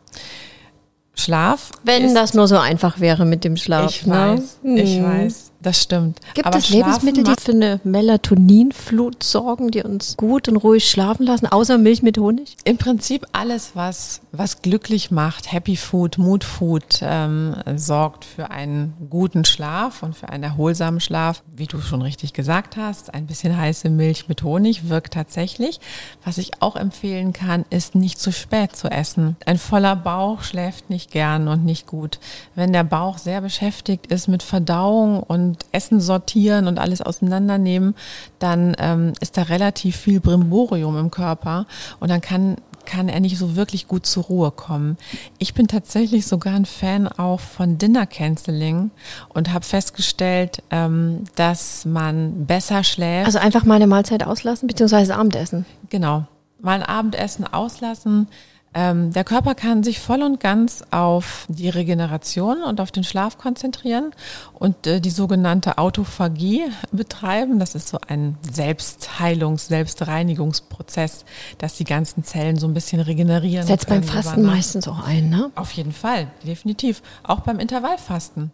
Schlaf. 1.14 1.70
Wenn 1.84 2.14
das 2.14 2.34
nur 2.34 2.48
so 2.48 2.58
einfach 2.58 2.98
wäre 2.98 3.24
mit 3.24 3.44
dem 3.44 3.56
Schlaf. 3.56 3.90
Ich 3.90 4.06
ne? 4.06 4.14
weiß, 4.14 4.58
ich 4.74 4.96
hm. 4.96 5.04
weiß. 5.04 5.52
Das 5.64 5.80
stimmt. 5.80 6.20
Gibt 6.34 6.46
Aber 6.46 6.58
es 6.58 6.68
Lebensmittel, 6.68 7.24
die 7.24 7.32
für 7.40 7.52
eine 7.52 7.80
Melatoninflut 7.84 9.22
sorgen, 9.22 9.70
die 9.70 9.82
uns 9.82 10.14
gut 10.18 10.46
und 10.46 10.56
ruhig 10.58 10.90
schlafen 10.90 11.24
lassen, 11.24 11.46
außer 11.46 11.78
Milch 11.78 12.02
mit 12.02 12.18
Honig? 12.18 12.58
Im 12.64 12.76
Prinzip 12.76 13.26
alles, 13.32 13.70
was, 13.72 14.20
was 14.30 14.60
glücklich 14.60 15.10
macht, 15.10 15.50
Happy 15.50 15.76
Food, 15.76 16.18
Mood 16.18 16.44
Food, 16.44 17.00
ähm, 17.00 17.56
sorgt 17.76 18.26
für 18.26 18.50
einen 18.50 18.92
guten 19.08 19.46
Schlaf 19.46 20.02
und 20.02 20.14
für 20.14 20.28
einen 20.28 20.44
erholsamen 20.44 21.00
Schlaf. 21.00 21.42
Wie 21.46 21.66
du 21.66 21.80
schon 21.80 22.02
richtig 22.02 22.34
gesagt 22.34 22.76
hast, 22.76 23.14
ein 23.14 23.26
bisschen 23.26 23.56
heiße 23.56 23.88
Milch 23.88 24.28
mit 24.28 24.42
Honig 24.42 24.90
wirkt 24.90 25.14
tatsächlich. 25.14 25.80
Was 26.26 26.36
ich 26.36 26.60
auch 26.60 26.76
empfehlen 26.76 27.32
kann, 27.32 27.64
ist 27.70 27.94
nicht 27.94 28.20
zu 28.20 28.32
spät 28.32 28.76
zu 28.76 28.90
essen. 28.90 29.36
Ein 29.46 29.56
voller 29.56 29.96
Bauch 29.96 30.42
schläft 30.42 30.90
nicht 30.90 31.10
gern 31.10 31.48
und 31.48 31.64
nicht 31.64 31.86
gut. 31.86 32.18
Wenn 32.54 32.74
der 32.74 32.84
Bauch 32.84 33.16
sehr 33.16 33.40
beschäftigt 33.40 34.08
ist 34.08 34.28
mit 34.28 34.42
Verdauung 34.42 35.22
und 35.22 35.53
und 35.54 35.66
Essen 35.72 36.00
sortieren 36.00 36.66
und 36.66 36.78
alles 36.78 37.00
auseinandernehmen, 37.00 37.94
dann 38.38 38.74
ähm, 38.78 39.12
ist 39.20 39.36
da 39.36 39.42
relativ 39.42 39.96
viel 39.96 40.20
Brimborium 40.20 40.98
im 40.98 41.10
Körper 41.10 41.66
und 42.00 42.10
dann 42.10 42.20
kann 42.20 42.56
kann 42.86 43.08
er 43.08 43.20
nicht 43.20 43.38
so 43.38 43.56
wirklich 43.56 43.88
gut 43.88 44.04
zur 44.04 44.24
Ruhe 44.24 44.50
kommen. 44.50 44.98
Ich 45.38 45.54
bin 45.54 45.68
tatsächlich 45.68 46.26
sogar 46.26 46.52
ein 46.52 46.66
Fan 46.66 47.08
auch 47.08 47.40
von 47.40 47.78
Dinner 47.78 48.04
Canceling 48.04 48.90
und 49.30 49.54
habe 49.54 49.64
festgestellt, 49.64 50.62
ähm, 50.68 51.24
dass 51.34 51.86
man 51.86 52.44
besser 52.44 52.84
schläft. 52.84 53.24
Also 53.24 53.38
einfach 53.38 53.64
mal 53.64 53.76
eine 53.76 53.86
Mahlzeit 53.86 54.22
auslassen, 54.22 54.66
beziehungsweise 54.66 55.16
Abendessen. 55.16 55.64
Genau. 55.88 56.26
Mal 56.60 56.74
ein 56.74 56.82
Abendessen 56.82 57.46
auslassen, 57.50 58.28
ähm, 58.74 59.12
der 59.12 59.22
Körper 59.22 59.54
kann 59.54 59.84
sich 59.84 60.00
voll 60.00 60.22
und 60.22 60.40
ganz 60.40 60.82
auf 60.90 61.46
die 61.48 61.68
Regeneration 61.68 62.62
und 62.62 62.80
auf 62.80 62.90
den 62.90 63.04
Schlaf 63.04 63.38
konzentrieren 63.38 64.10
und 64.52 64.86
äh, 64.86 65.00
die 65.00 65.10
sogenannte 65.10 65.78
Autophagie 65.78 66.64
betreiben. 66.90 67.60
Das 67.60 67.76
ist 67.76 67.88
so 67.88 67.98
ein 68.08 68.36
Selbstheilungs-, 68.42 69.68
Selbstreinigungsprozess, 69.68 71.24
dass 71.58 71.74
die 71.74 71.84
ganzen 71.84 72.24
Zellen 72.24 72.56
so 72.56 72.66
ein 72.66 72.74
bisschen 72.74 73.00
regenerieren. 73.00 73.66
Setzt 73.66 73.88
beim 73.88 74.02
Fasten 74.02 74.42
meistens 74.42 74.88
auch 74.88 75.06
ein, 75.06 75.30
ne? 75.30 75.52
Auf 75.54 75.70
jeden 75.72 75.92
Fall, 75.92 76.26
definitiv. 76.44 77.00
Auch 77.22 77.40
beim 77.40 77.60
Intervallfasten. 77.60 78.50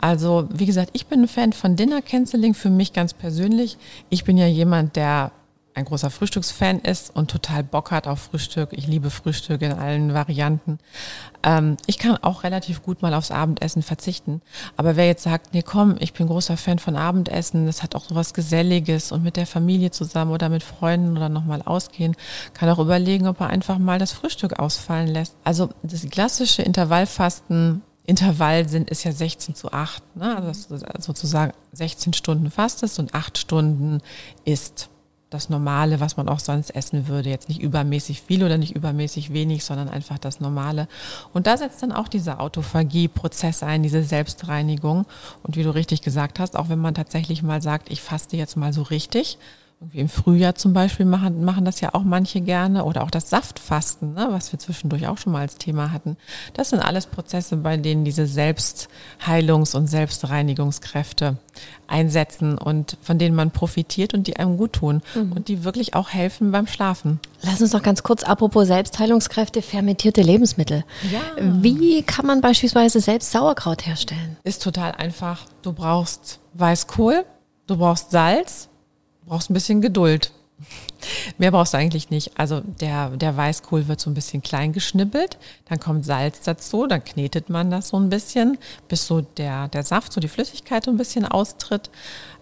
Also, 0.00 0.48
wie 0.52 0.66
gesagt, 0.66 0.90
ich 0.92 1.06
bin 1.06 1.22
ein 1.22 1.28
Fan 1.28 1.52
von 1.52 1.74
Dinner 1.74 2.02
Canceling 2.02 2.54
für 2.54 2.70
mich 2.70 2.92
ganz 2.92 3.14
persönlich. 3.14 3.78
Ich 4.10 4.24
bin 4.24 4.38
ja 4.38 4.46
jemand, 4.46 4.94
der 4.94 5.32
ein 5.76 5.84
großer 5.84 6.08
Frühstücksfan 6.08 6.80
ist 6.80 7.14
und 7.14 7.30
total 7.30 7.62
Bock 7.62 7.90
hat 7.90 8.06
auf 8.06 8.18
Frühstück. 8.18 8.70
Ich 8.72 8.86
liebe 8.86 9.10
Frühstück 9.10 9.60
in 9.60 9.72
allen 9.72 10.14
Varianten. 10.14 10.78
Ähm, 11.42 11.76
ich 11.86 11.98
kann 11.98 12.16
auch 12.22 12.44
relativ 12.44 12.82
gut 12.82 13.02
mal 13.02 13.12
aufs 13.12 13.30
Abendessen 13.30 13.82
verzichten. 13.82 14.40
Aber 14.78 14.96
wer 14.96 15.06
jetzt 15.06 15.24
sagt, 15.24 15.52
nee, 15.52 15.60
komm, 15.60 15.96
ich 15.98 16.14
bin 16.14 16.28
großer 16.28 16.56
Fan 16.56 16.78
von 16.78 16.96
Abendessen, 16.96 17.66
das 17.66 17.82
hat 17.82 17.94
auch 17.94 18.06
so 18.06 18.14
was 18.14 18.32
Geselliges 18.32 19.12
und 19.12 19.22
mit 19.22 19.36
der 19.36 19.46
Familie 19.46 19.90
zusammen 19.90 20.32
oder 20.32 20.48
mit 20.48 20.62
Freunden 20.62 21.14
oder 21.14 21.28
nochmal 21.28 21.60
ausgehen, 21.60 22.16
kann 22.54 22.70
auch 22.70 22.78
überlegen, 22.78 23.26
ob 23.26 23.40
er 23.40 23.48
einfach 23.48 23.76
mal 23.76 23.98
das 23.98 24.12
Frühstück 24.12 24.58
ausfallen 24.58 25.08
lässt. 25.08 25.36
Also 25.44 25.68
das 25.82 26.08
klassische 26.08 26.62
Intervallfasten 26.62 27.82
Intervall 28.06 28.66
sind, 28.66 28.88
ist 28.88 29.04
ja 29.04 29.12
16 29.12 29.54
zu 29.54 29.72
8, 29.72 30.16
ne? 30.16 30.36
also 30.36 30.78
sozusagen 31.00 31.52
16 31.72 32.14
Stunden 32.14 32.50
fastest 32.50 32.98
und 32.98 33.14
8 33.14 33.36
Stunden 33.36 34.00
isst 34.44 34.88
das 35.30 35.48
Normale, 35.48 35.98
was 36.00 36.16
man 36.16 36.28
auch 36.28 36.38
sonst 36.38 36.70
essen 36.70 37.08
würde. 37.08 37.30
Jetzt 37.30 37.48
nicht 37.48 37.60
übermäßig 37.60 38.22
viel 38.22 38.44
oder 38.44 38.58
nicht 38.58 38.76
übermäßig 38.76 39.32
wenig, 39.32 39.64
sondern 39.64 39.88
einfach 39.88 40.18
das 40.18 40.40
Normale. 40.40 40.86
Und 41.32 41.46
da 41.46 41.56
setzt 41.56 41.82
dann 41.82 41.92
auch 41.92 42.08
dieser 42.08 42.40
Autophagie-Prozess 42.40 43.62
ein, 43.62 43.82
diese 43.82 44.04
Selbstreinigung. 44.04 45.04
Und 45.42 45.56
wie 45.56 45.64
du 45.64 45.74
richtig 45.74 46.02
gesagt 46.02 46.38
hast, 46.38 46.56
auch 46.56 46.68
wenn 46.68 46.78
man 46.78 46.94
tatsächlich 46.94 47.42
mal 47.42 47.60
sagt, 47.60 47.90
ich 47.90 48.02
faste 48.02 48.36
jetzt 48.36 48.56
mal 48.56 48.72
so 48.72 48.82
richtig, 48.82 49.38
im 49.92 50.08
Frühjahr 50.08 50.54
zum 50.54 50.72
Beispiel 50.72 51.04
machen, 51.04 51.44
machen 51.44 51.66
das 51.66 51.80
ja 51.80 51.94
auch 51.94 52.02
manche 52.02 52.40
gerne 52.40 52.84
oder 52.84 53.02
auch 53.02 53.10
das 53.10 53.28
Saftfasten, 53.28 54.14
ne, 54.14 54.28
was 54.30 54.50
wir 54.50 54.58
zwischendurch 54.58 55.06
auch 55.06 55.18
schon 55.18 55.32
mal 55.34 55.40
als 55.40 55.56
Thema 55.56 55.92
hatten. 55.92 56.16
Das 56.54 56.70
sind 56.70 56.80
alles 56.80 57.06
Prozesse, 57.06 57.58
bei 57.58 57.76
denen 57.76 58.04
diese 58.04 58.22
Selbstheilungs- 58.22 59.76
und 59.76 59.86
Selbstreinigungskräfte 59.86 61.36
einsetzen 61.88 62.56
und 62.56 62.96
von 63.02 63.18
denen 63.18 63.36
man 63.36 63.50
profitiert 63.50 64.14
und 64.14 64.26
die 64.26 64.38
einem 64.38 64.56
gut 64.56 64.72
tun 64.72 65.02
mhm. 65.14 65.32
und 65.32 65.48
die 65.48 65.62
wirklich 65.62 65.94
auch 65.94 66.08
helfen 66.08 66.52
beim 66.52 66.66
Schlafen. 66.66 67.20
Lass 67.42 67.60
uns 67.60 67.72
noch 67.72 67.82
ganz 67.82 68.02
kurz, 68.02 68.22
apropos 68.22 68.66
Selbstheilungskräfte, 68.66 69.60
fermentierte 69.60 70.22
Lebensmittel. 70.22 70.84
Ja. 71.12 71.20
Wie 71.38 72.02
kann 72.02 72.26
man 72.26 72.40
beispielsweise 72.40 73.00
selbst 73.00 73.30
Sauerkraut 73.30 73.86
herstellen? 73.86 74.38
Ist 74.42 74.62
total 74.62 74.92
einfach. 74.92 75.44
Du 75.60 75.74
brauchst 75.74 76.40
Weißkohl, 76.54 77.26
du 77.66 77.76
brauchst 77.76 78.10
Salz, 78.10 78.70
brauchst 79.26 79.50
ein 79.50 79.54
bisschen 79.54 79.80
Geduld. 79.80 80.32
Mehr 81.38 81.50
brauchst 81.50 81.74
du 81.74 81.78
eigentlich 81.78 82.08
nicht. 82.08 82.38
Also 82.38 82.60
der, 82.60 83.10
der 83.10 83.36
Weißkohl 83.36 83.88
wird 83.88 84.00
so 84.00 84.08
ein 84.08 84.14
bisschen 84.14 84.42
klein 84.42 84.72
geschnippelt, 84.72 85.36
dann 85.68 85.78
kommt 85.78 86.06
Salz 86.06 86.40
dazu, 86.40 86.86
dann 86.86 87.04
knetet 87.04 87.50
man 87.50 87.70
das 87.70 87.88
so 87.88 87.98
ein 87.98 88.08
bisschen, 88.08 88.56
bis 88.88 89.06
so 89.06 89.20
der, 89.20 89.68
der 89.68 89.82
Saft, 89.82 90.12
so 90.12 90.20
die 90.20 90.28
Flüssigkeit 90.28 90.84
so 90.84 90.90
ein 90.90 90.96
bisschen 90.96 91.26
austritt. 91.26 91.90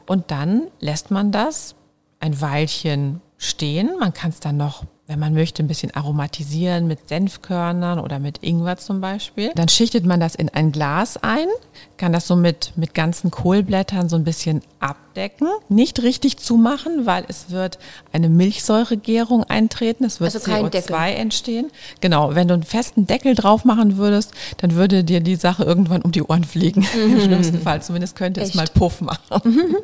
Und 0.07 0.30
dann 0.30 0.68
lässt 0.80 1.11
man 1.11 1.32
das 1.32 1.74
ein 2.20 2.41
Weilchen 2.41 3.20
stehen. 3.37 3.99
Man 3.99 4.12
kann 4.12 4.30
es 4.30 4.41
dann 4.41 4.57
noch 4.57 4.85
wenn 5.07 5.18
man 5.18 5.35
möchte, 5.35 5.62
ein 5.62 5.68
bisschen 5.68 5.95
aromatisieren 5.95 6.87
mit 6.87 7.09
Senfkörnern 7.09 7.99
oder 7.99 8.18
mit 8.18 8.43
Ingwer 8.43 8.78
zum 8.78 9.01
Beispiel. 9.01 9.53
Dann 9.55 9.68
schichtet 9.68 10.07
man 10.07 10.18
das 10.18 10.35
in 10.35 10.49
ein 10.49 10.72
Glas 10.72 11.18
ein, 11.18 11.47
kann 11.97 12.12
das 12.12 12.27
so 12.27 12.37
mit, 12.37 12.72
mit 12.77 12.95
ganzen 12.95 13.31
Kohlblättern 13.31 14.09
so 14.09 14.16
ein 14.16 14.25
bisschen 14.25 14.62
abdecken. 14.81 15.49
Nicht 15.68 16.03
richtig 16.03 16.39
zumachen, 16.39 17.07
weil 17.07 17.25
es 17.29 17.51
wird 17.51 17.79
eine 18.12 18.29
Milchsäuregärung 18.29 19.45
eintreten. 19.45 20.05
Es 20.05 20.20
wird 20.20 20.35
also 20.35 20.51
CO2 20.51 20.70
Deckel. 20.70 20.97
entstehen. 20.97 21.70
Genau. 22.01 22.35
Wenn 22.35 22.49
du 22.49 22.55
einen 22.55 22.62
festen 22.62 23.07
Deckel 23.07 23.35
drauf 23.35 23.64
machen 23.64 23.97
würdest, 23.97 24.33
dann 24.59 24.75
würde 24.75 25.05
dir 25.05 25.20
die 25.20 25.37
Sache 25.37 25.64
irgendwann 25.64 26.03
um 26.03 26.12
die 26.12 26.22
Ohren 26.22 26.45
fliegen. 26.45 26.87
Mhm. 26.95 27.14
Im 27.14 27.20
schlimmsten 27.20 27.61
Fall. 27.61 27.83
Zumindest 27.83 28.14
könnte 28.14 28.41
Echt? 28.41 28.51
es 28.51 28.55
mal 28.55 28.66
Puff 28.72 29.01
machen. 29.01 29.41
Mhm. 29.45 29.77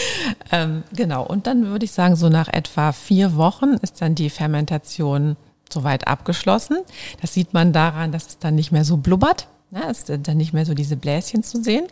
ähm, 0.52 0.82
genau. 0.92 1.24
Und 1.24 1.46
dann 1.46 1.66
würde 1.66 1.84
ich 1.84 1.92
sagen, 1.92 2.16
so 2.16 2.28
nach 2.28 2.48
etwa 2.48 2.92
vier 2.92 3.36
Wochen 3.36 3.76
ist 3.82 4.02
dann 4.02 4.14
die 4.16 4.30
Fermentation 4.30 4.56
Fermentation 4.66 5.36
soweit 5.72 6.06
abgeschlossen. 6.06 6.78
Das 7.20 7.34
sieht 7.34 7.52
man 7.52 7.72
daran, 7.72 8.12
dass 8.12 8.26
es 8.26 8.38
dann 8.38 8.54
nicht 8.54 8.72
mehr 8.72 8.84
so 8.84 8.96
blubbert. 8.96 9.48
Ja, 9.76 9.90
ist 9.90 10.08
dann 10.08 10.38
nicht 10.38 10.54
mehr 10.54 10.64
so 10.64 10.72
diese 10.72 10.96
Bläschen 10.96 11.42
zu 11.42 11.62
sehen. 11.62 11.86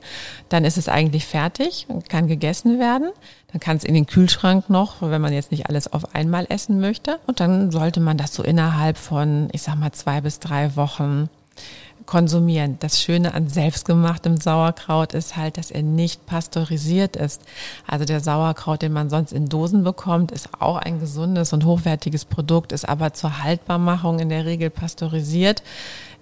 Dann 0.48 0.64
ist 0.64 0.78
es 0.78 0.88
eigentlich 0.88 1.26
fertig 1.26 1.84
und 1.88 2.08
kann 2.08 2.28
gegessen 2.28 2.78
werden. 2.78 3.10
Dann 3.52 3.60
kann 3.60 3.76
es 3.76 3.84
in 3.84 3.92
den 3.92 4.06
Kühlschrank 4.06 4.70
noch, 4.70 5.02
wenn 5.02 5.20
man 5.20 5.34
jetzt 5.34 5.50
nicht 5.50 5.66
alles 5.68 5.92
auf 5.92 6.14
einmal 6.14 6.46
essen 6.48 6.80
möchte. 6.80 7.18
Und 7.26 7.40
dann 7.40 7.70
sollte 7.70 8.00
man 8.00 8.16
das 8.16 8.32
so 8.32 8.42
innerhalb 8.42 8.96
von, 8.96 9.50
ich 9.52 9.60
sag 9.60 9.76
mal, 9.76 9.92
zwei 9.92 10.22
bis 10.22 10.38
drei 10.38 10.76
Wochen 10.76 11.28
konsumieren. 12.06 12.78
Das 12.80 13.02
Schöne 13.02 13.34
an 13.34 13.48
selbstgemachtem 13.48 14.38
Sauerkraut 14.38 15.12
ist 15.12 15.36
halt, 15.36 15.58
dass 15.58 15.70
er 15.70 15.82
nicht 15.82 16.24
pasteurisiert 16.24 17.16
ist. 17.16 17.42
Also 17.86 18.06
der 18.06 18.20
Sauerkraut, 18.20 18.80
den 18.80 18.92
man 18.92 19.10
sonst 19.10 19.32
in 19.32 19.46
Dosen 19.46 19.84
bekommt, 19.84 20.32
ist 20.32 20.48
auch 20.58 20.76
ein 20.76 21.00
gesundes 21.00 21.52
und 21.52 21.64
hochwertiges 21.64 22.24
Produkt, 22.24 22.72
ist 22.72 22.88
aber 22.88 23.12
zur 23.12 23.42
Haltbarmachung 23.42 24.20
in 24.20 24.30
der 24.30 24.46
Regel 24.46 24.70
pasteurisiert. 24.70 25.62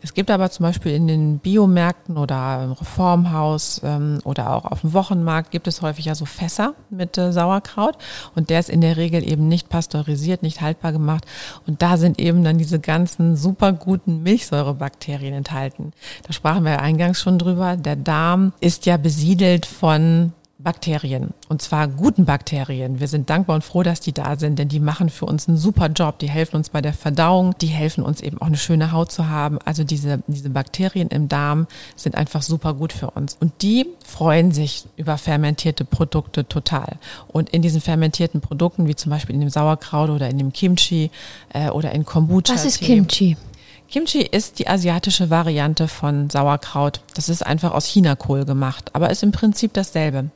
Es 0.02 0.14
gibt 0.14 0.30
aber 0.30 0.50
zum 0.50 0.64
Beispiel 0.64 0.92
in 0.92 1.06
den 1.06 1.38
Biomärkten 1.38 2.18
oder 2.18 2.64
im 2.64 2.72
Reformhaus 2.72 3.80
ähm, 3.84 4.18
oder 4.24 4.54
auch 4.54 4.64
auf 4.64 4.80
dem 4.80 4.92
Wochenmarkt 4.92 5.52
gibt 5.52 5.68
es 5.68 5.80
häufig 5.80 6.06
ja 6.06 6.14
so 6.14 6.24
Fässer 6.24 6.74
mit 6.90 7.16
äh, 7.18 7.32
Sauerkraut 7.32 7.96
und 8.34 8.50
der 8.50 8.60
ist 8.60 8.68
in 8.68 8.80
der 8.80 8.96
Regel 8.96 9.26
eben 9.26 9.46
nicht 9.46 9.68
pasteurisiert, 9.68 10.42
nicht 10.42 10.60
haltbar 10.60 10.92
gemacht 10.92 11.24
und 11.66 11.82
da 11.82 11.96
sind 11.96 12.18
eben 12.18 12.42
dann 12.42 12.58
diese 12.58 12.80
ganzen 12.80 13.36
super 13.36 13.72
guten 13.72 14.22
Milchsäurebakterien 14.22 15.34
enthalten. 15.34 15.92
Da 16.26 16.32
sprachen 16.32 16.64
wir 16.64 16.80
eingangs 16.80 17.20
schon 17.20 17.38
drüber. 17.38 17.76
Der 17.76 17.96
Darm 17.96 18.52
ist 18.60 18.86
ja 18.86 18.96
besiedelt 18.96 19.66
von 19.66 20.32
Bakterien. 20.62 21.34
Und 21.48 21.62
zwar 21.62 21.88
guten 21.88 22.24
Bakterien. 22.24 23.00
Wir 23.00 23.08
sind 23.08 23.30
dankbar 23.30 23.56
und 23.56 23.62
froh, 23.62 23.82
dass 23.82 24.00
die 24.00 24.12
da 24.12 24.36
sind, 24.36 24.58
denn 24.58 24.68
die 24.68 24.80
machen 24.80 25.10
für 25.10 25.26
uns 25.26 25.48
einen 25.48 25.56
super 25.56 25.88
Job. 25.88 26.18
Die 26.18 26.30
helfen 26.30 26.56
uns 26.56 26.70
bei 26.70 26.80
der 26.80 26.92
Verdauung. 26.92 27.54
Die 27.60 27.66
helfen 27.66 28.04
uns 28.04 28.20
eben 28.20 28.40
auch 28.40 28.46
eine 28.46 28.56
schöne 28.56 28.92
Haut 28.92 29.10
zu 29.12 29.28
haben. 29.28 29.58
Also 29.64 29.84
diese, 29.84 30.22
diese 30.26 30.50
Bakterien 30.50 31.08
im 31.08 31.28
Darm 31.28 31.66
sind 31.96 32.14
einfach 32.14 32.42
super 32.42 32.74
gut 32.74 32.92
für 32.92 33.10
uns. 33.10 33.36
Und 33.40 33.62
die 33.62 33.86
freuen 34.04 34.52
sich 34.52 34.84
über 34.96 35.18
fermentierte 35.18 35.84
Produkte 35.84 36.46
total. 36.46 36.96
Und 37.28 37.50
in 37.50 37.62
diesen 37.62 37.80
fermentierten 37.80 38.40
Produkten, 38.40 38.86
wie 38.86 38.94
zum 38.94 39.10
Beispiel 39.10 39.34
in 39.34 39.40
dem 39.40 39.50
Sauerkraut 39.50 40.10
oder 40.10 40.28
in 40.28 40.38
dem 40.38 40.52
Kimchi 40.52 41.10
äh, 41.52 41.70
oder 41.70 41.92
in 41.92 42.04
Kombucha. 42.04 42.54
Was 42.54 42.64
ist 42.64 42.80
Kimchi? 42.80 43.36
Kimchi 43.92 44.22
ist 44.22 44.58
die 44.58 44.68
asiatische 44.68 45.28
Variante 45.28 45.86
von 45.86 46.30
Sauerkraut. 46.30 47.02
Das 47.14 47.28
ist 47.28 47.44
einfach 47.44 47.72
aus 47.72 47.84
Chinakohl 47.84 48.46
gemacht, 48.46 48.88
aber 48.94 49.10
ist 49.10 49.22
im 49.22 49.32
Prinzip 49.32 49.74
dasselbe. 49.74 50.30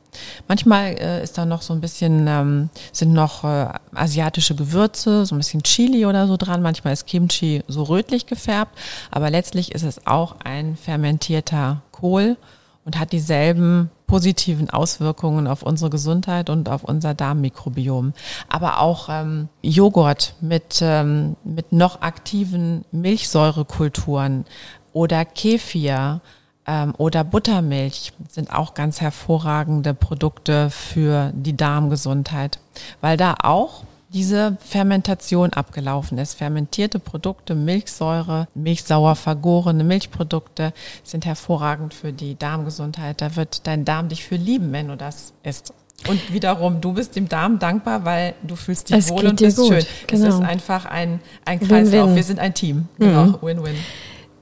Manchmal 0.47 0.95
äh, 0.99 1.23
ist 1.23 1.39
da 1.39 1.45
noch 1.45 1.63
so 1.63 1.73
ein 1.73 1.81
bisschen, 1.81 2.27
ähm, 2.27 2.69
sind 2.91 3.13
noch 3.13 3.43
äh, 3.43 3.69
asiatische 3.95 4.53
Gewürze, 4.53 5.25
so 5.25 5.33
ein 5.33 5.39
bisschen 5.39 5.63
Chili 5.63 6.05
oder 6.05 6.27
so 6.27 6.37
dran. 6.37 6.61
Manchmal 6.61 6.93
ist 6.93 7.07
Kimchi 7.07 7.63
so 7.67 7.81
rötlich 7.81 8.27
gefärbt, 8.27 8.77
aber 9.09 9.31
letztlich 9.31 9.71
ist 9.71 9.83
es 9.83 10.05
auch 10.05 10.35
ein 10.43 10.75
fermentierter 10.75 11.81
Kohl 11.91 12.37
und 12.85 12.99
hat 12.99 13.11
dieselben 13.11 13.89
positiven 14.07 14.69
Auswirkungen 14.69 15.47
auf 15.47 15.61
unsere 15.63 15.89
Gesundheit 15.89 16.49
und 16.49 16.69
auf 16.69 16.83
unser 16.83 17.13
Darmmikrobiom. 17.13 18.13
Aber 18.49 18.79
auch 18.79 19.09
ähm, 19.09 19.49
Joghurt 19.61 20.33
mit, 20.41 20.79
ähm, 20.81 21.35
mit 21.43 21.73
noch 21.73 22.01
aktiven 22.01 22.85
Milchsäurekulturen 22.91 24.45
oder 24.93 25.25
Kefir 25.25 26.21
ähm, 26.65 26.93
oder 26.97 27.23
Buttermilch 27.23 28.13
sind 28.29 28.51
auch 28.51 28.73
ganz 28.73 29.01
hervorragende 29.01 29.93
Produkte 29.93 30.69
für 30.69 31.31
die 31.35 31.57
Darmgesundheit, 31.57 32.59
weil 33.01 33.17
da 33.17 33.35
auch 33.43 33.83
diese 34.09 34.57
Fermentation 34.61 35.51
abgelaufen 35.53 36.17
ist. 36.17 36.35
Fermentierte 36.35 36.99
Produkte, 36.99 37.55
Milchsäure, 37.55 38.47
milchsauer 38.55 39.15
vergorene 39.15 39.83
Milchprodukte 39.83 40.73
sind 41.03 41.25
hervorragend 41.25 41.93
für 41.93 42.13
die 42.13 42.37
Darmgesundheit. 42.37 43.21
Da 43.21 43.35
wird 43.35 43.67
dein 43.67 43.85
Darm 43.85 44.09
dich 44.09 44.23
für 44.23 44.35
lieben, 44.35 44.71
wenn 44.71 44.87
du 44.87 44.97
das 44.97 45.33
isst. 45.43 45.73
Und 46.07 46.31
wiederum, 46.31 46.79
du 46.79 46.93
bist 46.93 47.15
dem 47.15 47.27
Darm 47.27 47.59
dankbar, 47.59 48.05
weil 48.05 48.35
du 48.43 48.55
fühlst 48.55 48.89
dich 48.89 48.97
Es 48.97 49.09
wohl 49.09 49.25
und 49.25 49.39
bist 49.41 49.57
gut, 49.57 49.67
schön. 49.67 49.85
genau. 50.05 50.27
Es 50.27 50.35
ist 50.35 50.41
einfach 50.41 50.85
ein, 50.85 51.19
ein 51.43 51.59
Kreislauf. 51.59 52.03
Win-win. 52.03 52.15
Wir 52.15 52.23
sind 52.23 52.39
ein 52.39 52.53
Team. 52.53 52.87
Genau, 52.99 53.39
Win-win. 53.41 53.75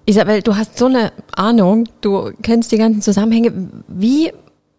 Isabel, 0.05 0.41
du 0.41 0.55
hast 0.55 0.77
so 0.77 0.85
eine 0.85 1.11
Ahnung, 1.31 1.85
du 2.01 2.31
kennst 2.43 2.71
die 2.71 2.77
ganzen 2.77 3.01
Zusammenhänge. 3.01 3.71
Wie 3.87 4.31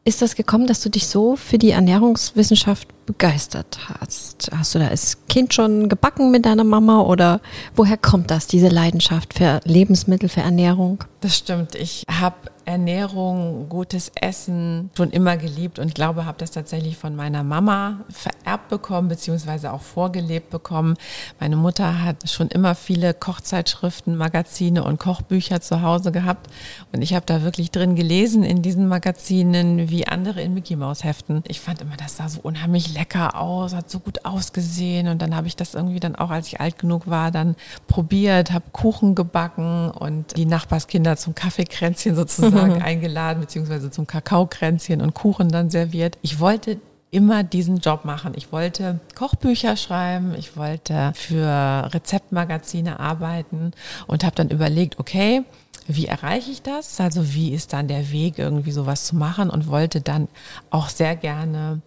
ist 0.06 0.22
das 0.22 0.36
gekommen, 0.36 0.68
dass 0.68 0.80
du 0.80 0.88
dich 0.88 1.08
so 1.08 1.34
für 1.34 1.58
die 1.58 1.72
Ernährungswissenschaft 1.72 2.88
begeistert 3.06 3.78
hast? 3.88 4.50
Hast 4.56 4.74
du 4.74 4.78
da 4.78 4.86
als 4.86 5.18
Kind 5.28 5.52
schon 5.52 5.88
gebacken 5.88 6.30
mit 6.30 6.46
deiner 6.46 6.62
Mama 6.62 7.00
oder 7.00 7.40
woher 7.74 7.96
kommt 7.96 8.30
das, 8.30 8.46
diese 8.46 8.68
Leidenschaft 8.68 9.34
für 9.34 9.60
Lebensmittel, 9.64 10.28
für 10.28 10.42
Ernährung? 10.42 11.02
Das 11.20 11.36
stimmt. 11.36 11.74
Ich 11.74 12.04
habe 12.08 12.36
Ernährung, 12.66 13.68
gutes 13.68 14.10
Essen 14.20 14.90
schon 14.96 15.10
immer 15.10 15.36
geliebt 15.36 15.78
und 15.78 15.94
glaube, 15.94 16.26
habe 16.26 16.38
das 16.38 16.50
tatsächlich 16.50 16.96
von 16.96 17.14
meiner 17.14 17.44
Mama 17.44 18.00
vererbt 18.08 18.68
bekommen, 18.68 19.06
beziehungsweise 19.06 19.72
auch 19.72 19.82
vorgelebt 19.82 20.50
bekommen. 20.50 20.96
Meine 21.38 21.54
Mutter 21.54 22.02
hat 22.02 22.28
schon 22.28 22.48
immer 22.48 22.74
viele 22.74 23.14
Kochzeitschriften, 23.14 24.16
Magazine 24.16 24.82
und 24.82 24.98
Kochbücher 24.98 25.60
zu 25.60 25.82
Hause 25.82 26.10
gehabt. 26.10 26.50
Und 26.92 27.02
ich 27.02 27.14
habe 27.14 27.24
da 27.24 27.42
wirklich 27.42 27.70
drin 27.70 27.94
gelesen 27.94 28.42
in 28.42 28.62
diesen 28.62 28.88
Magazinen, 28.88 29.88
wie 29.88 30.08
andere 30.08 30.42
in 30.42 30.52
Mickey 30.52 30.74
Maus 30.74 31.04
Heften. 31.04 31.44
Ich 31.46 31.60
fand 31.60 31.80
immer, 31.82 31.96
das 31.96 32.16
sah 32.16 32.28
so 32.28 32.40
unheimlich 32.42 32.92
lecker 32.92 33.40
aus, 33.40 33.74
hat 33.74 33.88
so 33.88 34.00
gut 34.00 34.24
ausgesehen. 34.24 35.06
Und 35.06 35.22
dann 35.22 35.36
habe 35.36 35.46
ich 35.46 35.54
das 35.54 35.74
irgendwie 35.74 36.00
dann 36.00 36.16
auch, 36.16 36.30
als 36.30 36.48
ich 36.48 36.60
alt 36.60 36.80
genug 36.80 37.06
war, 37.06 37.30
dann 37.30 37.54
probiert, 37.86 38.50
habe 38.50 38.64
Kuchen 38.72 39.14
gebacken 39.14 39.92
und 39.92 40.36
die 40.36 40.46
Nachbarskinder 40.46 41.16
zum 41.16 41.36
Kaffeekränzchen 41.36 42.16
sozusagen 42.16 42.55
eingeladen, 42.82 43.40
beziehungsweise 43.40 43.90
zum 43.90 44.06
Kakaokränzchen 44.06 45.00
und 45.00 45.14
Kuchen 45.14 45.48
dann 45.48 45.70
serviert. 45.70 46.18
Ich 46.22 46.40
wollte 46.40 46.78
immer 47.10 47.44
diesen 47.44 47.78
Job 47.78 48.04
machen. 48.04 48.32
Ich 48.36 48.52
wollte 48.52 49.00
Kochbücher 49.14 49.76
schreiben, 49.76 50.34
ich 50.36 50.56
wollte 50.56 51.12
für 51.14 51.88
Rezeptmagazine 51.92 53.00
arbeiten 53.00 53.72
und 54.06 54.24
habe 54.24 54.34
dann 54.34 54.50
überlegt, 54.50 54.98
okay, 54.98 55.42
wie 55.86 56.06
erreiche 56.06 56.50
ich 56.50 56.62
das? 56.62 57.00
Also 57.00 57.32
wie 57.32 57.52
ist 57.52 57.72
dann 57.72 57.88
der 57.88 58.10
Weg, 58.10 58.38
irgendwie 58.38 58.72
sowas 58.72 59.04
zu 59.04 59.16
machen 59.16 59.50
und 59.50 59.68
wollte 59.68 60.00
dann 60.00 60.28
auch 60.70 60.88
sehr 60.88 61.14
gerne 61.16 61.80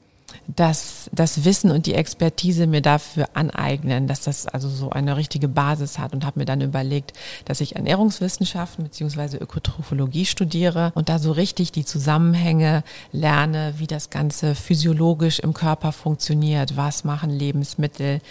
das, 0.47 1.09
das 1.13 1.45
Wissen 1.45 1.71
und 1.71 1.85
die 1.85 1.93
Expertise 1.93 2.67
mir 2.67 2.81
dafür 2.81 3.29
aneignen, 3.33 4.07
dass 4.07 4.21
das 4.21 4.47
also 4.47 4.69
so 4.69 4.89
eine 4.89 5.17
richtige 5.17 5.47
Basis 5.47 5.99
hat 5.99 6.13
und 6.13 6.25
habe 6.25 6.39
mir 6.39 6.45
dann 6.45 6.61
überlegt, 6.61 7.13
dass 7.45 7.61
ich 7.61 7.75
Ernährungswissenschaften 7.75 8.83
beziehungsweise 8.83 9.37
Ökotrophologie 9.37 10.25
studiere 10.25 10.91
und 10.95 11.09
da 11.09 11.19
so 11.19 11.31
richtig 11.31 11.71
die 11.71 11.85
Zusammenhänge 11.85 12.83
lerne, 13.11 13.75
wie 13.77 13.87
das 13.87 14.09
Ganze 14.09 14.55
physiologisch 14.55 15.39
im 15.39 15.53
Körper 15.53 15.91
funktioniert, 15.91 16.77
was 16.77 17.03
machen 17.03 17.29
Lebensmittel 17.29 18.21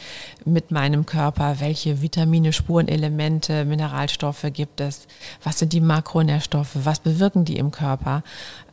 mit 0.44 0.70
meinem 0.70 1.07
Körper, 1.07 1.61
welche 1.61 2.03
Vitamine, 2.03 2.53
Spurenelemente, 2.53 3.64
Mineralstoffe 3.64 4.46
gibt 4.53 4.80
es, 4.80 5.07
was 5.42 5.59
sind 5.59 5.72
die 5.72 5.80
Makronährstoffe, 5.80 6.76
was 6.84 7.01
bewirken 7.01 7.44
die 7.44 7.57
im 7.57 7.70
Körper. 7.70 8.22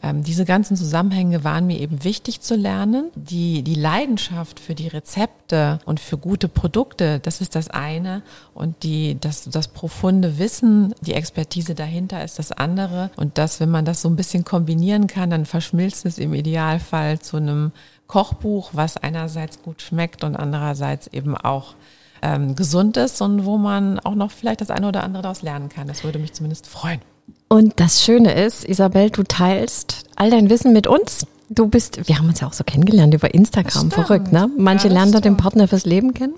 Ähm, 0.05 0.21
diese 0.23 0.45
ganzen 0.45 0.77
Zusammenhänge 0.77 1.43
waren 1.43 1.65
mir 1.65 1.79
eben 1.79 2.03
wichtig 2.03 2.41
zu 2.41 2.55
lernen. 2.55 3.09
Die, 3.15 3.63
die 3.63 3.73
Leidenschaft 3.73 4.59
für 4.59 4.75
die 4.75 4.87
Rezepte 4.87 5.79
und 5.85 5.99
für 5.99 6.19
gute 6.19 6.47
Produkte, 6.47 7.19
das 7.19 7.41
ist 7.41 7.55
das 7.55 7.71
eine. 7.71 8.21
Und 8.53 8.83
die, 8.83 9.17
das, 9.19 9.49
das 9.49 9.67
profunde 9.67 10.37
Wissen, 10.37 10.93
die 11.01 11.13
Expertise 11.13 11.73
dahinter 11.73 12.23
ist 12.23 12.37
das 12.37 12.51
andere. 12.51 13.09
Und 13.15 13.39
das, 13.39 13.59
wenn 13.59 13.71
man 13.71 13.83
das 13.83 14.03
so 14.03 14.09
ein 14.09 14.15
bisschen 14.15 14.45
kombinieren 14.45 15.07
kann, 15.07 15.31
dann 15.31 15.45
verschmilzt 15.45 16.05
es 16.05 16.19
im 16.19 16.35
Idealfall 16.35 17.17
zu 17.17 17.37
einem 17.37 17.71
Kochbuch, 18.05 18.69
was 18.73 18.97
einerseits 18.97 19.63
gut 19.63 19.81
schmeckt 19.81 20.23
und 20.23 20.35
andererseits 20.35 21.07
eben 21.07 21.35
auch 21.35 21.73
ähm, 22.21 22.55
gesund 22.55 22.95
ist 22.97 23.21
und 23.23 23.45
wo 23.45 23.57
man 23.57 23.99
auch 23.99 24.13
noch 24.13 24.29
vielleicht 24.29 24.61
das 24.61 24.69
eine 24.69 24.87
oder 24.87 25.01
andere 25.01 25.23
daraus 25.23 25.41
lernen 25.41 25.69
kann. 25.69 25.87
Das 25.87 26.03
würde 26.03 26.19
mich 26.19 26.33
zumindest 26.33 26.67
freuen. 26.67 27.01
Und 27.47 27.79
das 27.79 28.03
Schöne 28.03 28.33
ist, 28.33 28.65
Isabel, 28.65 29.09
du 29.09 29.23
teilst 29.23 30.05
all 30.15 30.29
dein 30.31 30.49
Wissen 30.49 30.73
mit 30.73 30.87
uns. 30.87 31.25
Du 31.47 31.67
bist, 31.67 32.07
wir 32.07 32.17
haben 32.17 32.27
uns 32.27 32.39
ja 32.39 32.47
auch 32.47 32.53
so 32.53 32.63
kennengelernt 32.63 33.13
über 33.13 33.31
Instagram, 33.35 33.91
verrückt, 33.91 34.31
ne? 34.31 34.49
Manche 34.57 34.87
Ja, 34.87 34.93
lernen 34.95 35.11
da 35.11 35.19
den. 35.19 35.37
Partner 35.37 35.67
fürs 35.67 35.85
Leben 35.85 36.15
kennen. 36.15 36.33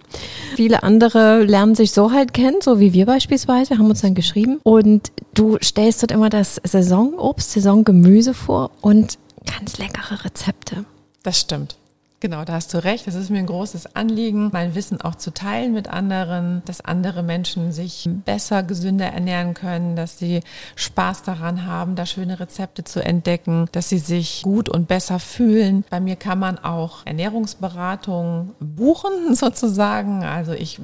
Viele 0.58 0.84
andere 0.84 1.44
lernen 1.44 1.76
sich 1.76 1.94
so 1.94 2.12
halt 2.12 2.34
kennen, 2.34 2.58
so 2.62 2.82
wie 2.82 2.92
wir 2.92 3.06
beispielsweise, 3.06 3.78
haben 3.78 3.90
uns 3.90 4.02
dann 4.02 4.16
geschrieben. 4.16 4.60
Und 4.64 5.12
du 5.34 5.58
stellst 5.64 6.04
dort 6.04 6.12
immer 6.12 6.30
das 6.30 6.60
Saisonobst, 6.62 7.52
Saisongemüse 7.52 8.34
vor 8.34 8.72
und 8.82 9.18
ganz 9.46 9.78
leckere 9.78 10.26
Rezepte. 10.26 10.84
Das 11.24 11.40
stimmt. 11.40 11.78
Genau, 12.20 12.44
da 12.46 12.54
hast 12.54 12.74
du 12.74 12.84
recht. 12.84 13.08
Es 13.08 13.14
ist 13.14 13.30
mir 13.30 13.38
ein 13.38 13.46
großes 13.46 13.96
Anliegen, 13.96 14.50
mein 14.52 14.74
Wissen 14.74 15.00
auch 15.00 15.14
zu 15.14 15.32
teilen 15.32 15.72
mit 15.72 15.88
anderen, 15.88 16.64
dass 16.66 16.82
andere 16.82 17.22
Menschen 17.22 17.72
sich 17.72 18.10
besser, 18.26 18.64
gesünder 18.64 19.06
ernähren 19.06 19.54
können, 19.54 19.96
dass 19.96 20.18
sie 20.18 20.42
Spaß 20.76 21.22
daran 21.22 21.68
haben, 21.68 21.96
da 21.96 22.08
schöne 22.08 22.40
Rezepte 22.40 22.84
zu 22.84 23.06
entdecken, 23.06 23.68
dass 23.72 23.90
sie 23.90 24.00
sich 24.00 24.42
gut 24.42 24.68
und 24.68 24.88
besser 24.88 25.20
fühlen. 25.20 25.86
Bei 25.92 26.00
mir 26.00 26.16
kann 26.16 26.40
man 26.40 26.58
auch 26.58 27.06
Ernährungsberatung 27.06 28.56
buchen 28.60 29.12
sozusagen. 29.36 30.24
Also 30.24 30.54
ich 30.54 30.80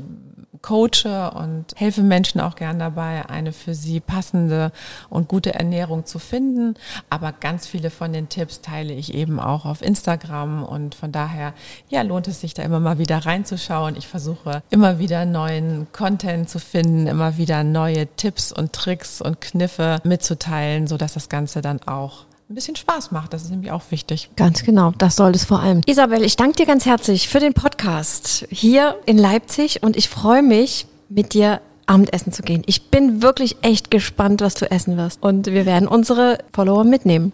coache 0.63 1.31
und 1.35 1.65
helfe 1.75 2.01
Menschen 2.01 2.41
auch 2.41 2.55
gern 2.55 2.79
dabei, 2.79 3.29
eine 3.29 3.51
für 3.51 3.75
sie 3.75 3.99
passende 3.99 4.71
und 5.09 5.27
gute 5.27 5.53
Ernährung 5.53 6.05
zu 6.05 6.17
finden. 6.17 6.75
Aber 7.11 7.33
ganz 7.33 7.67
viele 7.67 7.91
von 7.91 8.13
den 8.13 8.29
Tipps 8.29 8.61
teile 8.61 8.93
ich 8.93 9.13
eben 9.13 9.39
auch 9.39 9.65
auf 9.65 9.83
Instagram 9.83 10.63
und 10.63 10.95
von 10.95 11.11
daher, 11.11 11.53
ja, 11.89 12.01
lohnt 12.01 12.27
es 12.27 12.41
sich 12.41 12.55
da 12.55 12.63
immer 12.63 12.79
mal 12.79 12.97
wieder 12.97 13.19
reinzuschauen. 13.19 13.95
Ich 13.97 14.07
versuche 14.07 14.63
immer 14.71 14.97
wieder 14.97 15.25
neuen 15.25 15.87
Content 15.91 16.49
zu 16.49 16.59
finden, 16.59 17.07
immer 17.07 17.37
wieder 17.37 17.63
neue 17.63 18.07
Tipps 18.15 18.51
und 18.51 18.73
Tricks 18.73 19.21
und 19.21 19.41
Kniffe 19.41 19.99
mitzuteilen, 20.03 20.87
so 20.87 20.97
dass 20.97 21.13
das 21.13 21.27
Ganze 21.29 21.61
dann 21.61 21.81
auch 21.83 22.25
ein 22.53 22.55
bisschen 22.55 22.75
Spaß 22.75 23.09
macht. 23.09 23.33
Das 23.33 23.41
ist 23.41 23.49
nämlich 23.49 23.71
auch 23.71 23.81
wichtig. 23.89 24.29
Ganz 24.35 24.63
genau, 24.63 24.93
das 24.99 25.15
soll 25.15 25.31
es 25.31 25.43
vor 25.43 25.59
allem. 25.59 25.81
Isabel, 25.87 26.23
ich 26.23 26.35
danke 26.35 26.57
dir 26.57 26.65
ganz 26.67 26.85
herzlich 26.85 27.27
für 27.27 27.39
den 27.39 27.53
Podcast 27.53 28.45
hier 28.51 28.95
in 29.07 29.17
Leipzig 29.17 29.81
und 29.81 29.97
ich 29.97 30.07
freue 30.07 30.43
mich, 30.43 30.85
mit 31.09 31.33
dir 31.33 31.61
Abendessen 31.87 32.31
zu 32.31 32.43
gehen. 32.43 32.61
Ich 32.67 32.89
bin 32.89 33.23
wirklich 33.23 33.57
echt 33.63 33.89
gespannt, 33.89 34.41
was 34.41 34.53
du 34.53 34.69
essen 34.69 34.97
wirst. 34.97 35.21
Und 35.23 35.47
wir 35.47 35.65
werden 35.65 35.87
unsere 35.87 36.37
Follower 36.53 36.83
mitnehmen. 36.83 37.33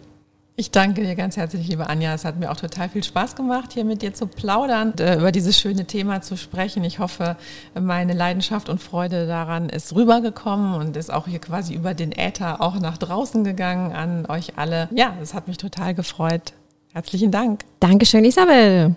Ich 0.60 0.70
danke 0.70 1.02
dir 1.02 1.14
ganz 1.14 1.38
herzlich, 1.38 1.68
liebe 1.68 1.88
Anja. 1.88 2.12
Es 2.12 2.26
hat 2.26 2.38
mir 2.38 2.50
auch 2.50 2.56
total 2.56 2.90
viel 2.90 3.02
Spaß 3.02 3.34
gemacht, 3.34 3.72
hier 3.72 3.86
mit 3.86 4.02
dir 4.02 4.12
zu 4.12 4.26
plaudern, 4.26 4.92
über 4.92 5.32
dieses 5.32 5.58
schöne 5.58 5.86
Thema 5.86 6.20
zu 6.20 6.36
sprechen. 6.36 6.84
Ich 6.84 6.98
hoffe, 6.98 7.38
meine 7.72 8.12
Leidenschaft 8.12 8.68
und 8.68 8.78
Freude 8.78 9.26
daran 9.26 9.70
ist 9.70 9.94
rübergekommen 9.94 10.74
und 10.74 10.98
ist 10.98 11.10
auch 11.10 11.26
hier 11.26 11.38
quasi 11.38 11.72
über 11.72 11.94
den 11.94 12.12
Äther 12.12 12.60
auch 12.60 12.78
nach 12.78 12.98
draußen 12.98 13.42
gegangen 13.42 13.92
an 13.92 14.26
euch 14.26 14.58
alle. 14.58 14.90
Ja, 14.92 15.14
es 15.22 15.32
hat 15.32 15.48
mich 15.48 15.56
total 15.56 15.94
gefreut. 15.94 16.52
Herzlichen 16.92 17.30
Dank. 17.30 17.64
Dankeschön, 17.80 18.26
Isabel. 18.26 18.96